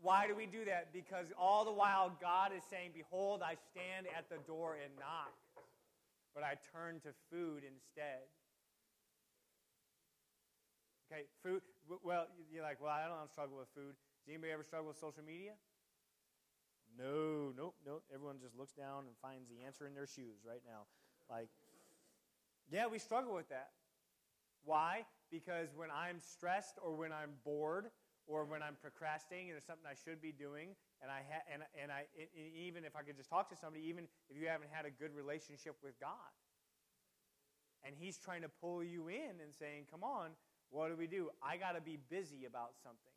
Why 0.00 0.26
do 0.26 0.34
we 0.34 0.46
do 0.46 0.64
that? 0.64 0.92
Because 0.92 1.26
all 1.38 1.64
the 1.64 1.72
while 1.72 2.12
God 2.20 2.52
is 2.56 2.62
saying, 2.68 2.90
Behold, 2.94 3.42
I 3.42 3.54
stand 3.70 4.06
at 4.16 4.28
the 4.28 4.38
door 4.46 4.76
and 4.82 4.92
knock. 4.98 5.32
But 6.38 6.46
I 6.46 6.54
turn 6.70 7.00
to 7.02 7.10
food 7.34 7.66
instead. 7.66 8.30
Okay, 11.10 11.26
food. 11.42 11.62
Well, 12.04 12.28
you're 12.52 12.62
like, 12.62 12.78
well, 12.80 12.92
I 12.94 13.08
don't 13.08 13.28
struggle 13.28 13.58
with 13.58 13.66
food. 13.74 13.98
Does 14.22 14.30
anybody 14.30 14.52
ever 14.52 14.62
struggle 14.62 14.86
with 14.86 14.98
social 14.98 15.24
media? 15.26 15.58
No, 16.96 17.50
nope, 17.58 17.74
nope. 17.84 18.04
Everyone 18.14 18.36
just 18.40 18.54
looks 18.54 18.70
down 18.70 19.10
and 19.10 19.18
finds 19.20 19.48
the 19.50 19.66
answer 19.66 19.84
in 19.84 19.94
their 19.94 20.06
shoes 20.06 20.46
right 20.46 20.62
now. 20.64 20.86
Like, 21.28 21.48
yeah, 22.70 22.86
we 22.86 23.00
struggle 23.00 23.34
with 23.34 23.48
that. 23.48 23.70
Why? 24.62 25.06
Because 25.32 25.74
when 25.74 25.90
I'm 25.90 26.20
stressed 26.20 26.78
or 26.80 26.94
when 26.94 27.10
I'm 27.10 27.34
bored 27.44 27.90
or 28.28 28.44
when 28.44 28.62
I'm 28.62 28.76
procrastinating 28.80 29.50
and 29.50 29.56
there's 29.56 29.66
something 29.66 29.90
I 29.90 29.98
should 29.98 30.22
be 30.22 30.30
doing, 30.30 30.76
and 31.02 31.10
I 31.10 31.22
ha- 31.22 31.46
and, 31.52 31.62
and 31.80 31.92
I 31.92 32.06
even 32.34 32.84
if 32.84 32.96
I 32.96 33.02
could 33.02 33.16
just 33.16 33.30
talk 33.30 33.48
to 33.50 33.56
somebody, 33.56 33.86
even 33.86 34.04
if 34.30 34.36
you 34.36 34.48
haven't 34.48 34.70
had 34.72 34.86
a 34.86 34.90
good 34.90 35.14
relationship 35.14 35.76
with 35.82 35.98
God, 36.00 36.32
and 37.86 37.94
He's 37.98 38.18
trying 38.18 38.42
to 38.42 38.50
pull 38.60 38.82
you 38.82 39.08
in 39.08 39.38
and 39.42 39.54
saying, 39.54 39.86
"Come 39.90 40.02
on, 40.02 40.30
what 40.70 40.88
do 40.88 40.96
we 40.96 41.06
do? 41.06 41.30
I 41.42 41.56
got 41.56 41.72
to 41.72 41.80
be 41.80 41.98
busy 42.10 42.46
about 42.46 42.74
something." 42.82 43.14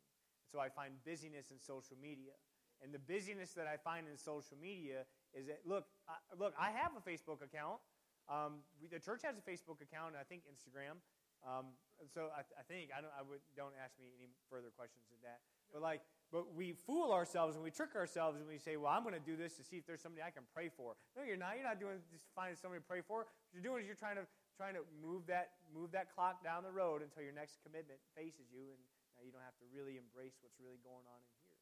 So 0.50 0.60
I 0.60 0.68
find 0.68 0.92
busyness 1.04 1.50
in 1.50 1.58
social 1.58 1.96
media. 1.96 2.36
And 2.82 2.92
the 2.92 2.98
busyness 2.98 3.54
that 3.54 3.70
I 3.70 3.78
find 3.78 4.10
in 4.10 4.18
social 4.18 4.58
media 4.58 5.06
is 5.32 5.46
that, 5.46 5.62
look, 5.64 5.86
I, 6.10 6.18
look, 6.34 6.52
I 6.58 6.74
have 6.74 6.92
a 6.98 7.02
Facebook 7.02 7.38
account. 7.38 7.78
Um, 8.26 8.66
we, 8.82 8.90
the 8.90 8.98
church 8.98 9.22
has 9.22 9.38
a 9.38 9.44
Facebook 9.46 9.78
account, 9.78 10.12
and 10.12 10.20
I 10.20 10.26
think 10.26 10.42
Instagram. 10.50 10.98
Um, 11.46 11.74
so 12.10 12.34
I, 12.34 12.42
I, 12.58 12.62
think 12.66 12.90
I 12.90 13.02
don't. 13.02 13.14
I 13.14 13.22
would 13.22 13.42
don't 13.58 13.74
ask 13.78 13.98
me 13.98 14.14
any 14.18 14.30
further 14.50 14.70
questions 14.74 15.06
than 15.10 15.18
that. 15.26 15.42
But 15.70 15.82
like, 15.82 16.02
but 16.32 16.56
we 16.56 16.72
fool 16.72 17.12
ourselves 17.12 17.54
and 17.54 17.62
we 17.62 17.70
trick 17.70 17.92
ourselves 17.94 18.40
and 18.40 18.48
we 18.48 18.56
say, 18.56 18.80
"Well, 18.80 18.88
I'm 18.88 19.04
going 19.04 19.14
to 19.14 19.20
do 19.20 19.36
this 19.36 19.52
to 19.60 19.62
see 19.62 19.76
if 19.76 19.86
there's 19.86 20.00
somebody 20.00 20.24
I 20.24 20.32
can 20.32 20.48
pray 20.56 20.72
for." 20.72 20.96
No, 21.12 21.22
you're 21.22 21.36
not. 21.36 21.60
You're 21.60 21.68
not 21.68 21.78
doing 21.78 22.00
just 22.08 22.24
finding 22.34 22.56
somebody 22.56 22.80
to 22.80 22.88
pray 22.88 23.04
for. 23.04 23.28
What 23.28 23.52
you're 23.52 23.62
doing 23.62 23.84
is 23.84 23.86
you're 23.86 24.00
trying 24.00 24.16
to 24.16 24.24
trying 24.56 24.72
to 24.74 24.84
move 25.04 25.28
that 25.28 25.60
move 25.68 25.92
that 25.92 26.08
clock 26.08 26.40
down 26.40 26.64
the 26.64 26.72
road 26.72 27.04
until 27.04 27.20
your 27.22 27.36
next 27.36 27.60
commitment 27.60 28.00
faces 28.16 28.48
you, 28.48 28.72
and 28.72 28.80
now 29.12 29.20
you 29.20 29.28
don't 29.28 29.44
have 29.44 29.60
to 29.60 29.68
really 29.68 30.00
embrace 30.00 30.40
what's 30.40 30.56
really 30.56 30.80
going 30.80 31.04
on 31.04 31.20
in 31.20 31.36
here. 31.44 31.60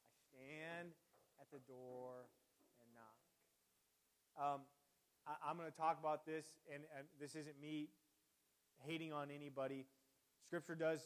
I 0.00 0.16
stand 0.32 0.96
at 1.40 1.52
the 1.52 1.60
door 1.68 2.24
and 2.80 2.88
knock. 2.96 3.20
Um, 4.40 4.60
I, 5.28 5.50
am 5.50 5.60
going 5.60 5.68
to 5.68 5.76
talk 5.76 6.00
about 6.00 6.24
this, 6.24 6.56
and, 6.72 6.84
and, 6.96 7.04
this 7.20 7.36
isn't 7.36 7.60
me 7.60 7.92
hating 8.80 9.12
on 9.12 9.28
anybody. 9.28 9.84
Scripture 10.46 10.74
does. 10.74 11.04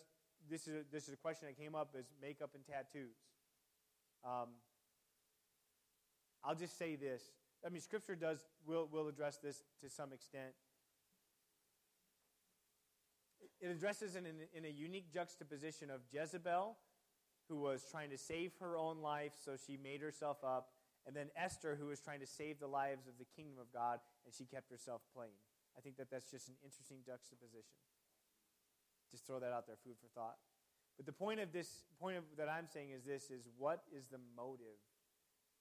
This 0.51 0.66
is 0.68 0.74
a, 0.74 0.84
this 0.93 1.09
is 1.09 1.14
a 1.14 1.16
question 1.16 1.49
that 1.49 1.59
came 1.59 1.74
up: 1.74 1.95
is 1.99 2.07
makeup 2.20 2.51
and 2.55 2.64
tattoos. 2.66 3.16
Um, 4.24 4.49
I'll 6.45 6.55
just 6.55 6.78
say 6.78 6.97
this. 6.97 7.22
I 7.64 7.68
mean, 7.68 7.80
Scripture 7.80 8.16
does 8.16 8.45
will 8.66 8.88
will 8.90 9.09
address 9.09 9.38
this 9.43 9.62
to 9.82 9.88
some 9.88 10.12
extent. 10.12 10.53
It 13.61 13.68
addresses 13.68 14.16
it 14.16 14.24
in, 14.26 14.59
in 14.59 14.64
a 14.64 14.72
unique 14.72 15.12
juxtaposition 15.12 15.88
of 15.88 16.01
Jezebel 16.11 16.76
who 17.49 17.61
was 17.61 17.84
trying 17.90 18.11
to 18.11 18.18
save 18.18 18.53
her 18.61 18.76
own 18.76 18.99
life, 19.03 19.32
so 19.45 19.53
she 19.57 19.76
made 19.76 20.01
herself 20.01 20.38
up. 20.43 20.70
And 21.07 21.14
then 21.14 21.30
Esther, 21.36 21.76
who 21.78 21.86
was 21.86 22.01
trying 22.01 22.20
to 22.20 22.26
save 22.26 22.59
the 22.59 22.66
lives 22.66 23.07
of 23.07 23.18
the 23.18 23.26
kingdom 23.36 23.59
of 23.61 23.72
God, 23.72 23.99
and 24.24 24.34
she 24.34 24.45
kept 24.45 24.70
herself 24.70 25.03
plain. 25.14 25.34
I 25.76 25.80
think 25.80 25.97
that 25.97 26.11
that's 26.11 26.30
just 26.30 26.49
an 26.49 26.55
interesting 26.62 26.99
juxtaposition. 27.05 27.78
Just 29.12 29.28
throw 29.28 29.38
that 29.38 29.52
out 29.52 29.68
there, 29.68 29.76
food 29.84 30.00
for 30.00 30.08
thought. 30.16 30.40
But 30.96 31.06
the 31.06 31.14
point 31.14 31.38
of 31.38 31.52
this 31.52 31.84
point 32.00 32.16
of, 32.16 32.24
that 32.40 32.48
I'm 32.48 32.66
saying 32.66 32.90
is 32.90 33.04
this: 33.04 33.28
is 33.28 33.46
what 33.60 33.84
is 33.92 34.08
the 34.08 34.20
motive? 34.34 34.80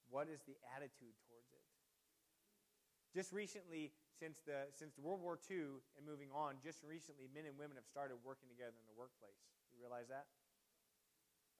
What 0.09 0.31
is 0.31 0.41
the 0.47 0.55
attitude 0.75 1.15
towards 1.27 1.51
it? 1.51 1.63
Just 3.11 3.35
recently, 3.35 3.91
since 4.15 4.39
the 4.47 4.71
since 4.71 4.95
World 4.95 5.19
War 5.19 5.35
II 5.51 5.83
and 5.99 6.03
moving 6.07 6.31
on, 6.31 6.63
just 6.63 6.79
recently, 6.87 7.27
men 7.27 7.43
and 7.43 7.59
women 7.59 7.75
have 7.75 7.87
started 7.87 8.17
working 8.23 8.47
together 8.47 8.75
in 8.79 8.87
the 8.87 8.95
workplace. 8.95 9.39
You 9.71 9.79
realize 9.83 10.07
that? 10.07 10.31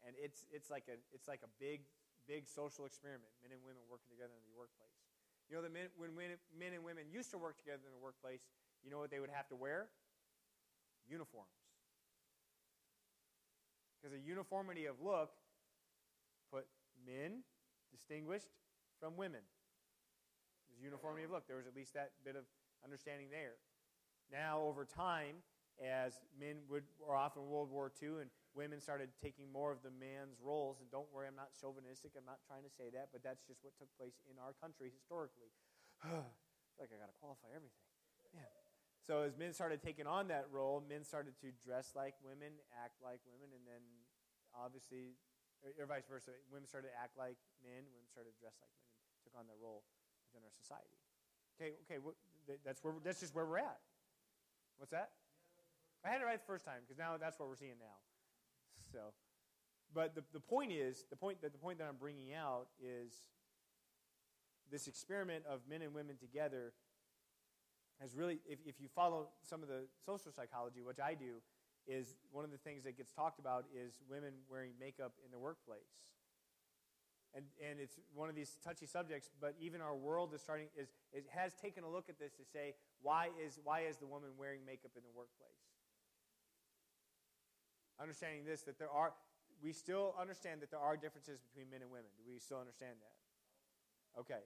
and 0.05 0.17
it's 0.17 0.45
it's 0.49 0.69
like 0.69 0.85
a 0.89 0.97
it's 1.13 1.27
like 1.29 1.41
a 1.45 1.51
big 1.61 1.85
big 2.25 2.49
social 2.49 2.85
experiment. 2.85 3.29
Men 3.41 3.53
and 3.53 3.61
women 3.65 3.81
working 3.89 4.09
together 4.09 4.33
in 4.33 4.45
the 4.45 4.53
workplace. 4.53 4.93
You 5.49 5.59
know, 5.59 5.65
the 5.65 5.73
men, 5.73 5.91
when 5.99 6.15
men, 6.15 6.37
men 6.53 6.71
and 6.71 6.85
women 6.85 7.11
used 7.11 7.33
to 7.35 7.39
work 7.41 7.59
together 7.59 7.83
in 7.83 7.91
the 7.91 7.99
workplace, 7.99 8.45
you 8.85 8.87
know 8.87 9.03
what 9.03 9.11
they 9.11 9.19
would 9.19 9.33
have 9.33 9.49
to 9.51 9.57
wear? 9.57 9.91
Uniforms. 11.09 11.61
Because 14.02 14.18
a 14.18 14.20
uniformity 14.20 14.86
of 14.86 14.95
look 14.97 15.30
put 16.49 16.66
men, 17.06 17.45
distinguished, 17.93 18.49
from 18.99 19.16
women. 19.16 19.41
There's 20.70 20.82
uniformity 20.82 21.26
of 21.26 21.32
look. 21.32 21.45
There 21.45 21.58
was 21.58 21.68
at 21.68 21.76
least 21.76 21.93
that 21.93 22.18
bit 22.26 22.36
of 22.36 22.49
understanding 22.82 23.30
there. 23.30 23.62
Now, 24.34 24.62
over 24.66 24.86
time, 24.86 25.45
as 25.78 26.18
men 26.39 26.66
would, 26.70 26.84
or 26.97 27.14
often 27.16 27.45
World 27.45 27.70
War 27.70 27.91
II, 28.02 28.26
and 28.26 28.30
women 28.56 28.82
started 28.82 29.10
taking 29.22 29.52
more 29.52 29.70
of 29.70 29.86
the 29.86 29.93
man's 29.93 30.41
roles. 30.41 30.82
And 30.82 30.89
don't 30.89 31.10
worry, 31.14 31.28
I'm 31.28 31.38
not 31.38 31.54
chauvinistic. 31.54 32.18
I'm 32.18 32.26
not 32.26 32.41
trying 32.47 32.64
to 32.64 32.74
say 32.74 32.89
that, 32.93 33.14
but 33.14 33.22
that's 33.22 33.45
just 33.45 33.62
what 33.62 33.78
took 33.78 33.89
place 33.97 34.18
in 34.30 34.41
our 34.41 34.58
country 34.58 34.89
historically. 34.89 35.54
I 36.02 36.26
feel 36.74 36.82
like 36.82 36.89
I 36.89 36.97
got 36.97 37.12
to 37.12 37.18
qualify 37.22 37.54
everything. 37.54 37.90
So 39.02 39.26
as 39.26 39.34
men 39.34 39.54
started 39.54 39.82
taking 39.82 40.06
on 40.06 40.30
that 40.30 40.45
role, 40.54 40.84
men 40.86 41.04
started 41.04 41.34
to 41.41 41.49
dress 41.66 41.97
like 41.97 42.14
women, 42.22 42.54
act 42.78 43.02
like 43.02 43.20
women, 43.26 43.49
and 43.49 43.66
then 43.66 43.82
obviously, 44.54 45.18
or 45.66 45.89
vice 45.89 46.06
versa, 46.06 46.38
women 46.54 46.70
started 46.70 46.93
to 46.93 46.97
act 47.02 47.18
like 47.18 47.38
men, 47.66 47.82
women 47.89 48.06
started 48.14 48.30
to 48.30 48.39
dress 48.39 48.54
like 48.62 48.70
men, 48.78 48.86
took 49.26 49.34
on 49.34 49.49
that 49.49 49.58
role 49.58 49.82
within 50.30 50.45
our 50.45 50.54
society. 50.54 51.02
Okay, 51.58 51.74
okay, 51.89 51.97
that's 52.62 52.84
where 52.86 52.93
that's 53.02 53.20
just 53.20 53.34
where 53.34 53.45
we're 53.45 53.62
at. 53.62 53.82
What's 54.78 54.93
that? 54.93 55.18
I 56.06 56.10
had 56.10 56.22
it 56.22 56.26
right 56.26 56.39
the 56.39 56.49
first 56.49 56.66
time 56.66 56.82
because 56.86 56.97
now 56.97 57.18
that's 57.18 57.38
what 57.38 57.49
we're 57.49 57.58
seeing 57.58 57.78
now. 57.82 57.97
So, 58.91 59.14
but 59.93 60.16
the, 60.16 60.24
the 60.34 60.39
point 60.39 60.72
is 60.72 61.06
the 61.10 61.16
point 61.16 61.41
that 61.41 61.54
the 61.54 61.62
point 61.62 61.78
that 61.78 61.86
I'm 61.86 61.97
bringing 61.97 62.34
out 62.34 62.68
is 62.82 63.14
this 64.72 64.88
experiment 64.88 65.43
of 65.49 65.62
men 65.70 65.82
and 65.82 65.93
women 65.93 66.18
together 66.18 66.74
has 68.02 68.16
really, 68.16 68.39
if, 68.49 68.60
if 68.66 68.82
you 68.82 68.89
follow 68.89 69.30
some 69.47 69.62
of 69.62 69.70
the 69.70 69.86
social 70.06 70.32
psychology, 70.32 70.82
which 70.82 70.99
I 70.99 71.14
do, 71.14 71.38
is 71.88 72.16
one 72.32 72.45
of 72.45 72.52
the 72.52 72.58
things 72.58 72.84
that 72.84 72.97
gets 72.97 73.12
talked 73.12 73.39
about 73.39 73.66
is 73.74 73.93
women 74.10 74.34
wearing 74.49 74.72
makeup 74.80 75.14
in 75.26 75.32
the 75.32 75.38
workplace. 75.38 76.10
And, 77.34 77.45
and 77.64 77.80
it's 77.80 77.95
one 78.14 78.28
of 78.28 78.36
these 78.36 78.58
touchy 78.64 78.86
subjects, 78.86 79.30
but 79.39 79.56
even 79.62 79.80
our 79.80 79.95
world 79.95 80.34
is 80.34 80.41
starting, 80.41 80.68
is, 80.76 80.89
is, 81.14 81.24
has 81.32 81.54
taken 81.56 81.84
a 81.84 81.89
look 81.89 82.10
at 82.10 82.20
this 82.20 82.34
to 82.34 82.43
say, 82.43 82.76
why 83.02 83.30
is, 83.39 83.58
why 83.64 83.88
is 83.88 83.97
the 83.97 84.06
woman 84.06 84.30
wearing 84.38 84.60
makeup 84.66 84.91
in 84.97 85.04
the 85.04 85.14
workplace? 85.16 85.64
Understanding 88.02 88.43
this, 88.43 88.64
that 88.64 88.78
there 88.78 88.91
are, 88.91 89.14
we 89.64 89.72
still 89.72 90.14
understand 90.20 90.62
that 90.62 90.72
there 90.72 90.82
are 90.82 90.97
differences 90.97 91.39
between 91.39 91.70
men 91.72 91.82
and 91.82 91.89
women. 91.89 92.12
Do 92.18 92.26
we 92.28 92.38
still 92.38 92.60
understand 92.60 92.99
that? 92.99 94.20
Okay. 94.20 94.43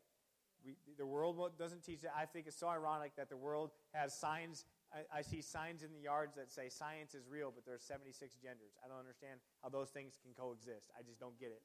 We, 0.66 0.76
the 0.98 1.06
world 1.06 1.38
doesn't 1.60 1.84
teach 1.84 2.02
that. 2.02 2.14
I 2.18 2.26
think 2.26 2.48
it's 2.48 2.58
so 2.58 2.68
ironic 2.68 3.16
that 3.18 3.30
the 3.30 3.38
world 3.38 3.72
has 3.94 4.18
signs. 4.18 4.66
I, 4.92 5.20
I, 5.20 5.22
see 5.22 5.42
signs 5.42 5.84
in 5.84 5.94
the 5.94 6.00
yards 6.00 6.36
that 6.36 6.52
say 6.52 6.70
science 6.70 7.14
is 7.14 7.28
real, 7.30 7.52
but 7.54 7.66
there's 7.66 7.84
76 7.84 8.36
genders. 8.42 8.74
I 8.84 8.88
don't 8.88 8.98
understand 8.98 9.40
how 9.62 9.70
those 9.70 9.90
things 9.90 10.18
can 10.24 10.34
coexist. 10.34 10.90
I 10.98 11.04
just 11.04 11.20
don't 11.20 11.38
get 11.40 11.50
it. 11.50 11.62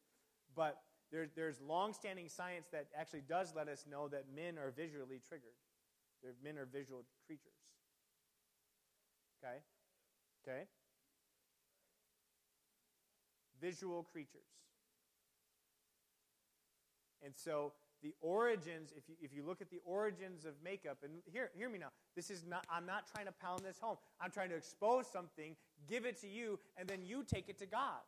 But 0.54 0.82
there, 1.10 1.28
there's 1.34 1.60
long-standing 1.60 2.28
science 2.28 2.66
that 2.72 2.86
actually 2.98 3.22
does 3.26 3.54
let 3.56 3.68
us 3.68 3.86
know 3.90 4.08
that 4.08 4.26
men 4.34 4.58
are 4.58 4.70
visually 4.70 5.20
triggered. 5.26 5.56
They're, 6.22 6.34
men 6.44 6.58
are 6.58 6.66
visual 6.66 7.04
creatures. 7.26 7.56
Okay? 9.42 9.58
Okay? 10.44 10.62
Visual 13.60 14.06
creatures. 14.12 14.50
And 17.22 17.34
so 17.36 17.72
the 18.02 18.14
origins, 18.20 18.92
if 18.96 19.08
you, 19.08 19.14
if 19.20 19.34
you 19.34 19.44
look 19.44 19.60
at 19.60 19.70
the 19.70 19.80
origins 19.84 20.44
of 20.44 20.54
makeup, 20.64 20.98
and 21.02 21.12
hear, 21.26 21.50
hear 21.54 21.68
me 21.68 21.78
now, 21.78 21.90
this 22.16 22.30
is 22.30 22.44
not, 22.46 22.66
I'm 22.70 22.86
not 22.86 23.04
trying 23.14 23.26
to 23.26 23.32
pound 23.32 23.60
this 23.60 23.78
home. 23.78 23.96
I'm 24.20 24.30
trying 24.30 24.48
to 24.50 24.56
expose 24.56 25.06
something, 25.06 25.56
give 25.88 26.06
it 26.06 26.20
to 26.22 26.28
you, 26.28 26.58
and 26.76 26.88
then 26.88 27.00
you 27.04 27.24
take 27.24 27.48
it 27.48 27.58
to 27.58 27.66
God. 27.66 28.00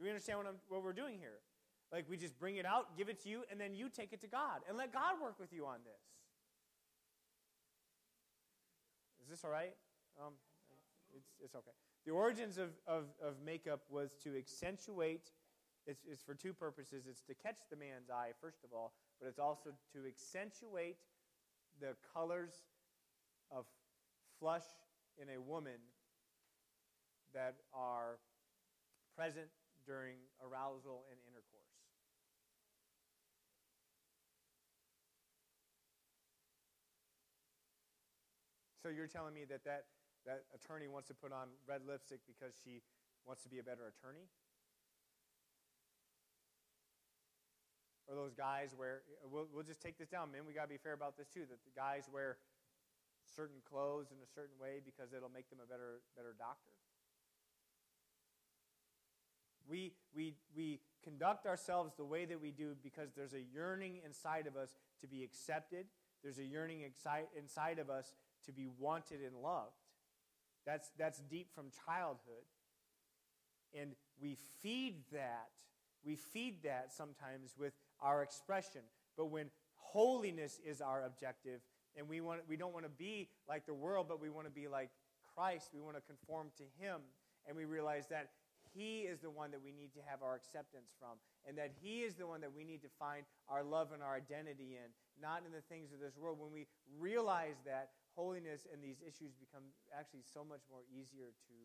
We 0.00 0.08
understand 0.08 0.38
what, 0.38 0.46
I'm, 0.46 0.56
what 0.68 0.82
we're 0.82 0.92
doing 0.92 1.18
here? 1.18 1.40
Like 1.92 2.06
we 2.08 2.16
just 2.16 2.38
bring 2.38 2.56
it 2.56 2.66
out, 2.66 2.96
give 2.96 3.08
it 3.08 3.22
to 3.24 3.28
you, 3.28 3.42
and 3.50 3.60
then 3.60 3.74
you 3.74 3.88
take 3.88 4.12
it 4.12 4.20
to 4.20 4.28
God, 4.28 4.60
and 4.68 4.78
let 4.78 4.92
God 4.92 5.14
work 5.20 5.38
with 5.40 5.52
you 5.52 5.66
on 5.66 5.78
this. 5.84 6.00
Is 9.22 9.28
this 9.28 9.44
all 9.44 9.50
right? 9.50 9.74
Um, 10.24 10.34
it's, 11.14 11.28
it's 11.44 11.54
okay. 11.54 11.72
The 12.06 12.12
origins 12.12 12.58
of, 12.58 12.70
of, 12.86 13.04
of 13.22 13.34
makeup 13.44 13.80
was 13.90 14.16
to 14.22 14.36
accentuate 14.36 15.32
it's, 15.86 16.04
it's 16.10 16.22
for 16.22 16.34
two 16.34 16.52
purposes. 16.52 17.06
It's 17.08 17.22
to 17.22 17.34
catch 17.34 17.58
the 17.70 17.76
man's 17.76 18.10
eye, 18.10 18.30
first 18.40 18.58
of 18.64 18.72
all, 18.72 18.92
but 19.20 19.28
it's 19.28 19.38
also 19.38 19.70
to 19.92 19.98
accentuate 20.06 20.96
the 21.80 21.96
colors 22.14 22.52
of 23.50 23.64
flush 24.38 24.64
in 25.20 25.28
a 25.34 25.40
woman 25.40 25.80
that 27.34 27.56
are 27.72 28.18
present 29.16 29.48
during 29.86 30.16
arousal 30.42 31.04
and 31.10 31.18
intercourse. 31.26 31.60
So 38.82 38.88
you're 38.88 39.06
telling 39.06 39.34
me 39.34 39.44
that, 39.44 39.64
that 39.64 39.84
that 40.26 40.44
attorney 40.54 40.88
wants 40.88 41.08
to 41.08 41.14
put 41.14 41.32
on 41.32 41.48
red 41.68 41.82
lipstick 41.86 42.20
because 42.26 42.52
she 42.64 42.82
wants 43.26 43.42
to 43.42 43.48
be 43.48 43.58
a 43.58 43.62
better 43.62 43.88
attorney? 43.88 44.28
Or 48.10 48.16
those 48.16 48.34
guys 48.34 48.74
where 48.76 49.02
we'll, 49.30 49.46
we'll 49.54 49.62
just 49.62 49.80
take 49.80 49.96
this 49.96 50.08
down, 50.08 50.32
men. 50.32 50.42
We 50.46 50.52
got 50.52 50.64
to 50.64 50.74
be 50.74 50.82
fair 50.82 50.94
about 50.94 51.16
this 51.16 51.28
too. 51.28 51.46
That 51.46 51.62
the 51.62 51.70
guys 51.78 52.10
wear 52.12 52.38
certain 53.36 53.62
clothes 53.62 54.10
in 54.10 54.18
a 54.18 54.26
certain 54.34 54.58
way 54.60 54.82
because 54.84 55.14
it'll 55.14 55.30
make 55.30 55.48
them 55.48 55.60
a 55.62 55.68
better 55.70 56.02
better 56.16 56.34
doctor. 56.36 56.74
We 59.68 59.92
we 60.12 60.34
we 60.56 60.80
conduct 61.04 61.46
ourselves 61.46 61.94
the 61.96 62.04
way 62.04 62.24
that 62.24 62.42
we 62.42 62.50
do 62.50 62.74
because 62.82 63.10
there's 63.16 63.34
a 63.34 63.40
yearning 63.54 64.00
inside 64.04 64.48
of 64.48 64.56
us 64.56 64.76
to 65.00 65.06
be 65.06 65.22
accepted. 65.22 65.86
There's 66.22 66.38
a 66.38 66.44
yearning 66.44 66.82
inside 66.82 67.78
of 67.78 67.88
us 67.88 68.14
to 68.46 68.52
be 68.52 68.66
wanted 68.78 69.20
and 69.22 69.36
loved. 69.40 69.78
That's 70.66 70.90
that's 70.98 71.20
deep 71.30 71.54
from 71.54 71.66
childhood. 71.86 72.44
And 73.72 73.92
we 74.20 74.36
feed 74.60 75.04
that. 75.12 75.50
We 76.04 76.16
feed 76.16 76.64
that 76.64 76.92
sometimes 76.92 77.54
with 77.56 77.74
our 78.02 78.22
expression. 78.22 78.82
But 79.16 79.26
when 79.26 79.50
holiness 79.74 80.60
is 80.64 80.80
our 80.80 81.04
objective, 81.04 81.60
and 81.96 82.08
we, 82.08 82.20
want, 82.20 82.40
we 82.48 82.56
don't 82.56 82.72
want 82.72 82.84
to 82.84 82.90
be 82.90 83.28
like 83.48 83.66
the 83.66 83.74
world, 83.74 84.06
but 84.08 84.20
we 84.20 84.30
want 84.30 84.46
to 84.46 84.52
be 84.52 84.68
like 84.68 84.90
Christ, 85.34 85.70
we 85.74 85.80
want 85.80 85.96
to 85.96 86.02
conform 86.02 86.48
to 86.56 86.64
Him, 86.78 87.00
and 87.46 87.56
we 87.56 87.64
realize 87.64 88.06
that 88.10 88.30
He 88.72 89.00
is 89.02 89.20
the 89.20 89.30
one 89.30 89.50
that 89.50 89.62
we 89.62 89.72
need 89.72 89.92
to 89.94 90.00
have 90.06 90.22
our 90.22 90.34
acceptance 90.34 90.94
from, 90.98 91.18
and 91.46 91.58
that 91.58 91.72
He 91.82 92.02
is 92.02 92.14
the 92.14 92.26
one 92.26 92.40
that 92.40 92.54
we 92.54 92.64
need 92.64 92.82
to 92.82 92.92
find 92.98 93.24
our 93.48 93.62
love 93.62 93.90
and 93.92 94.02
our 94.02 94.14
identity 94.14 94.78
in, 94.78 94.90
not 95.20 95.42
in 95.44 95.52
the 95.52 95.62
things 95.66 95.92
of 95.92 95.98
this 95.98 96.16
world. 96.16 96.38
When 96.38 96.52
we 96.52 96.66
realize 96.98 97.58
that, 97.66 97.90
holiness 98.14 98.66
and 98.70 98.82
these 98.82 98.98
issues 99.00 99.34
become 99.38 99.62
actually 99.94 100.26
so 100.26 100.42
much 100.44 100.60
more 100.70 100.82
easier 100.90 101.30
to, 101.46 101.58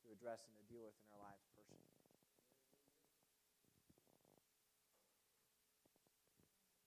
to 0.00 0.06
address 0.12 0.44
and 0.48 0.54
to 0.56 0.64
deal 0.68 0.82
with 0.82 0.96
in 0.96 1.08
our 1.12 1.20
lives 1.22 1.44
personally. 1.54 1.86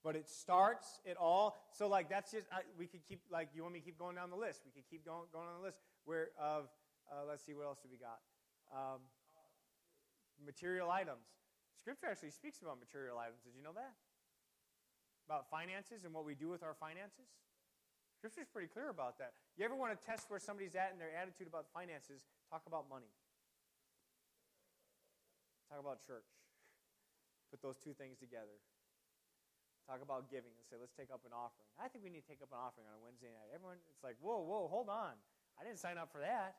But 0.06 0.14
it 0.14 0.30
starts 0.30 1.02
it 1.02 1.18
all. 1.18 1.58
So 1.74 1.90
like 1.90 2.06
that's 2.06 2.30
just 2.30 2.46
I, 2.54 2.62
we 2.78 2.86
could 2.86 3.02
keep 3.02 3.26
like 3.26 3.50
you 3.58 3.66
want 3.66 3.74
me 3.74 3.82
to 3.82 3.86
keep 3.90 3.98
going 3.98 4.14
down 4.14 4.30
the 4.30 4.38
list. 4.38 4.62
We 4.62 4.70
could 4.70 4.86
keep 4.86 5.02
going 5.02 5.26
going 5.34 5.50
on 5.50 5.58
the 5.58 5.66
list. 5.66 5.82
Where 6.06 6.30
of 6.38 6.70
uh, 7.10 7.26
let's 7.26 7.42
see 7.42 7.58
what 7.58 7.66
else 7.66 7.82
do 7.82 7.90
we 7.90 7.98
got? 7.98 8.22
Um, 8.70 9.02
material 10.38 10.94
items. 10.94 11.26
Scripture 11.74 12.06
actually 12.06 12.30
speaks 12.30 12.62
about 12.62 12.78
material 12.78 13.18
items. 13.18 13.42
Did 13.42 13.58
you 13.58 13.66
know 13.66 13.74
that? 13.74 13.98
About 15.26 15.50
finances 15.50 16.06
and 16.06 16.14
what 16.14 16.22
we 16.22 16.38
do 16.38 16.46
with 16.46 16.62
our 16.62 16.78
finances. 16.78 17.26
Scripture's 18.14 18.46
pretty 18.46 18.70
clear 18.70 18.94
about 18.94 19.18
that. 19.18 19.34
You 19.58 19.66
ever 19.66 19.74
want 19.74 19.90
to 19.90 19.98
test 19.98 20.30
where 20.30 20.38
somebody's 20.38 20.78
at 20.78 20.94
in 20.94 21.02
their 21.02 21.10
attitude 21.18 21.50
about 21.50 21.66
finances? 21.74 22.22
Talk 22.46 22.62
about 22.70 22.86
money. 22.86 23.10
Talk 25.66 25.82
about 25.82 25.98
church. 26.06 26.30
Put 27.50 27.58
those 27.58 27.76
two 27.82 27.92
things 27.92 28.22
together 28.22 28.54
talk 29.86 30.02
about 30.02 30.26
giving 30.26 30.50
and 30.50 30.66
say, 30.66 30.74
let's 30.74 30.92
take 30.98 31.14
up 31.14 31.22
an 31.22 31.30
offering. 31.32 31.70
I 31.78 31.86
think 31.86 32.02
we 32.02 32.10
need 32.10 32.26
to 32.26 32.30
take 32.30 32.42
up 32.42 32.50
an 32.50 32.58
offering 32.58 32.90
on 32.90 32.98
a 32.98 33.02
Wednesday 33.02 33.30
night. 33.30 33.54
Everyone, 33.54 33.78
it's 33.86 34.02
like, 34.02 34.18
whoa, 34.18 34.42
whoa, 34.42 34.66
hold 34.66 34.90
on. 34.90 35.14
I 35.56 35.62
didn't 35.62 35.78
sign 35.78 35.96
up 35.96 36.10
for 36.10 36.20
that. 36.20 36.58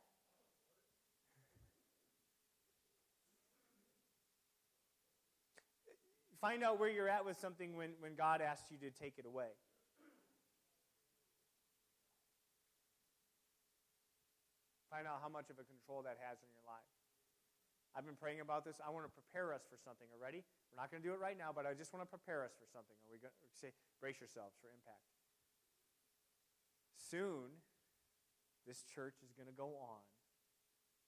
Find 6.41 6.63
out 6.63 6.79
where 6.79 6.89
you're 6.89 7.11
at 7.11 7.27
with 7.27 7.37
something 7.37 7.75
when, 7.75 7.99
when 7.99 8.15
God 8.15 8.41
asks 8.41 8.71
you 8.71 8.79
to 8.79 8.89
take 8.89 9.19
it 9.19 9.27
away. 9.27 9.51
Find 14.89 15.05
out 15.05 15.19
how 15.21 15.29
much 15.29 15.51
of 15.51 15.59
a 15.59 15.67
control 15.67 16.01
that 16.07 16.17
has 16.23 16.39
in 16.41 16.49
your 16.55 16.63
life. 16.65 16.96
I've 17.95 18.05
been 18.05 18.19
praying 18.19 18.41
about 18.41 18.65
this. 18.65 18.77
I 18.83 18.89
want 18.89 19.05
to 19.05 19.13
prepare 19.13 19.53
us 19.53 19.65
for 19.65 19.77
something 19.77 20.07
already. 20.13 20.43
We're 20.69 20.79
not 20.79 20.91
going 20.91 21.01
to 21.01 21.07
do 21.07 21.13
it 21.13 21.21
right 21.21 21.37
now, 21.37 21.49
but 21.53 21.65
I 21.65 21.73
just 21.73 21.93
want 21.93 22.05
to 22.05 22.09
prepare 22.09 22.43
us 22.43 22.53
for 22.53 22.67
something. 22.69 22.93
Are 23.05 23.11
we 23.11 23.17
going 23.17 23.33
to 23.33 23.57
say, 23.57 23.73
brace 24.01 24.21
yourselves 24.21 24.53
for 24.61 24.69
impact? 24.69 25.01
Soon, 26.97 27.63
this 28.67 28.83
church 28.83 29.23
is 29.23 29.31
going 29.33 29.47
to 29.47 29.55
go 29.55 29.79
on 29.79 30.03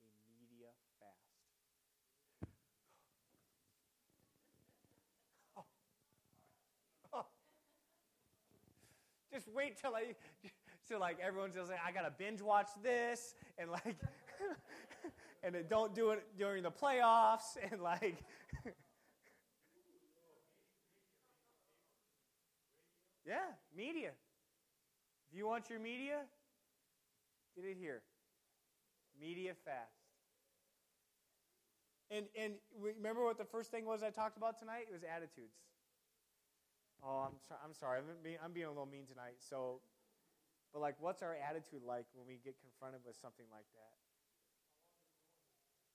a 0.01 0.09
media 0.39 0.71
fast. 0.97 1.29
Oh. 5.57 5.65
Oh. 7.13 7.25
Just 9.33 9.47
wait 9.53 9.77
till 9.77 9.93
I, 9.93 10.15
so 10.87 10.97
like 10.97 11.17
everyone's 11.19 11.55
just 11.55 11.69
like, 11.69 11.79
I 11.85 11.91
gotta 11.91 12.11
binge 12.11 12.41
watch 12.41 12.69
this, 12.81 13.35
and 13.57 13.69
like. 13.69 13.97
and 15.43 15.55
then 15.55 15.65
don't 15.69 15.93
do 15.95 16.11
it 16.11 16.23
during 16.37 16.63
the 16.63 16.71
playoffs, 16.71 17.57
and 17.71 17.81
like. 17.81 18.23
yeah, 23.25 23.37
media. 23.75 24.11
If 25.31 25.37
you 25.37 25.45
want 25.45 25.69
your 25.69 25.79
media, 25.79 26.21
get 27.55 27.65
it 27.65 27.77
here. 27.79 28.01
Media 29.19 29.53
fast. 29.65 29.93
And 32.11 32.25
and 32.35 32.53
remember 32.79 33.23
what 33.23 33.37
the 33.37 33.45
first 33.45 33.69
thing 33.69 33.85
was 33.85 34.01
I 34.01 34.09
talked 34.09 34.37
about 34.37 34.57
tonight? 34.57 34.87
It 34.89 34.93
was 34.93 35.03
attitudes. 35.03 35.53
Oh, 37.03 37.29
I'm 37.29 37.37
sorry. 37.47 37.61
I'm 37.63 37.73
sorry. 37.73 37.99
I'm 37.99 38.23
being, 38.23 38.37
I'm 38.43 38.51
being 38.51 38.65
a 38.65 38.69
little 38.69 38.89
mean 38.89 39.05
tonight. 39.05 39.39
So, 39.39 39.79
but 40.73 40.81
like, 40.81 40.95
what's 40.99 41.21
our 41.23 41.35
attitude 41.37 41.83
like 41.85 42.05
when 42.13 42.27
we 42.27 42.39
get 42.43 42.55
confronted 42.59 43.01
with 43.05 43.15
something 43.21 43.45
like 43.51 43.67
that? 43.77 44.08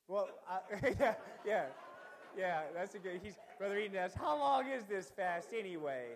Well, 0.07 0.29
yeah, 1.01 1.15
yeah, 1.47 1.67
yeah. 2.37 2.63
That's 2.75 2.95
a 2.95 2.99
good. 2.99 3.21
He's 3.23 3.39
brother 3.59 3.79
Eden 3.79 3.97
asks, 3.97 4.17
"How 4.17 4.39
long 4.39 4.69
is 4.69 4.85
this 4.85 5.09
fast 5.09 5.49
anyway?" 5.57 6.09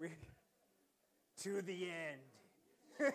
We, 0.00 0.08
to 1.42 1.62
the 1.62 1.88
end. 1.88 2.20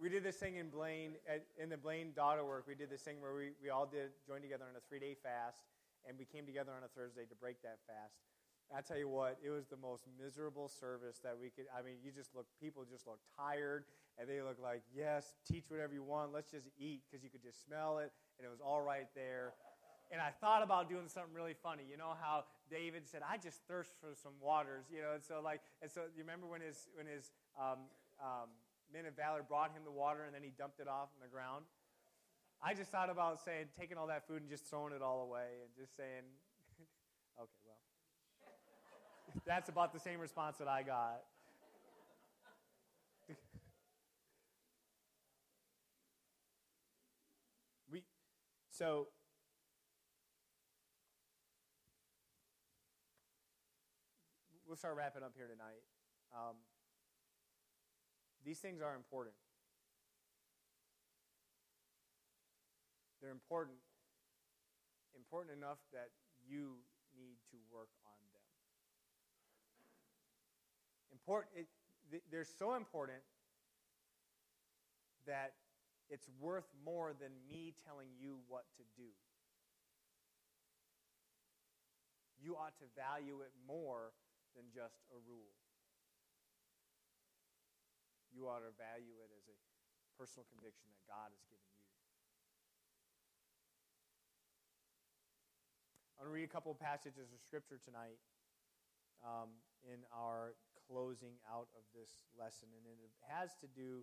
we 0.00 0.08
did 0.08 0.22
this 0.22 0.36
thing 0.36 0.56
in 0.56 0.68
Blaine, 0.68 1.12
at, 1.28 1.44
in 1.60 1.68
the 1.68 1.76
Blaine 1.76 2.12
daughter 2.14 2.44
work. 2.44 2.64
We 2.68 2.74
did 2.74 2.90
this 2.90 3.02
thing 3.02 3.20
where 3.20 3.34
we, 3.34 3.50
we 3.62 3.70
all 3.70 3.86
did 3.86 4.10
join 4.26 4.40
together 4.40 4.64
on 4.64 4.76
a 4.76 4.80
three 4.88 5.00
day 5.00 5.16
fast, 5.20 5.64
and 6.08 6.16
we 6.16 6.24
came 6.24 6.46
together 6.46 6.72
on 6.76 6.84
a 6.84 6.88
Thursday 6.88 7.24
to 7.28 7.34
break 7.34 7.60
that 7.62 7.78
fast. 7.86 8.14
I 8.76 8.80
tell 8.82 8.98
you 8.98 9.08
what, 9.08 9.38
it 9.44 9.50
was 9.50 9.66
the 9.66 9.80
most 9.80 10.04
miserable 10.20 10.68
service 10.68 11.18
that 11.24 11.32
we 11.38 11.48
could. 11.48 11.64
I 11.72 11.80
mean, 11.80 11.96
you 12.04 12.12
just 12.12 12.34
look, 12.34 12.46
people 12.60 12.84
just 12.84 13.06
look 13.06 13.20
tired, 13.36 13.84
and 14.18 14.28
they 14.28 14.42
look 14.42 14.58
like, 14.62 14.82
yes, 14.94 15.32
teach 15.46 15.64
whatever 15.68 15.94
you 15.94 16.02
want, 16.02 16.32
let's 16.32 16.50
just 16.50 16.68
eat, 16.78 17.00
because 17.08 17.24
you 17.24 17.30
could 17.30 17.42
just 17.42 17.64
smell 17.64 17.98
it, 17.98 18.12
and 18.38 18.44
it 18.44 18.50
was 18.50 18.60
all 18.60 18.82
right 18.82 19.08
there. 19.14 19.54
And 20.12 20.20
I 20.20 20.30
thought 20.40 20.62
about 20.62 20.88
doing 20.88 21.08
something 21.08 21.32
really 21.32 21.56
funny. 21.56 21.84
You 21.88 21.96
know 21.96 22.16
how 22.20 22.44
David 22.70 23.06
said, 23.06 23.20
"I 23.20 23.36
just 23.36 23.60
thirst 23.68 23.92
for 24.00 24.14
some 24.16 24.32
waters," 24.40 24.86
you 24.88 25.02
know. 25.02 25.12
And 25.12 25.22
so, 25.22 25.40
like, 25.44 25.60
and 25.82 25.90
so 25.90 26.08
you 26.16 26.24
remember 26.24 26.46
when 26.46 26.62
his 26.62 26.88
when 26.96 27.06
his 27.06 27.30
um, 27.60 27.92
um, 28.20 28.48
men 28.92 29.06
of 29.06 29.14
valor 29.16 29.44
brought 29.44 29.72
him 29.72 29.84
the 29.84 29.92
water 29.92 30.24
and 30.24 30.34
then 30.34 30.42
he 30.42 30.52
dumped 30.56 30.80
it 30.80 30.88
off 30.88 31.12
on 31.12 31.20
the 31.20 31.28
ground. 31.28 31.64
I 32.58 32.74
just 32.74 32.90
thought 32.90 33.10
about 33.10 33.38
saying, 33.38 33.70
taking 33.78 33.96
all 33.96 34.08
that 34.08 34.26
food 34.26 34.42
and 34.42 34.50
just 34.50 34.66
throwing 34.66 34.92
it 34.92 35.02
all 35.02 35.22
away 35.22 35.62
and 35.62 35.70
just 35.78 35.94
saying, 35.94 36.26
that's 39.46 39.68
about 39.68 39.92
the 39.92 40.00
same 40.00 40.20
response 40.20 40.56
that 40.58 40.68
I 40.68 40.82
got. 40.82 41.22
we, 47.90 48.02
so, 48.70 49.08
we'll 54.66 54.76
start 54.76 54.96
wrapping 54.96 55.22
up 55.22 55.32
here 55.36 55.46
tonight. 55.46 55.82
Um, 56.34 56.56
these 58.44 58.58
things 58.58 58.80
are 58.82 58.94
important. 58.94 59.34
They're 63.20 63.30
important, 63.32 63.78
important 65.16 65.56
enough 65.56 65.78
that 65.92 66.10
you 66.46 66.78
need 67.18 67.36
to 67.50 67.56
work 67.72 67.90
on 68.06 68.14
them. 71.10 71.17
Important, 71.28 71.68
it, 72.08 72.22
they're 72.32 72.48
so 72.56 72.72
important 72.72 73.20
that 75.26 75.52
it's 76.08 76.24
worth 76.40 76.64
more 76.82 77.12
than 77.12 77.28
me 77.44 77.74
telling 77.84 78.08
you 78.16 78.40
what 78.48 78.64
to 78.80 78.82
do. 78.96 79.12
You 82.40 82.56
ought 82.56 82.72
to 82.80 82.88
value 82.96 83.44
it 83.44 83.52
more 83.68 84.16
than 84.56 84.64
just 84.72 85.04
a 85.12 85.20
rule 85.28 85.52
you 88.38 88.46
ought 88.46 88.62
to 88.62 88.70
value 88.78 89.18
it 89.18 89.30
as 89.34 89.44
a 89.50 89.56
personal 90.14 90.46
conviction 90.46 90.86
that 90.94 91.02
God 91.10 91.34
has 91.34 91.42
given 91.50 91.66
you. 91.74 91.82
I'm 96.14 96.30
going 96.30 96.30
to 96.30 96.38
read 96.38 96.46
a 96.46 96.54
couple 96.54 96.70
of 96.70 96.78
passages 96.78 97.34
of 97.34 97.42
Scripture 97.42 97.82
tonight 97.82 98.22
um, 99.26 99.50
in 99.82 100.06
our 100.14 100.54
closing 100.88 101.36
out 101.44 101.68
of 101.76 101.84
this 101.92 102.24
lesson. 102.40 102.68
And 102.72 102.88
it 102.88 103.12
has 103.28 103.52
to 103.60 103.68
do, 103.68 104.02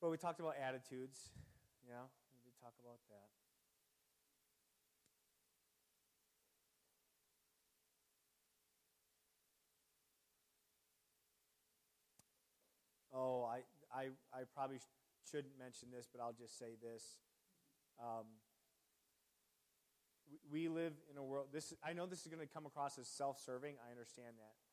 well, 0.00 0.10
we 0.10 0.16
talked 0.16 0.38
about 0.38 0.54
attitudes. 0.56 1.34
Yeah, 1.82 2.06
we 2.32 2.38
did 2.46 2.54
talk 2.62 2.72
about 2.78 3.02
that. 3.10 3.34
oh, 13.14 13.44
I, 13.44 13.62
I, 13.94 14.04
I 14.34 14.42
probably 14.54 14.78
shouldn't 15.30 15.58
mention 15.58 15.88
this, 15.94 16.08
but 16.10 16.20
I'll 16.20 16.34
just 16.34 16.58
say 16.58 16.74
this. 16.82 17.02
Um, 17.98 18.26
we 20.50 20.68
live 20.68 20.92
in 21.10 21.16
a 21.16 21.22
world, 21.22 21.46
this, 21.52 21.72
I 21.82 21.92
know 21.92 22.06
this 22.06 22.22
is 22.22 22.26
going 22.26 22.44
to 22.44 22.52
come 22.52 22.66
across 22.66 22.98
as 22.98 23.06
self 23.06 23.40
serving. 23.40 23.76
I 23.86 23.90
understand 23.90 24.34
that. 24.38 24.63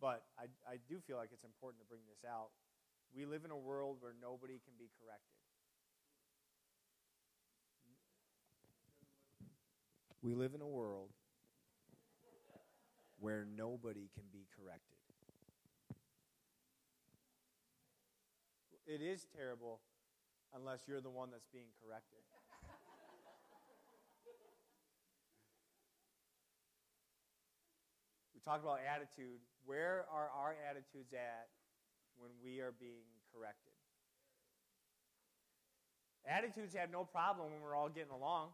But 0.00 0.24
I, 0.38 0.44
I 0.68 0.76
do 0.88 1.00
feel 1.06 1.16
like 1.16 1.30
it's 1.32 1.44
important 1.44 1.82
to 1.82 1.88
bring 1.88 2.02
this 2.08 2.28
out. 2.28 2.50
We 3.14 3.24
live 3.24 3.44
in 3.44 3.50
a 3.50 3.56
world 3.56 3.96
where 4.00 4.12
nobody 4.20 4.60
can 4.60 4.74
be 4.78 4.90
corrected. 5.00 5.40
We 10.22 10.34
live 10.34 10.54
in 10.54 10.60
a 10.60 10.66
world 10.66 11.10
where 13.18 13.46
nobody 13.56 14.10
can 14.14 14.24
be 14.32 14.44
corrected. 14.52 14.98
It 18.86 19.00
is 19.00 19.26
terrible 19.34 19.80
unless 20.54 20.80
you're 20.86 21.00
the 21.00 21.10
one 21.10 21.30
that's 21.30 21.48
being 21.52 21.72
corrected. 21.82 22.22
we 28.35 28.35
talked 28.46 28.62
about 28.62 28.78
attitude. 28.86 29.42
Where 29.66 30.06
are 30.06 30.30
our 30.30 30.54
attitudes 30.70 31.12
at 31.12 31.50
when 32.16 32.30
we 32.42 32.60
are 32.60 32.72
being 32.78 33.10
corrected? 33.34 33.74
Attitudes 36.24 36.74
have 36.74 36.90
no 36.90 37.02
problem 37.04 37.50
when 37.50 37.60
we're 37.60 37.74
all 37.74 37.88
getting 37.88 38.12
along. 38.12 38.50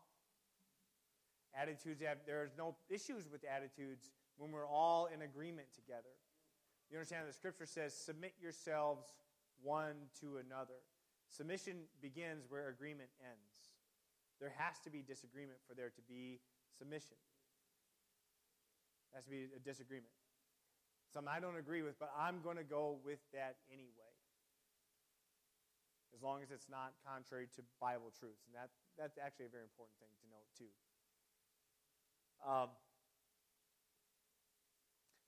Attitudes 1.54 2.00
have, 2.00 2.18
there's 2.26 2.52
no 2.56 2.74
issues 2.88 3.28
with 3.30 3.44
attitudes 3.44 4.10
when 4.38 4.50
we're 4.50 4.66
all 4.66 5.08
in 5.12 5.20
agreement 5.20 5.68
together. 5.74 6.16
You 6.90 6.96
understand 6.96 7.28
the 7.28 7.32
scripture 7.32 7.66
says, 7.66 7.94
submit 7.94 8.32
yourselves 8.40 9.04
one 9.62 10.08
to 10.20 10.40
another. 10.44 10.80
Submission 11.28 11.84
begins 12.00 12.44
where 12.48 12.68
agreement 12.68 13.08
ends. 13.20 13.72
There 14.40 14.52
has 14.56 14.78
to 14.84 14.90
be 14.90 15.02
disagreement 15.02 15.58
for 15.68 15.74
there 15.74 15.88
to 15.88 16.02
be 16.08 16.40
submission. 16.78 17.16
Has 19.14 19.24
to 19.24 19.30
be 19.30 19.48
a 19.54 19.60
disagreement. 19.60 20.12
Something 21.12 21.28
I 21.28 21.40
don't 21.40 21.58
agree 21.58 21.82
with, 21.82 21.98
but 22.00 22.10
I'm 22.16 22.40
going 22.40 22.56
to 22.56 22.64
go 22.64 22.96
with 23.04 23.20
that 23.34 23.56
anyway. 23.70 24.12
As 26.14 26.22
long 26.22 26.42
as 26.42 26.50
it's 26.50 26.68
not 26.70 26.92
contrary 27.04 27.48
to 27.56 27.62
Bible 27.80 28.12
truths. 28.18 28.44
And 28.48 28.54
that, 28.56 28.70
that's 28.96 29.18
actually 29.18 29.46
a 29.46 29.52
very 29.52 29.64
important 29.64 29.96
thing 30.00 30.08
to 30.16 30.26
note, 30.32 30.48
too. 30.56 30.72
Um, 32.48 32.68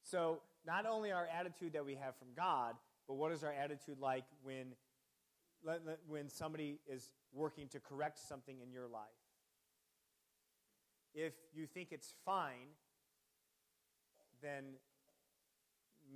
so, 0.03 0.41
not 0.66 0.87
only 0.87 1.12
our 1.12 1.28
attitude 1.28 1.74
that 1.74 1.85
we 1.85 1.95
have 1.97 2.16
from 2.16 2.28
God, 2.37 2.74
but 3.07 3.14
what 3.14 3.32
is 3.32 3.45
our 3.45 3.53
attitude 3.53 3.99
like 4.01 4.24
when, 4.43 4.72
when 6.09 6.28
somebody 6.28 6.78
is 6.87 7.11
working 7.32 7.68
to 7.68 7.80
correct 7.80 8.18
something 8.18 8.57
in 8.62 8.72
your 8.72 8.87
life? 8.87 9.03
If 11.14 11.35
you 11.55 11.66
think 11.66 11.89
it's 11.93 12.14
fine, 12.24 12.72
then 14.45 14.76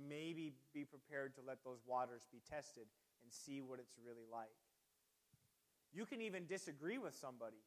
maybe 0.07 0.53
be 0.73 0.85
prepared 0.85 1.33
to 1.35 1.41
let 1.41 1.63
those 1.65 1.81
waters 1.85 2.27
be 2.31 2.41
tested 2.47 2.85
and 3.23 3.33
see 3.33 3.59
what 3.61 3.79
it's 3.79 3.97
really 4.05 4.29
like. 4.31 4.53
You 5.91 6.05
can 6.05 6.21
even 6.21 6.45
disagree 6.45 6.97
with 6.97 7.15
somebody, 7.15 7.65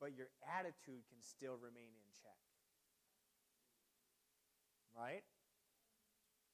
but 0.00 0.16
your 0.16 0.26
attitude 0.58 1.06
can 1.06 1.22
still 1.22 1.54
remain 1.54 1.94
in 1.94 2.06
check. 2.18 2.40
Right? 4.98 5.22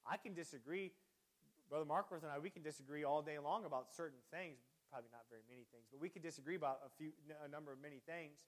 I 0.05 0.17
can 0.17 0.33
disagree 0.33 0.91
Brother 1.69 1.85
Markworth 1.85 2.23
and 2.23 2.31
I, 2.31 2.39
we 2.39 2.49
can 2.49 2.63
disagree 2.63 3.03
all 3.03 3.21
day 3.21 3.39
long 3.39 3.65
about 3.65 3.91
certain 3.91 4.23
things, 4.31 4.55
probably 4.89 5.11
not 5.11 5.27
very 5.27 5.43
many 5.51 5.67
things, 5.67 5.83
but 5.91 5.99
we 5.99 6.07
can 6.07 6.21
disagree 6.21 6.55
about 6.55 6.79
a 6.85 6.89
few, 6.95 7.11
a 7.43 7.49
number 7.49 7.73
of 7.73 7.81
many 7.81 7.99
things. 8.07 8.39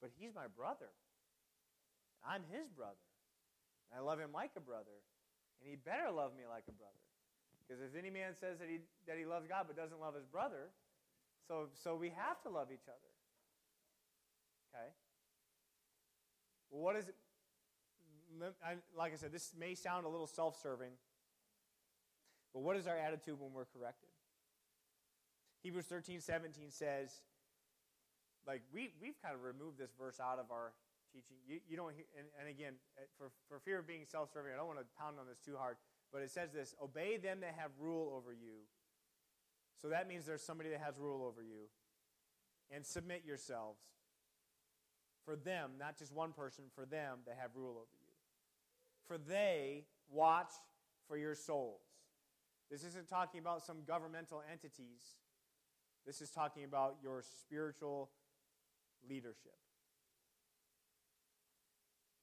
But 0.00 0.10
he's 0.18 0.34
my 0.34 0.50
brother. 0.50 0.90
I'm 2.26 2.42
his 2.50 2.66
brother. 2.74 2.98
I 3.94 4.00
love 4.00 4.18
him 4.18 4.32
like 4.32 4.52
a 4.56 4.60
brother, 4.60 5.04
and 5.60 5.68
he 5.68 5.76
better 5.76 6.10
love 6.10 6.32
me 6.36 6.44
like 6.48 6.64
a 6.68 6.72
brother. 6.72 7.02
Because 7.62 7.82
if 7.82 7.96
any 7.96 8.10
man 8.10 8.34
says 8.34 8.58
that 8.58 8.68
he, 8.68 8.80
that 9.06 9.16
he 9.16 9.24
loves 9.24 9.46
God 9.46 9.64
but 9.68 9.76
doesn't 9.76 10.00
love 10.00 10.14
his 10.14 10.26
brother, 10.26 10.72
so, 11.46 11.68
so 11.84 11.94
we 11.94 12.08
have 12.10 12.40
to 12.42 12.50
love 12.50 12.68
each 12.72 12.88
other. 12.88 13.12
Okay? 14.72 14.88
Well, 16.70 16.82
what 16.82 16.96
is 16.96 17.08
it? 17.08 17.16
Like 18.96 19.12
I 19.12 19.16
said, 19.16 19.32
this 19.32 19.52
may 19.58 19.74
sound 19.74 20.06
a 20.06 20.08
little 20.08 20.26
self 20.26 20.60
serving, 20.62 20.92
but 22.54 22.60
what 22.60 22.76
is 22.76 22.86
our 22.86 22.96
attitude 22.96 23.38
when 23.38 23.52
we're 23.52 23.66
corrected? 23.66 24.08
Hebrews 25.62 25.84
13, 25.84 26.20
17 26.20 26.70
says, 26.70 27.20
like, 28.46 28.62
we, 28.72 28.90
we've 29.00 29.20
kind 29.22 29.34
of 29.34 29.44
removed 29.44 29.78
this 29.78 29.92
verse 29.96 30.18
out 30.18 30.38
of 30.38 30.50
our 30.50 30.72
teaching. 31.12 31.36
You, 31.46 31.60
you 31.68 31.76
don't 31.76 31.92
and, 32.16 32.26
and 32.40 32.48
again, 32.48 32.74
eh, 32.98 33.04
for, 33.18 33.30
for 33.48 33.60
fear 33.60 33.78
of 33.78 33.86
being 33.86 34.04
self 34.04 34.32
serving, 34.32 34.52
I 34.52 34.56
don't 34.56 34.66
want 34.66 34.80
to 34.80 34.86
pound 34.98 35.18
on 35.20 35.26
this 35.26 35.38
too 35.38 35.56
hard, 35.56 35.76
but 36.12 36.22
it 36.22 36.30
says 36.30 36.52
this 36.52 36.74
Obey 36.82 37.16
them 37.16 37.40
that 37.40 37.54
have 37.56 37.70
rule 37.78 38.12
over 38.16 38.32
you. 38.32 38.64
So 39.80 39.88
that 39.88 40.08
means 40.08 40.24
there's 40.24 40.42
somebody 40.42 40.70
that 40.70 40.80
has 40.80 40.98
rule 40.98 41.24
over 41.24 41.42
you. 41.42 41.68
And 42.70 42.86
submit 42.86 43.22
yourselves. 43.26 43.80
For 45.24 45.36
them, 45.36 45.72
not 45.78 45.98
just 45.98 46.12
one 46.12 46.32
person, 46.32 46.64
for 46.74 46.86
them 46.86 47.18
that 47.26 47.36
have 47.40 47.50
rule 47.54 47.72
over 47.72 47.96
you. 48.00 48.12
For 49.06 49.18
they 49.18 49.84
watch 50.10 50.52
for 51.06 51.16
your 51.16 51.34
souls. 51.34 51.82
This 52.70 52.84
isn't 52.84 53.08
talking 53.08 53.40
about 53.40 53.62
some 53.62 53.78
governmental 53.86 54.42
entities. 54.50 55.02
This 56.06 56.20
is 56.20 56.30
talking 56.30 56.64
about 56.64 56.96
your 57.02 57.22
spiritual 57.42 58.10
leadership. 59.08 59.58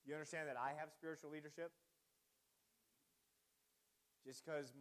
You 0.09 0.17
understand 0.17 0.49
that 0.49 0.57
I 0.57 0.73
have 0.73 0.89
spiritual 0.89 1.29
leadership? 1.29 1.69
Just 4.25 4.41
because 4.41 4.73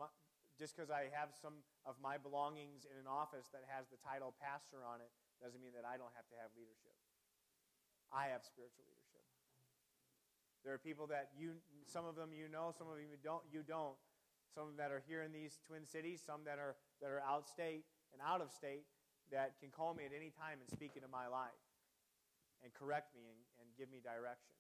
just 0.57 0.73
because 0.73 0.89
I 0.89 1.13
have 1.13 1.37
some 1.37 1.61
of 1.85 2.01
my 2.01 2.17
belongings 2.17 2.89
in 2.89 2.97
an 2.97 3.05
office 3.05 3.53
that 3.53 3.69
has 3.69 3.93
the 3.93 4.01
title 4.01 4.33
pastor 4.41 4.89
on 4.89 5.05
it 5.05 5.13
doesn't 5.37 5.61
mean 5.61 5.77
that 5.77 5.85
I 5.85 6.01
don't 6.01 6.17
have 6.17 6.25
to 6.33 6.37
have 6.41 6.49
leadership. 6.57 6.97
I 8.09 8.33
have 8.33 8.41
spiritual 8.41 8.89
leadership. 8.89 9.21
There 10.65 10.73
are 10.73 10.81
people 10.81 11.05
that 11.13 11.37
you, 11.37 11.61
some 11.85 12.09
of 12.09 12.17
them 12.17 12.33
you 12.33 12.49
know, 12.49 12.73
some 12.73 12.89
of 12.89 12.97
them 12.97 13.05
you 13.05 13.21
don't. 13.21 13.45
You 13.53 13.61
don't. 13.61 14.01
Some 14.57 14.81
that 14.81 14.89
are 14.89 15.05
here 15.05 15.21
in 15.21 15.31
these 15.31 15.61
twin 15.69 15.85
cities, 15.85 16.25
some 16.25 16.41
that 16.49 16.57
are 16.57 16.81
that 17.05 17.13
are 17.13 17.21
out 17.21 17.53
state 17.53 17.85
and 18.17 18.25
out 18.25 18.41
of 18.41 18.49
state 18.49 18.89
that 19.29 19.61
can 19.61 19.69
call 19.69 19.93
me 19.93 20.09
at 20.09 20.17
any 20.17 20.33
time 20.33 20.57
and 20.57 20.73
speak 20.73 20.97
into 20.97 21.13
my 21.13 21.29
life 21.29 21.63
and 22.65 22.73
correct 22.73 23.13
me 23.13 23.29
and, 23.29 23.41
and 23.61 23.69
give 23.77 23.93
me 23.93 24.01
direction. 24.01 24.58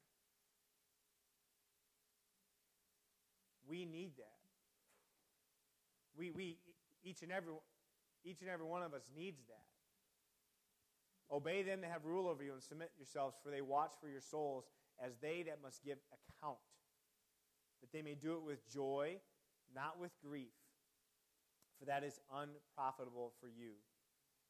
We 3.69 3.85
need 3.85 4.13
that. 4.17 4.39
We, 6.17 6.31
we 6.31 6.57
each 7.05 7.23
and 7.23 7.31
every 7.31 7.53
each 8.25 8.41
and 8.41 8.51
every 8.51 8.67
one 8.67 8.83
of 8.83 8.95
us 8.95 9.11
needs 9.17 9.41
that. 9.47 9.69
Obey 11.31 11.63
them 11.63 11.83
that 11.83 11.91
have 11.91 12.05
rule 12.05 12.27
over 12.27 12.43
you 12.43 12.53
and 12.53 12.63
submit 12.63 12.91
yourselves, 12.97 13.37
for 13.43 13.51
they 13.51 13.61
watch 13.61 13.93
for 14.01 14.09
your 14.09 14.21
souls 14.21 14.65
as 15.05 15.13
they 15.21 15.45
that 15.47 15.59
must 15.63 15.85
give 15.85 15.99
account, 16.11 16.59
that 17.81 17.93
they 17.93 18.03
may 18.03 18.15
do 18.15 18.35
it 18.35 18.43
with 18.43 18.67
joy, 18.69 19.17
not 19.75 20.01
with 20.01 20.11
grief, 20.25 20.55
for 21.79 21.85
that 21.85 22.03
is 22.03 22.19
unprofitable 22.35 23.33
for 23.41 23.47
you. 23.47 23.73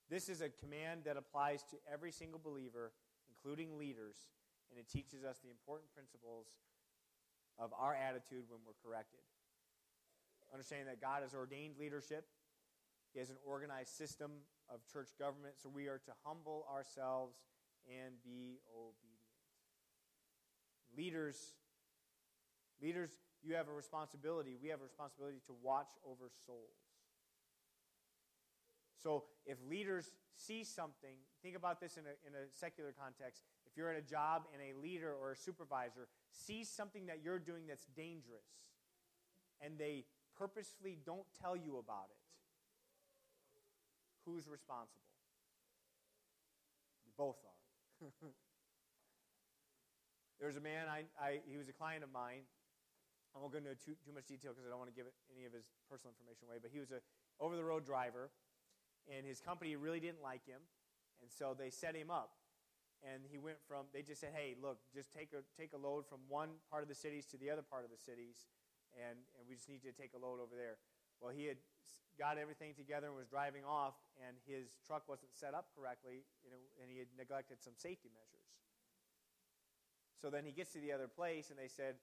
This 0.09 0.29
is 0.29 0.41
a 0.41 0.49
command 0.49 1.03
that 1.05 1.17
applies 1.17 1.63
to 1.65 1.77
every 1.93 2.13
single 2.13 2.41
believer, 2.43 2.93
including 3.29 3.77
leaders, 3.77 4.17
and 4.71 4.79
it 4.79 4.89
teaches 4.89 5.25
us 5.25 5.39
the 5.43 5.51
important 5.51 5.93
principles 5.93 6.47
of 7.59 7.73
our 7.79 7.95
attitude 7.95 8.45
when 8.49 8.61
we're 8.65 8.79
corrected. 8.83 9.21
Understanding 10.53 10.87
that 10.87 11.01
God 11.01 11.23
has 11.23 11.35
ordained 11.35 11.75
leadership, 11.79 12.25
He 13.13 13.19
has 13.19 13.31
an 13.31 13.37
organized 13.45 13.91
system 13.91 14.31
of 14.73 14.81
church 14.91 15.11
government, 15.19 15.55
so 15.61 15.69
we 15.69 15.89
are 15.89 16.01
to 16.07 16.13
humble 16.25 16.67
ourselves 16.73 17.37
and 17.89 18.15
be 18.25 18.61
obedient. 18.73 19.19
Leaders, 20.97 21.37
leaders, 22.81 23.11
you 23.43 23.55
have 23.55 23.69
a 23.69 23.73
responsibility. 23.73 24.57
We 24.61 24.69
have 24.69 24.81
a 24.81 24.85
responsibility 24.85 25.39
to 25.47 25.55
watch 25.63 25.91
over 26.05 26.31
souls. 26.47 26.79
So 29.03 29.25
if 29.47 29.59
leaders 29.69 30.11
see 30.37 30.65
something, 30.65 31.17
think 31.43 31.57
about 31.57 31.81
this 31.81 31.97
in 31.97 32.05
a, 32.05 32.15
in 32.27 32.35
a 32.35 32.51
secular 32.53 32.93
context. 32.99 33.43
If 33.67 33.77
you're 33.77 33.93
at 33.93 33.99
a 33.99 34.03
job 34.03 34.43
and 34.53 34.63
a 34.63 34.81
leader 34.81 35.15
or 35.15 35.33
a 35.33 35.37
supervisor 35.37 36.09
sees 36.31 36.69
something 36.69 37.07
that 37.07 37.21
you're 37.23 37.39
doing 37.39 37.67
that's 37.67 37.87
dangerous, 37.97 38.47
and 39.61 39.79
they 39.79 40.05
purposefully 40.37 40.99
don't 41.05 41.27
tell 41.41 41.57
you 41.57 41.79
about 41.79 42.11
it, 42.11 42.19
who's 44.25 44.49
responsible? 44.49 45.03
You 47.05 47.13
both 47.17 47.37
are. 47.45 48.09
There's 50.41 50.57
a 50.57 50.61
man, 50.61 50.87
I, 50.87 51.05
I, 51.19 51.41
he 51.51 51.57
was 51.57 51.69
a 51.69 51.73
client 51.73 52.05
of 52.05 52.13
mine. 52.13 52.47
I 53.35 53.41
won't 53.41 53.53
go 53.53 53.59
into 53.59 53.75
too, 53.75 53.99
too 54.07 54.15
much 54.15 54.27
detail 54.27 54.53
because 54.55 54.65
I 54.65 54.71
don't 54.71 54.79
want 54.79 54.91
to 54.91 54.97
give 54.97 55.11
any 55.35 55.45
of 55.45 55.53
his 55.53 55.67
personal 55.91 56.15
information 56.15 56.47
away, 56.47 56.63
but 56.63 56.71
he 56.73 56.79
was 56.79 56.91
a 56.91 57.03
over 57.43 57.57
the 57.57 57.65
road 57.65 57.85
driver 57.85 58.31
and 59.09 59.27
his 59.27 59.41
company 59.41 59.77
really 59.77 60.01
didn't 60.01 60.23
like 60.23 60.45
him, 60.47 60.61
and 61.23 61.31
so 61.31 61.57
they 61.59 61.71
set 61.71 61.97
him 61.97 62.11
up. 62.11 62.31
And 63.07 63.23
he 63.31 63.39
went 63.39 63.63
from, 63.67 63.87
they 63.95 64.03
just 64.03 64.21
said, 64.21 64.35
hey, 64.35 64.59
look, 64.59 64.79
just 64.91 65.15
take 65.15 65.31
a, 65.31 65.47
take 65.55 65.71
a 65.71 65.79
load 65.79 66.03
from 66.07 66.19
one 66.27 66.59
part 66.67 66.83
of 66.83 66.89
the 66.89 66.99
cities 66.99 67.27
to 67.31 67.37
the 67.39 67.51
other 67.51 67.63
part 67.63 67.87
of 67.87 67.95
the 67.95 68.01
cities, 68.01 68.51
and, 68.99 69.15
and 69.39 69.43
we 69.47 69.55
just 69.55 69.71
need 69.71 69.87
to 69.87 69.95
take 69.95 70.19
a 70.19 70.21
load 70.21 70.43
over 70.43 70.59
there. 70.59 70.83
Well, 71.23 71.31
he 71.31 71.47
had 71.47 71.63
got 72.19 72.39
everything 72.39 72.75
together 72.75 73.07
and 73.07 73.15
was 73.15 73.31
driving 73.31 73.63
off, 73.63 73.95
and 74.19 74.35
his 74.43 74.75
truck 74.83 75.07
wasn't 75.07 75.31
set 75.31 75.55
up 75.55 75.71
correctly, 75.79 76.27
you 76.43 76.51
know, 76.51 76.59
and 76.83 76.91
he 76.91 76.99
had 76.99 77.07
neglected 77.15 77.63
some 77.63 77.79
safety 77.79 78.11
measures. 78.11 78.51
So 80.19 80.27
then 80.31 80.43
he 80.43 80.51
gets 80.51 80.75
to 80.75 80.83
the 80.83 80.91
other 80.91 81.07
place, 81.07 81.51
and 81.51 81.59
they 81.59 81.71
said, 81.71 81.95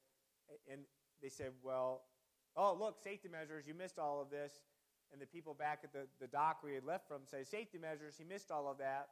and 0.72 0.88
they 1.22 1.28
said, 1.28 1.52
well, 1.60 2.08
oh, 2.56 2.72
look, 2.72 3.04
safety 3.04 3.28
measures, 3.28 3.68
you 3.68 3.76
missed 3.76 4.00
all 4.00 4.22
of 4.22 4.32
this 4.32 4.64
and 5.12 5.22
the 5.22 5.26
people 5.26 5.54
back 5.54 5.80
at 5.84 5.94
the, 5.94 6.08
the 6.20 6.28
dock 6.28 6.62
where 6.62 6.72
he 6.72 6.76
had 6.76 6.86
left 6.86 7.08
from 7.08 7.22
say, 7.26 7.44
safety 7.44 7.78
measures, 7.78 8.16
he 8.18 8.24
missed 8.24 8.52
all 8.52 8.70
of 8.70 8.78
that, 8.80 9.10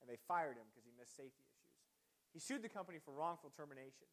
and 0.00 0.08
they 0.08 0.18
fired 0.28 0.56
him 0.56 0.66
because 0.70 0.84
he 0.84 0.92
missed 0.98 1.16
safety 1.16 1.44
issues. 1.44 1.74
He 2.32 2.40
sued 2.40 2.62
the 2.62 2.68
company 2.68 2.98
for 3.02 3.12
wrongful 3.12 3.50
termination. 3.56 4.06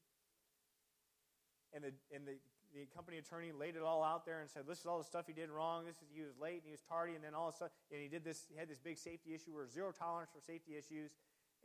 And 1.73 1.83
the, 1.83 1.91
and 2.13 2.23
the, 2.25 2.39
the 2.73 2.87
company 2.95 3.17
attorney 3.17 3.51
laid 3.51 3.75
it 3.75 3.83
all 3.83 4.03
out 4.03 4.25
there 4.25 4.39
and 4.39 4.49
said, 4.49 4.63
this 4.67 4.79
is 4.79 4.85
all 4.85 4.97
the 4.97 5.07
stuff 5.07 5.27
he 5.27 5.33
did 5.33 5.49
wrong. 5.49 5.83
This 5.83 5.99
is, 5.99 6.07
he 6.13 6.23
was 6.23 6.39
late 6.39 6.63
and 6.63 6.67
he 6.67 6.71
was 6.71 6.83
tardy, 6.83 7.15
and 7.15 7.23
then 7.23 7.35
all 7.35 7.49
of 7.49 7.55
a 7.55 7.57
sudden, 7.57 7.75
and 7.91 8.01
he 8.01 8.07
did 8.07 8.23
this, 8.23 8.47
he 8.51 8.57
had 8.57 8.69
this 8.69 8.79
big 8.79 8.97
safety 8.97 9.35
issue 9.35 9.51
or 9.55 9.67
zero 9.67 9.91
tolerance 9.91 10.31
for 10.31 10.39
safety 10.39 10.75
issues. 10.75 11.15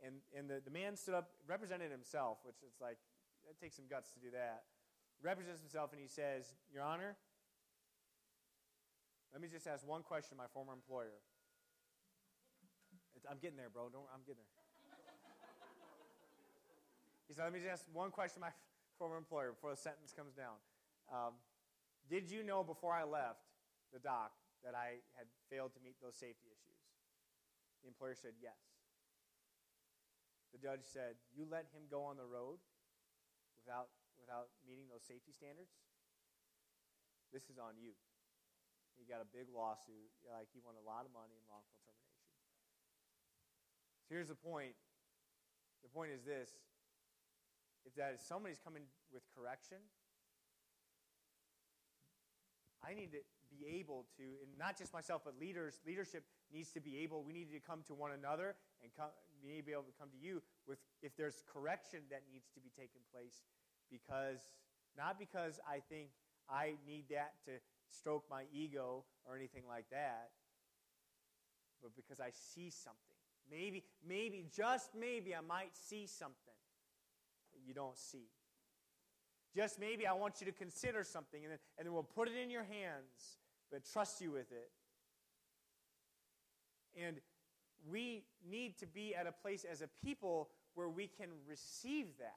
And, 0.03 0.19
and 0.35 0.49
the, 0.49 0.59
the 0.63 0.71
man 0.71 0.97
stood 0.97 1.13
up, 1.13 1.29
represented 1.47 1.91
himself, 1.91 2.39
which 2.43 2.59
is 2.65 2.73
like, 2.81 2.97
that 3.47 3.59
takes 3.59 3.75
some 3.75 3.85
guts 3.89 4.11
to 4.13 4.19
do 4.19 4.31
that. 4.33 4.63
Represents 5.21 5.61
himself 5.61 5.93
and 5.93 6.01
he 6.01 6.07
says, 6.07 6.53
Your 6.73 6.83
Honor, 6.83 7.15
let 9.31 9.41
me 9.41 9.47
just 9.47 9.67
ask 9.67 9.87
one 9.87 10.03
question, 10.03 10.35
my 10.37 10.49
former 10.53 10.73
employer. 10.73 11.23
It's, 13.21 13.29
I'm 13.29 13.37
getting 13.37 13.57
there, 13.57 13.69
bro. 13.69 13.93
Don't, 13.93 14.09
I'm 14.09 14.25
getting 14.25 14.41
there. 14.41 14.65
he 17.29 17.37
said, 17.37 17.45
let 17.45 17.53
me 17.53 17.61
just 17.61 17.69
ask 17.69 17.85
one 17.93 18.09
question, 18.09 18.41
to 18.41 18.49
my 18.49 18.53
former 18.97 19.21
employer, 19.21 19.53
before 19.53 19.69
the 19.69 19.77
sentence 19.77 20.09
comes 20.09 20.33
down. 20.33 20.57
Um, 21.05 21.37
did 22.09 22.33
you 22.33 22.41
know 22.41 22.65
before 22.65 22.97
I 22.97 23.05
left 23.05 23.45
the 23.93 24.01
dock 24.01 24.33
that 24.65 24.73
I 24.73 25.05
had 25.13 25.29
failed 25.53 25.77
to 25.77 25.81
meet 25.85 26.01
those 26.01 26.17
safety 26.17 26.49
issues? 26.49 26.81
The 27.85 27.93
employer 27.93 28.17
said, 28.17 28.33
yes. 28.41 28.57
The 30.49 30.57
judge 30.57 30.81
said, 30.81 31.21
you 31.29 31.45
let 31.45 31.69
him 31.77 31.85
go 31.93 32.01
on 32.01 32.17
the 32.17 32.25
road 32.25 32.57
without, 33.61 33.93
without 34.17 34.49
meeting 34.65 34.89
those 34.89 35.05
safety 35.05 35.29
standards? 35.29 35.77
This 37.29 37.53
is 37.53 37.61
on 37.61 37.77
you. 37.77 37.93
He 38.97 39.05
got 39.05 39.21
a 39.21 39.29
big 39.29 39.47
lawsuit. 39.53 40.09
Like 40.25 40.49
he 40.51 40.59
won 40.59 40.75
a 40.75 40.83
lot 40.83 41.05
of 41.07 41.13
money 41.13 41.37
in 41.37 41.43
wrongful 41.47 41.79
termination. 41.85 42.10
So 44.11 44.19
here's 44.19 44.27
the 44.27 44.35
point. 44.35 44.75
The 45.83 45.87
point 45.87 46.11
is 46.11 46.27
this: 46.27 46.51
if 47.87 47.95
that 47.95 48.11
if 48.19 48.21
somebody's 48.27 48.59
coming 48.59 48.83
with 49.07 49.23
correction, 49.31 49.77
I 52.83 52.93
need 52.93 53.15
to 53.15 53.23
be 53.47 53.79
able 53.79 54.11
to, 54.19 54.23
and 54.43 54.51
not 54.59 54.77
just 54.77 54.91
myself, 54.91 55.21
but 55.23 55.39
leaders. 55.39 55.79
Leadership 55.87 56.25
needs 56.51 56.71
to 56.71 56.81
be 56.81 56.99
able. 57.07 57.23
We 57.23 57.31
need 57.31 57.55
to 57.55 57.63
come 57.63 57.87
to 57.87 57.93
one 57.93 58.11
another 58.11 58.59
and 58.83 58.91
come, 58.99 59.15
we 59.41 59.55
need 59.55 59.63
to 59.63 59.67
be 59.67 59.71
able 59.71 59.87
to 59.87 59.95
come 59.97 60.09
to 60.11 60.19
you 60.19 60.43
with 60.67 60.79
if 61.01 61.15
there's 61.15 61.41
correction 61.47 62.03
that 62.11 62.23
needs 62.27 62.51
to 62.51 62.59
be 62.59 62.67
taken 62.75 62.99
place, 63.15 63.47
because 63.87 64.43
not 64.97 65.19
because 65.19 65.61
I 65.63 65.79
think 65.87 66.09
I 66.49 66.75
need 66.85 67.05
that 67.15 67.39
to 67.47 67.63
stroke 67.87 68.25
my 68.29 68.43
ego 68.51 69.05
or 69.23 69.37
anything 69.37 69.63
like 69.69 69.85
that, 69.91 70.35
but 71.81 71.95
because 71.95 72.19
I 72.19 72.35
see 72.35 72.69
something. 72.69 73.10
Maybe, 73.51 73.83
maybe, 74.07 74.45
just 74.55 74.91
maybe, 74.97 75.35
I 75.35 75.41
might 75.41 75.75
see 75.75 76.07
something 76.07 76.35
that 77.53 77.59
you 77.67 77.73
don't 77.73 77.97
see. 77.97 78.29
Just 79.53 79.79
maybe 79.79 80.07
I 80.07 80.13
want 80.13 80.35
you 80.39 80.45
to 80.45 80.53
consider 80.53 81.03
something, 81.03 81.43
and 81.43 81.51
then, 81.51 81.59
and 81.77 81.85
then 81.85 81.93
we'll 81.93 82.03
put 82.03 82.29
it 82.29 82.37
in 82.41 82.49
your 82.49 82.63
hands, 82.63 83.37
but 83.69 83.81
trust 83.91 84.21
you 84.21 84.31
with 84.31 84.49
it. 84.51 84.71
And 86.97 87.17
we 87.89 88.23
need 88.49 88.77
to 88.79 88.87
be 88.87 89.13
at 89.13 89.27
a 89.27 89.31
place 89.31 89.65
as 89.69 89.81
a 89.81 89.89
people 90.03 90.49
where 90.75 90.87
we 90.87 91.07
can 91.07 91.29
receive 91.47 92.05
that. 92.19 92.35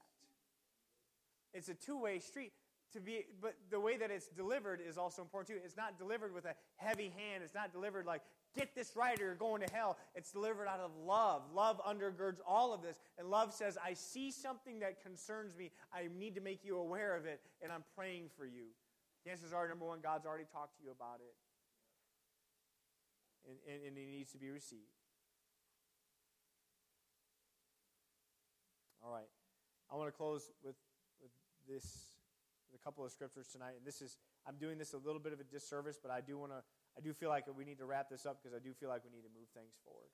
It's 1.52 1.68
a 1.68 1.74
two 1.74 2.00
way 2.00 2.18
street 2.18 2.52
to 2.94 3.00
be 3.00 3.24
but 3.40 3.54
the 3.70 3.80
way 3.80 3.96
that 3.96 4.10
it's 4.10 4.28
delivered 4.28 4.80
is 4.80 4.96
also 4.96 5.22
important 5.22 5.48
too 5.48 5.62
it's 5.64 5.76
not 5.76 5.98
delivered 5.98 6.32
with 6.32 6.44
a 6.44 6.54
heavy 6.76 7.12
hand 7.16 7.42
it's 7.42 7.54
not 7.54 7.72
delivered 7.72 8.06
like 8.06 8.22
get 8.54 8.74
this 8.74 8.94
right 8.96 9.18
or 9.20 9.24
you're 9.24 9.34
going 9.34 9.62
to 9.66 9.72
hell. 9.72 9.98
It's 10.14 10.30
delivered 10.30 10.68
out 10.68 10.80
of 10.80 10.90
love. 11.04 11.42
Love 11.54 11.80
undergirds 11.86 12.38
all 12.46 12.72
of 12.72 12.82
this. 12.82 12.98
And 13.18 13.28
love 13.28 13.52
says 13.52 13.76
i 13.84 13.94
see 13.94 14.30
something 14.30 14.80
that 14.80 15.02
concerns 15.02 15.56
me. 15.56 15.70
I 15.92 16.08
need 16.16 16.34
to 16.36 16.40
make 16.40 16.64
you 16.64 16.78
aware 16.78 17.16
of 17.16 17.26
it 17.26 17.40
and 17.62 17.72
i'm 17.72 17.84
praying 17.96 18.30
for 18.36 18.46
you. 18.46 18.66
Chances 19.26 19.52
are 19.52 19.68
number 19.68 19.86
one 19.86 20.00
god's 20.02 20.26
already 20.26 20.46
talked 20.52 20.76
to 20.78 20.84
you 20.84 20.90
about 20.90 21.20
it. 21.20 21.34
And, 23.48 23.58
and, 23.68 23.88
and 23.88 23.98
it 23.98 24.10
needs 24.10 24.32
to 24.32 24.38
be 24.38 24.50
received. 24.50 24.82
All 29.04 29.12
right. 29.12 29.28
I 29.92 29.96
want 29.96 30.08
to 30.08 30.16
close 30.16 30.50
with, 30.64 30.76
with 31.20 31.30
this 31.68 32.14
a 32.74 32.78
couple 32.82 33.04
of 33.04 33.12
scriptures 33.12 33.48
tonight, 33.48 33.74
and 33.76 33.86
this 33.86 34.00
is 34.00 34.16
I'm 34.46 34.56
doing 34.56 34.78
this 34.78 34.92
a 34.92 34.98
little 34.98 35.20
bit 35.20 35.32
of 35.32 35.40
a 35.40 35.44
disservice, 35.44 35.98
but 36.02 36.10
I 36.10 36.20
do 36.20 36.38
want 36.38 36.52
to 36.52 36.62
I 36.96 37.00
do 37.00 37.12
feel 37.12 37.28
like 37.28 37.44
we 37.56 37.64
need 37.64 37.78
to 37.78 37.86
wrap 37.86 38.08
this 38.08 38.24
up 38.26 38.38
because 38.42 38.54
I 38.54 38.62
do 38.62 38.72
feel 38.72 38.88
like 38.88 39.02
we 39.04 39.10
need 39.10 39.22
to 39.22 39.34
move 39.34 39.48
things 39.54 39.74
forward. 39.84 40.10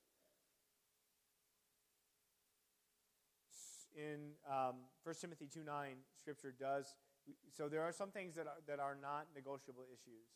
In 3.96 4.38
um, 4.48 4.86
1 5.04 5.14
Timothy 5.20 5.48
2 5.52 5.64
9, 5.64 5.96
Scripture 6.16 6.54
does 6.56 6.94
so 7.52 7.68
there 7.68 7.82
are 7.82 7.92
some 7.92 8.10
things 8.10 8.34
that 8.34 8.46
are, 8.46 8.60
that 8.66 8.80
are 8.80 8.96
not 8.96 9.28
negotiable 9.34 9.84
issues, 9.92 10.30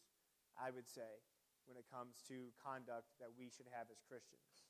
I 0.59 0.71
would 0.71 0.89
say, 0.89 1.23
when 1.67 1.77
it 1.77 1.85
comes 1.89 2.21
to 2.29 2.53
conduct 2.61 3.09
that 3.21 3.33
we 3.39 3.49
should 3.49 3.67
have 3.73 3.89
as 3.91 4.03
Christians. 4.05 4.69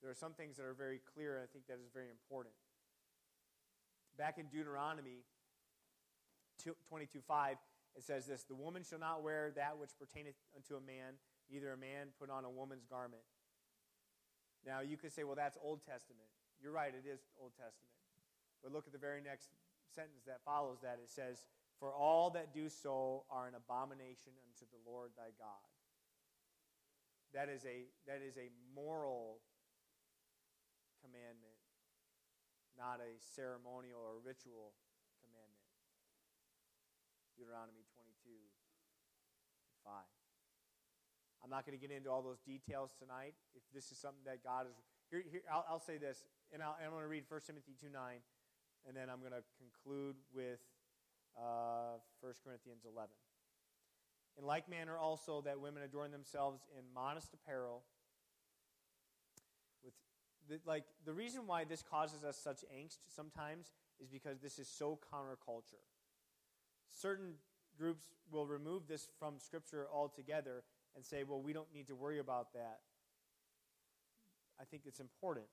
There 0.00 0.10
are 0.10 0.18
some 0.18 0.34
things 0.34 0.56
that 0.56 0.66
are 0.66 0.74
very 0.74 1.00
clear, 1.02 1.38
and 1.38 1.42
I 1.42 1.50
think 1.50 1.66
that 1.66 1.78
is 1.78 1.90
very 1.92 2.10
important. 2.10 2.54
Back 4.18 4.38
in 4.38 4.46
Deuteronomy, 4.46 5.24
22 6.62 7.20
5, 7.26 7.56
it 7.96 8.04
says 8.04 8.26
this 8.26 8.44
The 8.44 8.54
woman 8.54 8.82
shall 8.82 8.98
not 8.98 9.22
wear 9.22 9.52
that 9.56 9.78
which 9.78 9.90
pertaineth 9.98 10.36
unto 10.56 10.76
a 10.76 10.80
man, 10.80 11.20
neither 11.50 11.72
a 11.72 11.76
man 11.76 12.08
put 12.18 12.30
on 12.30 12.44
a 12.44 12.50
woman's 12.50 12.84
garment. 12.84 13.22
Now, 14.64 14.80
you 14.80 14.96
could 14.96 15.12
say, 15.12 15.24
well, 15.24 15.34
that's 15.34 15.58
Old 15.58 15.82
Testament. 15.82 16.30
You're 16.62 16.72
right, 16.72 16.94
it 16.94 17.02
is 17.02 17.18
Old 17.40 17.52
Testament. 17.58 17.98
But 18.62 18.70
look 18.70 18.86
at 18.86 18.94
the 18.94 19.02
very 19.02 19.18
next 19.18 19.50
sentence 19.90 20.22
that 20.30 20.38
follows 20.46 20.78
that. 20.86 21.02
It 21.02 21.10
says, 21.10 21.42
For 21.82 21.90
all 21.90 22.30
that 22.38 22.54
do 22.54 22.70
so 22.70 23.26
are 23.26 23.50
an 23.50 23.58
abomination 23.58 24.38
unto 24.38 24.64
the 24.70 24.78
Lord 24.86 25.10
thy 25.18 25.34
God. 25.34 25.66
That 27.34 27.50
is 27.50 27.66
a, 27.66 27.90
that 28.06 28.22
is 28.22 28.38
a 28.38 28.54
moral 28.70 29.42
commandment, 31.02 31.58
not 32.78 33.02
a 33.02 33.18
ceremonial 33.18 33.98
or 33.98 34.22
ritual 34.22 34.78
commandment. 35.18 35.66
Deuteronomy 37.34 37.81
22 37.81 37.81
5. 39.84 39.92
I'm 41.42 41.50
not 41.50 41.66
going 41.66 41.78
to 41.78 41.82
get 41.82 41.94
into 41.94 42.10
all 42.10 42.22
those 42.22 42.40
details 42.40 42.90
tonight. 42.98 43.34
If 43.54 43.62
this 43.74 43.90
is 43.90 43.98
something 43.98 44.22
that 44.26 44.44
God 44.44 44.66
is. 44.70 44.76
Here, 45.10 45.22
here 45.28 45.42
I'll, 45.50 45.64
I'll 45.68 45.82
say 45.82 45.98
this, 45.98 46.24
and, 46.52 46.62
i 46.62 46.70
am 46.84 46.90
going 46.90 47.02
to 47.02 47.08
read 47.08 47.24
1 47.28 47.40
Timothy 47.46 47.74
2 47.80 47.88
9, 47.92 48.22
and 48.86 48.96
then 48.96 49.10
I'm 49.10 49.20
going 49.20 49.34
to 49.34 49.44
conclude 49.58 50.16
with 50.32 50.60
uh, 51.36 51.98
1 52.20 52.32
Corinthians 52.44 52.86
11. 52.86 53.10
In 54.38 54.46
like 54.46 54.70
manner, 54.70 54.96
also, 54.96 55.42
that 55.42 55.60
women 55.60 55.82
adorn 55.82 56.10
themselves 56.10 56.62
in 56.78 56.84
modest 56.94 57.34
apparel. 57.34 57.82
With 59.84 59.92
the, 60.48 60.60
like 60.64 60.84
the 61.04 61.12
reason 61.12 61.42
why 61.46 61.64
this 61.64 61.82
causes 61.82 62.24
us 62.24 62.38
such 62.38 62.64
angst 62.72 62.98
sometimes 63.14 63.72
is 64.00 64.08
because 64.08 64.40
this 64.40 64.58
is 64.58 64.68
so 64.68 64.98
counterculture 65.12 65.84
certain 67.00 67.34
groups 67.78 68.04
will 68.30 68.46
remove 68.46 68.86
this 68.88 69.08
from 69.18 69.38
Scripture 69.38 69.86
altogether 69.92 70.62
and 70.94 71.04
say, 71.04 71.24
well, 71.24 71.40
we 71.40 71.52
don't 71.52 71.72
need 71.74 71.86
to 71.88 71.94
worry 71.94 72.18
about 72.18 72.52
that. 72.52 72.80
I 74.60 74.64
think 74.64 74.82
it's 74.86 75.00
important. 75.00 75.46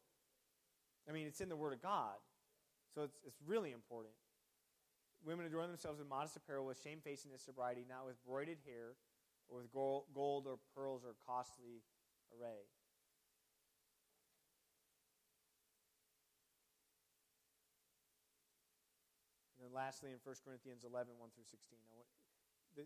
I 1.07 1.11
mean, 1.11 1.25
it's 1.27 1.41
in 1.41 1.49
the 1.49 1.55
Word 1.55 1.73
of 1.73 1.81
God, 1.81 2.15
so 2.93 3.03
it's, 3.03 3.17
it's 3.25 3.39
really 3.45 3.71
important. 3.71 4.13
Women 5.25 5.45
adorn 5.45 5.67
themselves 5.67 5.99
in 5.99 6.07
modest 6.07 6.35
apparel 6.35 6.65
with 6.65 6.77
shamefacedness, 6.83 7.41
sobriety, 7.41 7.85
not 7.87 8.05
with 8.05 8.15
broided 8.25 8.57
hair 8.65 8.95
or 9.49 9.57
with 9.57 9.71
gold, 9.73 10.05
gold 10.13 10.45
or 10.47 10.59
pearls 10.75 11.03
or 11.03 11.15
costly 11.25 11.81
array. 12.31 12.69
Then 19.69 19.77
lastly, 19.77 20.09
in 20.09 20.17
1 20.25 20.25
Corinthians 20.41 20.81
11, 20.81 21.13
1 21.13 21.29
through 21.37 21.45
16, 21.45 21.77
want, 21.93 22.09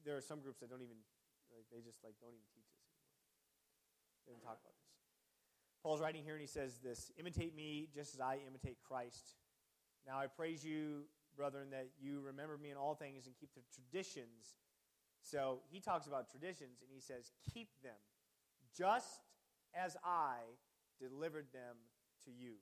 there 0.04 0.20
are 0.20 0.26
some 0.26 0.44
groups 0.44 0.60
that 0.60 0.68
don't 0.68 0.84
even, 0.84 1.00
like, 1.48 1.64
they 1.72 1.80
just 1.80 2.04
like 2.04 2.20
don't 2.20 2.36
even 2.36 2.50
teach 2.52 2.68
this 2.76 2.84
anymore. 2.92 3.16
They 4.28 4.32
don't 4.36 4.44
talk 4.44 4.60
about 4.60 4.76
this. 4.76 4.92
Paul's 5.80 6.00
writing 6.00 6.24
here 6.24 6.36
and 6.36 6.44
he 6.44 6.48
says 6.48 6.80
this 6.80 7.12
Imitate 7.20 7.56
me 7.56 7.88
just 7.94 8.16
as 8.16 8.20
I 8.20 8.40
imitate 8.48 8.80
Christ. 8.84 9.36
Now 10.08 10.20
I 10.20 10.28
praise 10.28 10.64
you, 10.64 11.08
brethren, 11.36 11.72
that 11.72 11.88
you 12.00 12.20
remember 12.20 12.58
me 12.58 12.72
in 12.72 12.78
all 12.78 12.96
things 12.96 13.28
and 13.28 13.36
keep 13.36 13.54
the 13.56 13.64
traditions. 13.72 14.60
So 15.22 15.60
he 15.72 15.80
talks 15.80 16.08
about 16.08 16.32
traditions 16.32 16.84
and 16.84 16.92
he 16.92 17.00
says, 17.00 17.32
Keep 17.54 17.70
them 17.84 18.00
just 18.76 19.20
as 19.76 19.96
I 20.04 20.40
delivered 21.00 21.48
them 21.54 21.76
to 22.26 22.32
you. 22.32 22.56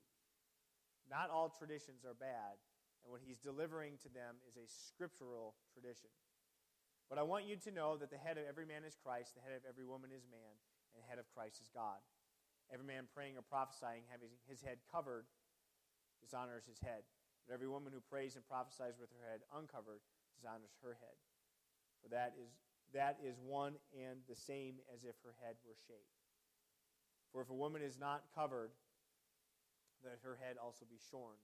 Not 1.10 1.30
all 1.30 1.50
traditions 1.50 2.06
are 2.06 2.14
bad, 2.14 2.58
and 3.04 3.10
what 3.10 3.22
he's 3.26 3.42
delivering 3.42 3.98
to 4.06 4.10
them 4.10 4.38
is 4.46 4.58
a 4.58 4.70
scriptural 4.70 5.58
tradition. 5.74 6.10
But 7.12 7.20
I 7.20 7.28
want 7.28 7.44
you 7.44 7.60
to 7.68 7.72
know 7.76 8.00
that 8.00 8.08
the 8.08 8.22
head 8.22 8.40
of 8.40 8.48
every 8.48 8.64
man 8.64 8.88
is 8.88 8.96
Christ, 8.96 9.36
the 9.36 9.44
head 9.44 9.58
of 9.58 9.68
every 9.68 9.84
woman 9.84 10.16
is 10.16 10.24
man, 10.32 10.56
and 10.94 11.04
the 11.04 11.10
head 11.10 11.20
of 11.20 11.28
Christ 11.36 11.60
is 11.60 11.68
God. 11.68 12.00
Every 12.72 12.88
man 12.88 13.12
praying 13.12 13.36
or 13.36 13.44
prophesying, 13.44 14.08
having 14.08 14.32
his 14.48 14.64
head 14.64 14.80
covered, 14.88 15.28
dishonors 16.24 16.64
his 16.64 16.80
head. 16.80 17.04
But 17.44 17.58
every 17.58 17.68
woman 17.68 17.92
who 17.92 18.00
prays 18.00 18.40
and 18.40 18.48
prophesies 18.48 18.96
with 18.96 19.12
her 19.12 19.28
head 19.28 19.44
uncovered 19.52 20.00
dishonors 20.40 20.72
her 20.80 20.96
head. 21.04 21.18
For 22.00 22.08
that 22.16 22.32
is, 22.40 22.48
that 22.96 23.20
is 23.20 23.36
one 23.44 23.76
and 23.92 24.24
the 24.32 24.40
same 24.40 24.80
as 24.94 25.04
if 25.04 25.20
her 25.28 25.36
head 25.44 25.60
were 25.68 25.76
shaved. 25.76 26.16
For 27.36 27.42
if 27.42 27.50
a 27.50 27.58
woman 27.58 27.82
is 27.82 28.00
not 28.00 28.32
covered, 28.32 28.72
let 30.04 30.20
her 30.24 30.40
head 30.40 30.56
also 30.56 30.86
be 30.88 31.00
shorn. 31.12 31.40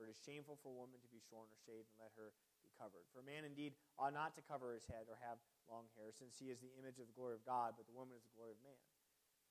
For 0.00 0.08
it 0.08 0.16
is 0.16 0.24
shameful 0.24 0.56
for 0.64 0.72
a 0.72 0.80
woman 0.80 0.96
to 1.04 1.12
be 1.12 1.20
shorn 1.28 1.52
or 1.52 1.60
shaved 1.68 1.92
and 1.92 2.00
let 2.00 2.16
her 2.16 2.32
be 2.64 2.72
covered. 2.80 3.04
For 3.12 3.20
a 3.20 3.26
man 3.28 3.44
indeed 3.44 3.76
ought 4.00 4.16
not 4.16 4.32
to 4.40 4.42
cover 4.48 4.72
his 4.72 4.88
head 4.88 5.04
or 5.12 5.20
have 5.20 5.36
long 5.68 5.92
hair, 6.00 6.08
since 6.08 6.40
he 6.40 6.48
is 6.48 6.64
the 6.64 6.72
image 6.80 6.96
of 6.96 7.04
the 7.04 7.12
glory 7.12 7.36
of 7.36 7.44
God, 7.44 7.76
but 7.76 7.84
the 7.84 7.92
woman 7.92 8.16
is 8.16 8.24
the 8.24 8.32
glory 8.32 8.56
of 8.56 8.64
man. 8.64 8.80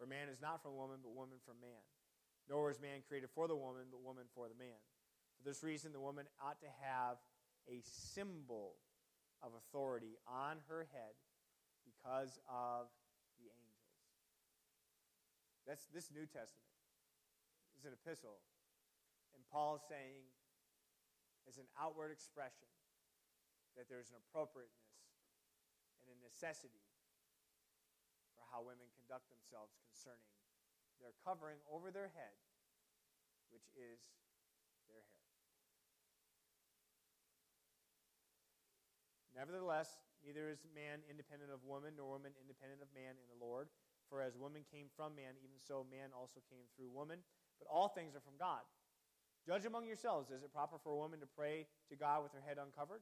For 0.01 0.09
man 0.09 0.25
is 0.25 0.41
not 0.41 0.65
from 0.65 0.73
woman, 0.73 1.05
but 1.05 1.13
woman 1.13 1.37
from 1.45 1.61
man. 1.61 1.85
Nor 2.49 2.73
is 2.73 2.81
man 2.81 3.05
created 3.05 3.29
for 3.29 3.45
the 3.45 3.53
woman, 3.53 3.93
but 3.93 4.01
woman 4.01 4.25
for 4.33 4.49
the 4.49 4.57
man. 4.57 4.81
For 5.37 5.45
this 5.45 5.61
reason, 5.61 5.93
the 5.93 6.01
woman 6.01 6.25
ought 6.41 6.57
to 6.65 6.71
have 6.81 7.21
a 7.69 7.85
symbol 7.85 8.81
of 9.45 9.53
authority 9.53 10.17
on 10.25 10.57
her 10.65 10.89
head 10.89 11.13
because 11.85 12.41
of 12.49 12.89
the 13.37 13.53
angels. 13.53 14.01
That's 15.69 15.85
this 15.93 16.09
New 16.09 16.25
Testament. 16.25 16.73
It's 17.77 17.85
an 17.85 17.93
epistle. 17.93 18.41
And 19.37 19.45
Paul 19.53 19.77
is 19.77 19.85
saying 19.85 20.25
as 21.49 21.57
an 21.57 21.65
outward 21.81 22.13
expression 22.13 22.69
that 23.73 23.89
there's 23.89 24.13
an 24.13 24.21
appropriateness 24.21 25.01
and 26.05 26.13
a 26.13 26.17
necessity 26.21 26.85
for 28.37 28.45
how 28.53 28.61
women 28.61 28.85
conduct 28.93 29.25
themselves 29.33 29.73
concerning 29.81 30.29
their 31.01 31.17
covering 31.25 31.57
over 31.65 31.89
their 31.89 32.13
head, 32.13 32.37
which 33.49 33.65
is 33.73 33.97
their 34.85 35.01
hair. 35.01 35.25
Nevertheless, 39.33 39.97
neither 40.21 40.53
is 40.53 40.61
man 40.69 41.01
independent 41.09 41.49
of 41.49 41.65
woman, 41.65 41.97
nor 41.97 42.13
woman 42.13 42.37
independent 42.37 42.85
of 42.85 42.93
man 42.93 43.17
in 43.17 43.25
the 43.25 43.41
Lord. 43.41 43.73
For 44.05 44.21
as 44.21 44.37
woman 44.37 44.67
came 44.69 44.91
from 44.93 45.17
man, 45.17 45.33
even 45.41 45.57
so 45.57 45.81
man 45.89 46.13
also 46.13 46.45
came 46.45 46.69
through 46.77 46.93
woman. 46.93 47.25
But 47.57 47.71
all 47.71 47.89
things 47.89 48.13
are 48.13 48.21
from 48.21 48.37
God 48.37 48.61
Judge 49.49 49.65
among 49.65 49.89
yourselves. 49.89 50.29
Is 50.29 50.45
it 50.45 50.53
proper 50.53 50.77
for 50.77 50.93
a 50.93 51.01
woman 51.01 51.17
to 51.25 51.25
pray 51.25 51.65
to 51.89 51.97
God 51.97 52.21
with 52.21 52.37
her 52.37 52.43
head 52.45 52.61
uncovered? 52.61 53.01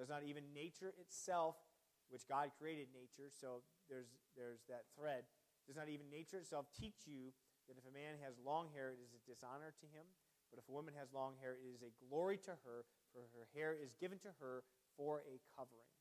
Does 0.00 0.08
not 0.08 0.24
even 0.24 0.48
nature 0.56 0.96
itself, 0.96 1.60
which 2.08 2.24
God 2.24 2.56
created 2.56 2.88
nature, 2.96 3.28
so 3.28 3.60
there's, 3.92 4.08
there's 4.32 4.64
that 4.72 4.88
thread, 4.96 5.28
does 5.68 5.76
not 5.76 5.92
even 5.92 6.08
nature 6.08 6.40
itself 6.40 6.72
teach 6.72 7.04
you 7.04 7.36
that 7.68 7.76
if 7.76 7.84
a 7.84 7.92
man 7.92 8.16
has 8.24 8.40
long 8.40 8.72
hair, 8.72 8.96
it 8.96 9.00
is 9.04 9.12
a 9.12 9.20
dishonor 9.28 9.76
to 9.76 9.86
him? 9.92 10.08
But 10.48 10.56
if 10.56 10.64
a 10.68 10.72
woman 10.72 10.96
has 10.96 11.12
long 11.12 11.36
hair, 11.36 11.60
it 11.60 11.68
is 11.68 11.84
a 11.84 11.92
glory 12.00 12.40
to 12.48 12.56
her, 12.64 12.88
for 13.12 13.28
her 13.36 13.44
hair 13.52 13.76
is 13.76 13.92
given 13.92 14.16
to 14.24 14.32
her 14.40 14.64
for 14.96 15.20
a 15.28 15.36
covering. 15.52 15.92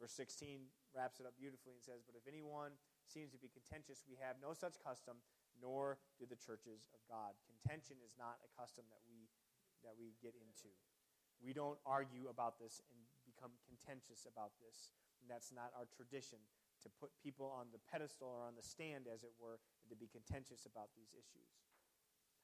Verse 0.00 0.16
16 0.16 0.72
wraps 0.96 1.20
it 1.20 1.28
up 1.28 1.36
beautifully 1.36 1.76
and 1.76 1.84
says, 1.84 2.00
But 2.00 2.16
if 2.16 2.24
anyone 2.24 2.80
seems 3.04 3.28
to 3.36 3.40
be 3.40 3.52
contentious, 3.52 4.08
we 4.08 4.16
have 4.24 4.40
no 4.40 4.56
such 4.56 4.80
custom, 4.80 5.20
nor 5.62 6.02
do 6.18 6.26
the 6.26 6.36
churches 6.36 6.90
of 6.90 7.00
God. 7.06 7.38
Contention 7.46 8.02
is 8.02 8.18
not 8.18 8.42
a 8.42 8.50
custom 8.58 8.82
that 8.90 9.00
we, 9.06 9.30
that 9.86 9.94
we 9.94 10.18
get 10.18 10.34
into. 10.34 10.74
We 11.38 11.54
don't 11.54 11.78
argue 11.86 12.26
about 12.26 12.58
this 12.58 12.82
and 12.90 12.98
become 13.22 13.54
contentious 13.64 14.26
about 14.26 14.58
this. 14.58 14.90
And 15.22 15.30
that's 15.30 15.54
not 15.54 15.70
our 15.78 15.86
tradition 15.86 16.42
to 16.82 16.90
put 16.98 17.14
people 17.22 17.46
on 17.46 17.70
the 17.70 17.78
pedestal 17.86 18.26
or 18.26 18.42
on 18.42 18.58
the 18.58 18.66
stand, 18.66 19.06
as 19.06 19.22
it 19.22 19.30
were, 19.38 19.62
and 19.82 19.88
to 19.90 19.96
be 19.96 20.10
contentious 20.10 20.66
about 20.66 20.90
these 20.98 21.14
issues. 21.14 21.54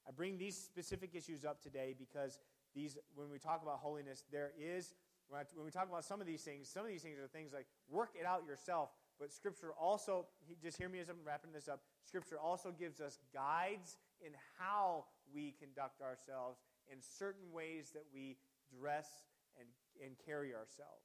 I 0.07 0.15
bring 0.15 0.39
these 0.39 0.57
specific 0.57 1.15
issues 1.15 1.45
up 1.45 1.61
today 1.61 1.95
because 1.99 2.39
these, 2.75 2.97
when 3.15 3.31
we 3.31 3.39
talk 3.39 3.63
about 3.63 3.79
holiness, 3.83 4.25
there 4.31 4.53
is, 4.59 4.95
when 5.29 5.65
we 5.65 5.71
talk 5.71 5.89
about 5.89 6.05
some 6.05 6.21
of 6.21 6.27
these 6.27 6.43
things, 6.43 6.71
some 6.71 6.83
of 6.83 6.89
these 6.89 7.03
things 7.03 7.19
are 7.19 7.27
things 7.27 7.53
like 7.53 7.67
work 7.91 8.11
it 8.19 8.25
out 8.25 8.47
yourself. 8.47 8.91
But 9.19 9.33
Scripture 9.33 9.75
also, 9.79 10.27
just 10.63 10.79
hear 10.79 10.89
me 10.89 11.01
as 11.01 11.09
I'm 11.09 11.19
wrapping 11.27 11.53
this 11.53 11.69
up, 11.69 11.81
Scripture 12.09 12.41
also 12.41 12.73
gives 12.73 13.05
us 13.05 13.21
guides 13.37 14.01
in 14.25 14.33
how 14.57 15.05
we 15.29 15.53
conduct 15.61 16.01
ourselves 16.01 16.65
in 16.89 16.97
certain 17.05 17.53
ways 17.53 17.93
that 17.93 18.09
we 18.09 18.41
dress 18.73 19.29
and, 19.61 19.69
and 20.01 20.17
carry 20.25 20.57
ourselves. 20.57 21.05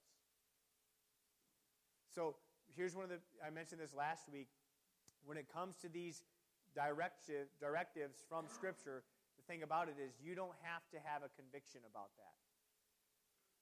So 2.16 2.40
here's 2.72 2.96
one 2.96 3.04
of 3.04 3.12
the, 3.12 3.20
I 3.44 3.52
mentioned 3.52 3.84
this 3.84 3.92
last 3.92 4.32
week. 4.32 4.48
When 5.28 5.36
it 5.36 5.52
comes 5.52 5.76
to 5.84 5.92
these 5.92 6.24
directive, 6.72 7.52
directives 7.60 8.24
from 8.32 8.48
Scripture, 8.48 9.04
the 9.36 9.44
thing 9.44 9.60
about 9.60 9.92
it 9.92 10.00
is 10.00 10.16
you 10.24 10.40
don't 10.40 10.56
have 10.64 10.88
to 10.96 11.04
have 11.04 11.20
a 11.20 11.32
conviction 11.36 11.84
about 11.84 12.16
that. 12.16 12.36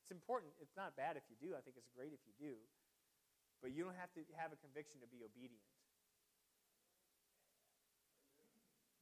It's 0.05 0.13
important. 0.13 0.53
It's 0.61 0.77
not 0.77 0.93
bad 0.93 1.17
if 1.17 1.25
you 1.25 1.41
do. 1.41 1.57
I 1.57 1.61
think 1.65 1.73
it's 1.73 1.89
great 1.89 2.13
if 2.13 2.21
you 2.29 2.37
do. 2.37 2.53
But 3.65 3.73
you 3.73 3.81
don't 3.81 3.97
have 3.97 4.13
to 4.13 4.21
have 4.37 4.53
a 4.53 4.59
conviction 4.61 5.01
to 5.01 5.09
be 5.09 5.25
obedient. 5.25 5.65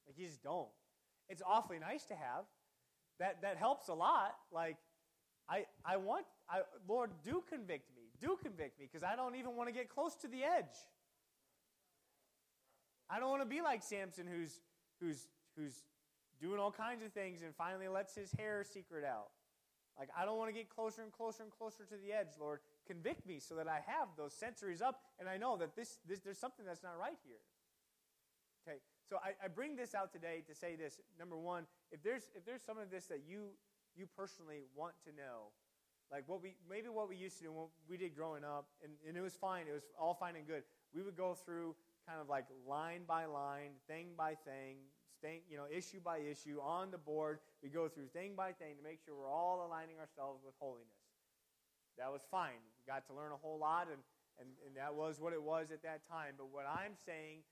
Like 0.10 0.18
you 0.18 0.26
just 0.26 0.43
don't. 0.43 0.68
It's 1.30 1.43
awfully 1.45 1.78
nice 1.78 2.03
to 2.05 2.16
have. 2.16 2.45
That 3.20 3.43
that 3.43 3.57
helps 3.57 3.89
a 3.89 3.93
lot. 3.93 4.34
Like 4.51 4.78
I 5.47 5.66
I 5.86 5.97
want 5.97 6.26
I 6.49 6.62
Lord 6.88 7.12
do 7.24 7.43
convict 7.47 7.95
me. 7.95 8.10
Do 8.20 8.36
convict 8.41 8.80
me 8.80 8.89
because 8.91 9.03
I 9.03 9.16
don't 9.16 9.36
even 9.36 9.55
want 9.55 9.70
to 9.70 9.74
get 9.74 9.88
close 9.88 10.16
to 10.18 10.28
the 10.28 10.43
edge. 10.43 10.76
I 13.07 13.20
don't 13.20 13.30
want 13.30 13.43
to 13.43 13.47
be 13.47 13.62
like 13.62 13.84
Samson 13.84 14.26
who's 14.26 14.60
who's 14.99 15.28
who's 15.55 15.84
doing 16.41 16.60
all 16.60 16.72
kinds 16.72 17.03
of 17.03 17.14
things 17.14 17.43
and 17.43 17.53
finally 17.55 17.88
lets 17.88 18.16
his 18.16 18.32
hair 18.32 18.64
secret 18.64 19.05
out. 19.05 19.30
Like 19.99 20.10
I 20.18 20.26
don't 20.26 20.38
want 20.38 20.49
to 20.49 20.57
get 20.57 20.70
closer 20.70 21.03
and 21.03 21.12
closer 21.12 21.43
and 21.43 21.51
closer 21.51 21.84
to 21.84 21.95
the 21.97 22.14
edge, 22.14 22.39
Lord. 22.39 22.62
Convict 22.88 23.28
me 23.28 23.39
so 23.39 23.53
that 23.55 23.68
I 23.68 23.82
have 23.86 24.07
those 24.18 24.34
sensories 24.34 24.82
up 24.82 25.01
and 25.20 25.30
I 25.30 25.38
know 25.38 25.57
that 25.57 25.76
this, 25.76 25.99
this 26.07 26.20
there's 26.20 26.39
something 26.39 26.66
that's 26.66 26.82
not 26.82 26.97
right 26.99 27.18
here. 27.28 27.43
Okay, 28.66 28.80
so 29.10 29.18
I, 29.18 29.34
I 29.43 29.47
bring 29.47 29.76
this 29.76 29.95
out 29.95 30.14
today 30.14 30.43
to 30.47 30.53
say 30.53 30.76
this. 30.76 30.99
Number 31.18 31.36
one, 31.36 31.66
if 31.91 32.03
there's 32.03 32.30
if 32.36 32.45
there's 32.45 32.62
some 32.62 32.78
of 32.78 32.91
this 32.91 33.05
that 33.05 33.22
you 33.28 33.49
you 33.95 34.05
personally 34.05 34.62
want 34.76 34.93
to 35.05 35.12
know, 35.12 35.49
like 36.12 36.24
what 36.28 36.41
we 36.41 36.55
maybe 36.70 36.89
what 36.89 37.10
we 37.10 37.16
used 37.16 37.38
to 37.39 37.43
do, 37.43 37.51
what 37.51 37.70
we 37.89 37.97
did 37.97 38.16
growing 38.16 38.43
up, 38.43 38.68
and, 38.84 38.93
and 39.07 39.18
it 39.18 39.22
was 39.22 39.34
fine. 39.34 39.66
It 39.68 39.74
was 39.74 39.89
all 39.99 40.14
fine 40.14 40.36
and 40.36 40.45
good. 40.45 40.64
We 40.93 41.01
would 41.01 41.18
go 41.18 41.34
through 41.34 41.76
kind 42.07 42.22
of 42.22 42.30
like 42.30 42.45
line 42.68 43.01
by 43.07 43.26
line, 43.26 43.82
thing 43.88 44.14
by 44.16 44.36
thing, 44.45 44.78
thing, 45.22 45.41
you 45.49 45.57
know, 45.57 45.66
issue 45.70 45.99
by 46.03 46.20
issue 46.20 46.60
on 46.62 46.91
the 46.91 46.97
board. 46.97 47.39
We 47.64 47.70
go 47.70 47.88
through 47.88 48.07
thing 48.14 48.34
by 48.38 48.51
thing 48.53 48.78
to 48.78 48.84
make 48.84 48.99
sure 49.03 49.16
we're 49.16 49.30
all 49.30 49.66
aligning 49.66 49.97
ourselves 49.99 50.41
with 50.45 50.53
holiness. 50.60 50.93
That 51.97 52.12
was 52.12 52.22
fine. 52.30 52.62
We 52.78 52.86
got 52.88 53.05
to 53.07 53.14
learn 53.14 53.32
a 53.34 53.38
whole 53.38 53.60
lot, 53.60 53.88
and, 53.91 53.99
and, 54.39 54.47
and 54.66 54.78
that 54.78 54.95
was 54.95 55.20
what 55.20 55.34
it 55.34 55.41
was 55.41 55.72
at 55.72 55.84
that 55.84 56.07
time. 56.07 56.34
But 56.38 56.47
what 56.53 56.66
I'm 56.66 56.95
saying 56.95 57.43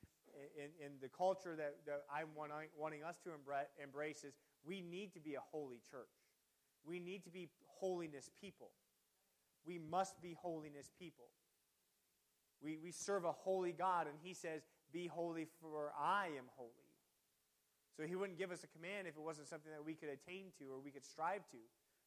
in, 0.56 0.86
in 0.86 0.92
the 1.02 1.10
culture 1.10 1.56
that, 1.56 1.78
that 1.86 2.04
I'm 2.14 2.30
wanting, 2.36 2.70
wanting 2.78 3.04
us 3.04 3.18
to 3.24 3.32
embrace 3.82 4.24
is 4.24 4.34
we 4.66 4.82
need 4.82 5.14
to 5.14 5.20
be 5.20 5.36
a 5.36 5.44
holy 5.52 5.80
church. 5.90 6.14
We 6.86 7.00
need 7.00 7.24
to 7.26 7.30
be 7.30 7.50
holiness 7.80 8.30
people. 8.40 8.72
We 9.66 9.78
must 9.78 10.22
be 10.22 10.34
holiness 10.40 10.90
people. 10.98 11.26
We, 12.62 12.78
we 12.82 12.92
serve 12.92 13.26
a 13.26 13.32
holy 13.32 13.72
God, 13.72 14.08
and 14.08 14.16
He 14.22 14.34
says, 14.34 14.62
Be 14.92 15.08
holy, 15.08 15.46
for 15.62 15.92
I 16.00 16.28
am 16.38 16.46
holy. 16.56 16.72
So 17.96 18.04
He 18.04 18.16
wouldn't 18.16 18.38
give 18.38 18.52
us 18.52 18.64
a 18.64 18.68
command 18.68 19.08
if 19.08 19.16
it 19.16 19.22
wasn't 19.22 19.48
something 19.48 19.72
that 19.72 19.84
we 19.84 19.94
could 19.94 20.10
attain 20.10 20.54
to 20.60 20.72
or 20.72 20.80
we 20.80 20.92
could 20.92 21.06
strive 21.06 21.46
to. 21.52 21.62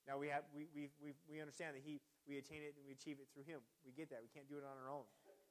Now 0.09 0.17
we, 0.19 0.29
have, 0.29 0.43
we, 0.57 0.67
we, 0.75 0.89
we, 0.99 1.13
we 1.29 1.41
understand 1.41 1.77
that 1.77 1.85
he, 1.85 2.01
we 2.27 2.39
attain 2.39 2.65
it 2.65 2.75
and 2.75 2.83
we 2.87 2.97
achieve 2.97 3.21
it 3.21 3.29
through 3.35 3.45
Him. 3.45 3.61
We 3.85 3.93
get 3.93 4.09
that. 4.11 4.25
We 4.25 4.33
can't 4.33 4.49
do 4.49 4.57
it 4.57 4.65
on 4.65 4.75
our 4.81 4.89
own. 4.89 5.05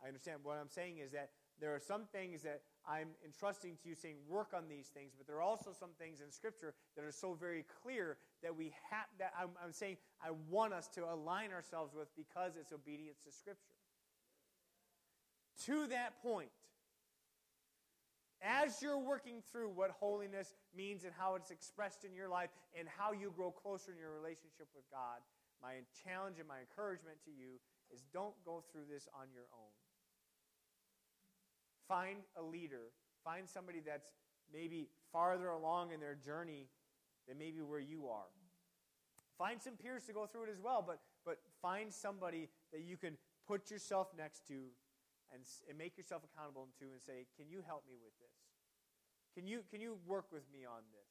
I 0.04 0.08
understand. 0.08 0.42
What 0.44 0.58
I'm 0.58 0.72
saying 0.72 1.00
is 1.00 1.12
that 1.12 1.32
there 1.60 1.76
are 1.76 1.80
some 1.80 2.04
things 2.12 2.44
that 2.44 2.62
I'm 2.88 3.10
entrusting 3.26 3.78
to 3.84 3.90
you, 3.90 3.96
saying 3.96 4.16
work 4.28 4.54
on 4.56 4.68
these 4.70 4.88
things, 4.88 5.12
but 5.18 5.28
there 5.28 5.38
are 5.38 5.42
also 5.42 5.72
some 5.78 5.92
things 6.00 6.22
in 6.22 6.32
Scripture 6.32 6.74
that 6.96 7.04
are 7.04 7.12
so 7.12 7.34
very 7.34 7.66
clear 7.84 8.18
that 8.42 8.56
we 8.56 8.74
have. 8.90 9.06
That 9.20 9.34
I'm, 9.40 9.50
I'm 9.64 9.74
saying 9.74 9.98
I 10.24 10.32
want 10.50 10.74
us 10.74 10.88
to 10.96 11.02
align 11.04 11.52
ourselves 11.52 11.94
with 11.94 12.08
because 12.16 12.54
it's 12.60 12.72
obedience 12.72 13.20
to 13.26 13.32
Scripture 13.32 13.76
to 15.66 15.88
that 15.88 16.22
point, 16.22 16.50
as 18.42 18.82
you're 18.82 19.00
working 19.00 19.44
through 19.52 19.70
what 19.70 19.92
holiness 20.00 20.56
means 20.76 21.04
and 21.04 21.12
how 21.18 21.36
it's 21.36 21.52
expressed 21.52 22.06
in 22.06 22.16
your 22.16 22.30
life 22.30 22.50
and 22.78 22.88
how 22.88 23.12
you 23.12 23.34
grow 23.36 23.52
closer 23.52 23.92
in 23.92 23.98
your 23.98 24.16
relationship 24.16 24.68
with 24.74 24.88
God, 24.92 25.20
my 25.62 25.84
challenge 26.08 26.40
and 26.40 26.48
my 26.48 26.64
encouragement 26.64 27.18
to 27.26 27.32
you 27.32 27.60
is 27.92 28.04
don't 28.14 28.36
go 28.46 28.64
through 28.72 28.88
this 28.90 29.08
on 29.12 29.28
your 29.34 29.52
own. 29.52 29.76
Find 31.90 32.20
a 32.38 32.44
leader, 32.44 32.94
find 33.26 33.50
somebody 33.50 33.82
that's 33.86 34.08
maybe 34.54 34.88
farther 35.12 35.50
along 35.50 35.92
in 35.92 36.00
their 36.00 36.16
journey 36.16 36.68
than 37.28 37.38
maybe 37.38 37.62
where 37.62 37.80
you 37.80 38.08
are. 38.08 38.30
Find 39.38 39.62
some 39.62 39.74
peers 39.74 40.06
to 40.06 40.14
go 40.14 40.26
through 40.26 40.44
it 40.44 40.50
as 40.52 40.62
well, 40.62 40.84
but, 40.86 41.00
but 41.26 41.40
find 41.62 41.92
somebody 41.92 42.50
that 42.72 42.82
you 42.82 42.96
can 42.96 43.18
put 43.48 43.72
yourself 43.72 44.10
next 44.16 44.48
to 44.48 44.70
and, 45.34 45.42
and 45.68 45.78
make 45.78 45.98
yourself 45.98 46.22
accountable 46.24 46.68
to 46.80 46.86
and 46.86 47.02
say, 47.02 47.26
Can 47.38 47.50
you 47.50 47.64
help 47.66 47.84
me 47.88 47.96
with 48.02 48.14
this? 48.20 48.38
Can 49.34 49.48
you, 49.48 49.62
can 49.72 49.82
you 49.82 49.98
work 50.06 50.26
with 50.32 50.44
me 50.54 50.66
on 50.66 50.82
this? 50.92 51.10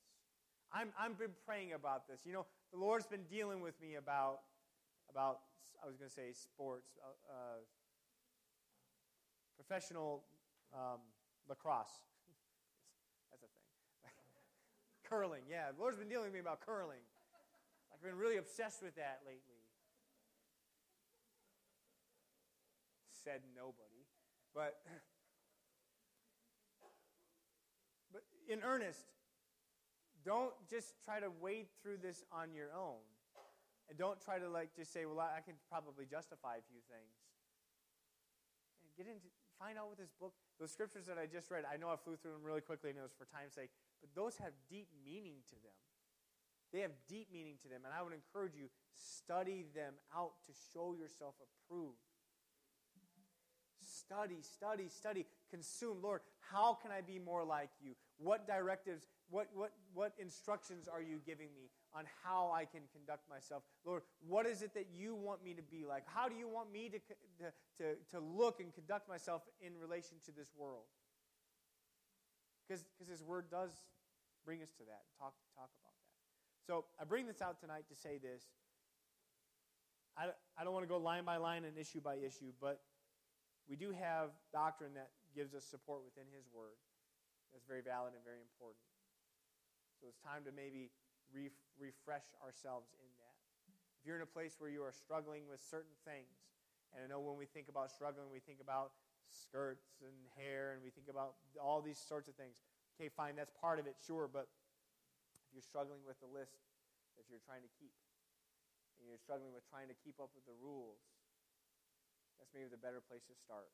I'm, 0.72 0.90
I've 0.98 1.18
been 1.18 1.34
praying 1.46 1.72
about 1.72 2.06
this. 2.06 2.20
You 2.24 2.32
know, 2.32 2.46
the 2.72 2.78
Lord's 2.78 3.06
been 3.06 3.24
dealing 3.30 3.60
with 3.60 3.80
me 3.80 3.94
about, 3.94 4.40
about 5.10 5.40
I 5.82 5.86
was 5.86 5.96
going 5.96 6.08
to 6.08 6.14
say 6.14 6.32
sports, 6.32 6.98
uh, 7.02 7.32
uh, 7.32 7.58
professional 9.56 10.24
um, 10.74 11.00
lacrosse. 11.48 11.88
That's 13.30 13.42
a 13.42 13.48
thing. 13.48 13.64
curling, 15.08 15.42
yeah. 15.48 15.72
The 15.74 15.80
Lord's 15.80 15.98
been 15.98 16.08
dealing 16.08 16.26
with 16.26 16.34
me 16.34 16.40
about 16.40 16.60
curling. 16.60 17.00
I've 17.92 18.02
been 18.02 18.16
really 18.16 18.36
obsessed 18.36 18.82
with 18.82 18.94
that 18.96 19.20
lately. 19.26 19.62
Said 23.24 23.40
nobody. 23.56 24.06
But, 24.54 24.76
but 28.12 28.22
in 28.48 28.62
earnest, 28.62 29.06
don't 30.24 30.54
just 30.70 30.94
try 31.04 31.20
to 31.20 31.30
wade 31.40 31.66
through 31.82 31.98
this 32.02 32.24
on 32.32 32.54
your 32.54 32.72
own. 32.72 33.02
And 33.88 33.96
don't 33.96 34.20
try 34.20 34.38
to 34.38 34.48
like 34.48 34.76
just 34.76 34.92
say, 34.92 35.06
well, 35.06 35.18
I, 35.18 35.38
I 35.38 35.40
can 35.40 35.54
probably 35.70 36.04
justify 36.04 36.60
a 36.60 36.64
few 36.68 36.84
things. 36.92 37.16
And 38.84 38.92
get 38.94 39.08
into, 39.08 39.32
find 39.58 39.76
out 39.76 39.88
what 39.90 39.98
this 39.98 40.14
book, 40.18 40.32
those 40.58 40.70
scriptures 40.70 41.06
that 41.06 41.18
I 41.18 41.26
just 41.26 41.50
read, 41.50 41.66
I 41.66 41.76
know 41.76 41.90
I 41.90 41.98
flew 41.98 42.16
through 42.16 42.32
them 42.32 42.46
really 42.46 42.62
quickly 42.62 42.90
and 42.90 42.98
it 42.98 43.02
was 43.02 43.14
for 43.18 43.26
time's 43.26 43.54
sake, 43.54 43.70
but 44.00 44.14
those 44.14 44.38
have 44.38 44.54
deep 44.70 44.88
meaning 45.04 45.42
to 45.50 45.56
them. 45.60 45.76
They 46.72 46.80
have 46.80 46.92
deep 47.08 47.32
meaning 47.32 47.56
to 47.64 47.68
them, 47.68 47.88
and 47.88 47.96
I 47.96 48.04
would 48.04 48.12
encourage 48.12 48.52
you, 48.52 48.68
study 48.92 49.64
them 49.74 49.94
out 50.14 50.36
to 50.44 50.52
show 50.52 50.92
yourself 50.92 51.32
approved 51.40 51.96
study, 54.08 54.38
study, 54.40 54.88
study, 54.88 55.26
consume. 55.50 55.98
Lord, 56.02 56.20
how 56.50 56.78
can 56.80 56.90
I 56.90 57.00
be 57.00 57.18
more 57.18 57.44
like 57.44 57.70
you? 57.80 57.92
What 58.18 58.46
directives, 58.46 59.06
what, 59.30 59.48
what, 59.54 59.72
what 59.94 60.12
instructions 60.18 60.88
are 60.88 61.02
you 61.02 61.20
giving 61.26 61.48
me 61.54 61.70
on 61.94 62.04
how 62.22 62.52
I 62.54 62.64
can 62.64 62.82
conduct 62.92 63.28
myself? 63.28 63.62
Lord, 63.84 64.02
what 64.26 64.46
is 64.46 64.62
it 64.62 64.74
that 64.74 64.86
you 64.92 65.14
want 65.14 65.42
me 65.42 65.54
to 65.54 65.62
be 65.62 65.84
like? 65.86 66.04
How 66.06 66.28
do 66.28 66.34
you 66.34 66.48
want 66.48 66.72
me 66.72 66.90
to, 66.90 66.98
to, 67.78 67.94
to, 68.10 68.20
look 68.20 68.60
and 68.60 68.74
conduct 68.74 69.08
myself 69.08 69.42
in 69.60 69.72
relation 69.80 70.16
to 70.26 70.32
this 70.32 70.50
world? 70.56 70.84
Because 72.66 72.84
His 73.08 73.22
Word 73.22 73.46
does 73.50 73.70
bring 74.44 74.62
us 74.62 74.70
to 74.78 74.84
that, 74.84 75.02
talk, 75.18 75.34
talk 75.56 75.70
about 75.80 75.96
that. 75.96 76.08
So 76.66 76.84
I 77.00 77.04
bring 77.04 77.26
this 77.26 77.40
out 77.40 77.60
tonight 77.60 77.84
to 77.88 77.96
say 77.96 78.18
this. 78.18 78.44
I, 80.16 80.28
I 80.58 80.64
don't 80.64 80.74
want 80.74 80.84
to 80.84 80.90
go 80.90 80.98
line 80.98 81.24
by 81.24 81.36
line 81.36 81.64
and 81.64 81.78
issue 81.78 82.00
by 82.00 82.16
issue, 82.16 82.52
but 82.60 82.80
we 83.68 83.76
do 83.76 83.92
have 83.92 84.30
doctrine 84.52 84.92
that 84.94 85.10
gives 85.34 85.54
us 85.54 85.64
support 85.64 86.02
within 86.04 86.28
His 86.34 86.44
Word. 86.52 86.76
That's 87.52 87.64
very 87.64 87.80
valid 87.80 88.12
and 88.12 88.24
very 88.24 88.44
important. 88.44 88.84
So 90.00 90.06
it's 90.06 90.20
time 90.20 90.44
to 90.44 90.52
maybe 90.52 90.90
re- 91.32 91.54
refresh 91.78 92.26
ourselves 92.44 92.90
in 92.98 93.10
that. 93.20 93.36
If 93.98 94.06
you're 94.06 94.16
in 94.16 94.24
a 94.24 94.30
place 94.30 94.56
where 94.58 94.70
you 94.70 94.82
are 94.82 94.94
struggling 94.94 95.46
with 95.50 95.60
certain 95.60 95.96
things, 96.06 96.38
and 96.94 97.04
I 97.04 97.06
know 97.10 97.20
when 97.20 97.36
we 97.36 97.44
think 97.44 97.68
about 97.68 97.90
struggling, 97.92 98.30
we 98.32 98.40
think 98.40 98.62
about 98.62 98.96
skirts 99.28 100.00
and 100.00 100.14
hair, 100.38 100.72
and 100.72 100.80
we 100.80 100.88
think 100.88 101.10
about 101.10 101.36
all 101.60 101.84
these 101.84 102.00
sorts 102.00 102.28
of 102.28 102.34
things. 102.38 102.64
Okay, 102.96 103.12
fine, 103.12 103.36
that's 103.36 103.52
part 103.52 103.78
of 103.78 103.86
it, 103.86 104.00
sure, 104.00 104.26
but 104.30 104.48
if 105.44 105.52
you're 105.52 105.66
struggling 105.66 106.00
with 106.06 106.16
the 106.18 106.30
list 106.30 106.56
that 107.20 107.28
you're 107.28 107.42
trying 107.44 107.62
to 107.62 107.72
keep, 107.76 107.92
and 108.98 109.06
you're 109.06 109.20
struggling 109.20 109.52
with 109.52 109.66
trying 109.68 109.86
to 109.86 109.96
keep 110.02 110.16
up 110.18 110.32
with 110.34 110.46
the 110.48 110.56
rules, 110.58 110.98
that's 112.38 112.50
maybe 112.54 112.70
the 112.70 112.80
better 112.80 113.02
place 113.02 113.26
to 113.26 113.36
start. 113.36 113.70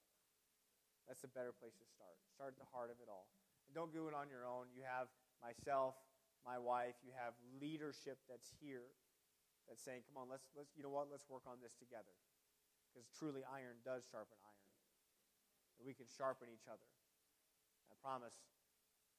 That's 1.05 1.21
the 1.21 1.33
better 1.33 1.53
place 1.53 1.77
to 1.77 1.87
start. 1.93 2.17
Start 2.33 2.57
at 2.57 2.61
the 2.61 2.71
heart 2.73 2.89
of 2.89 2.97
it 3.05 3.13
all. 3.13 3.29
And 3.69 3.77
don't 3.77 3.93
do 3.93 4.09
it 4.09 4.17
on 4.17 4.33
your 4.33 4.49
own. 4.49 4.73
You 4.73 4.89
have 4.89 5.13
myself, 5.45 6.01
my 6.45 6.61
wife, 6.61 6.95
you 7.01 7.11
have 7.17 7.33
leadership 7.59 8.21
that's 8.29 8.53
here 8.61 8.93
that's 9.65 9.81
saying, 9.81 10.05
come 10.05 10.21
on, 10.21 10.29
let's, 10.29 10.45
let's 10.53 10.77
you 10.77 10.85
know 10.85 10.93
what, 10.93 11.09
let's 11.09 11.25
work 11.33 11.49
on 11.49 11.57
this 11.65 11.73
together. 11.73 12.13
Because 12.93 13.09
truly, 13.17 13.41
iron 13.49 13.81
does 13.83 14.05
sharpen 14.07 14.37
iron. 14.45 14.65
And 15.81 15.89
we 15.89 15.97
can 15.97 16.07
sharpen 16.07 16.53
each 16.53 16.69
other. 16.69 16.87
I 17.89 17.97
promise, 17.99 18.37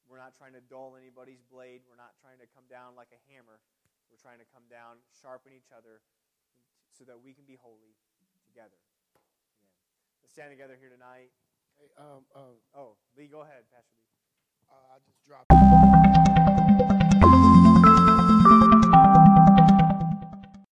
we're 0.05 0.21
not 0.21 0.37
trying 0.37 0.53
to 0.53 0.61
dull 0.61 0.93
anybody's 0.95 1.41
blade. 1.41 1.81
We're 1.89 1.99
not 1.99 2.13
trying 2.21 2.37
to 2.39 2.47
come 2.53 2.69
down 2.69 2.93
like 2.93 3.09
a 3.09 3.19
hammer. 3.33 3.57
We're 4.13 4.21
trying 4.21 4.37
to 4.37 4.47
come 4.53 4.69
down, 4.69 5.01
sharpen 5.17 5.49
each 5.51 5.73
other, 5.73 6.05
so 6.93 7.03
that 7.09 7.17
we 7.17 7.33
can 7.33 7.49
be 7.49 7.57
holy 7.57 7.97
together. 8.45 8.77
Amen. 9.17 9.73
Let's 10.21 10.37
stand 10.37 10.53
together 10.53 10.77
here 10.77 10.93
tonight. 10.93 11.33
Hey, 11.75 11.89
um, 11.97 12.23
um, 12.37 12.61
Oh, 12.77 12.95
Lee, 13.17 13.27
go 13.27 13.41
ahead, 13.41 13.65
Pastor 13.73 13.97
Lee. 13.97 14.13
uh, 14.69 14.93
I 14.93 15.01
just 15.03 15.19
dropped. 15.25 15.54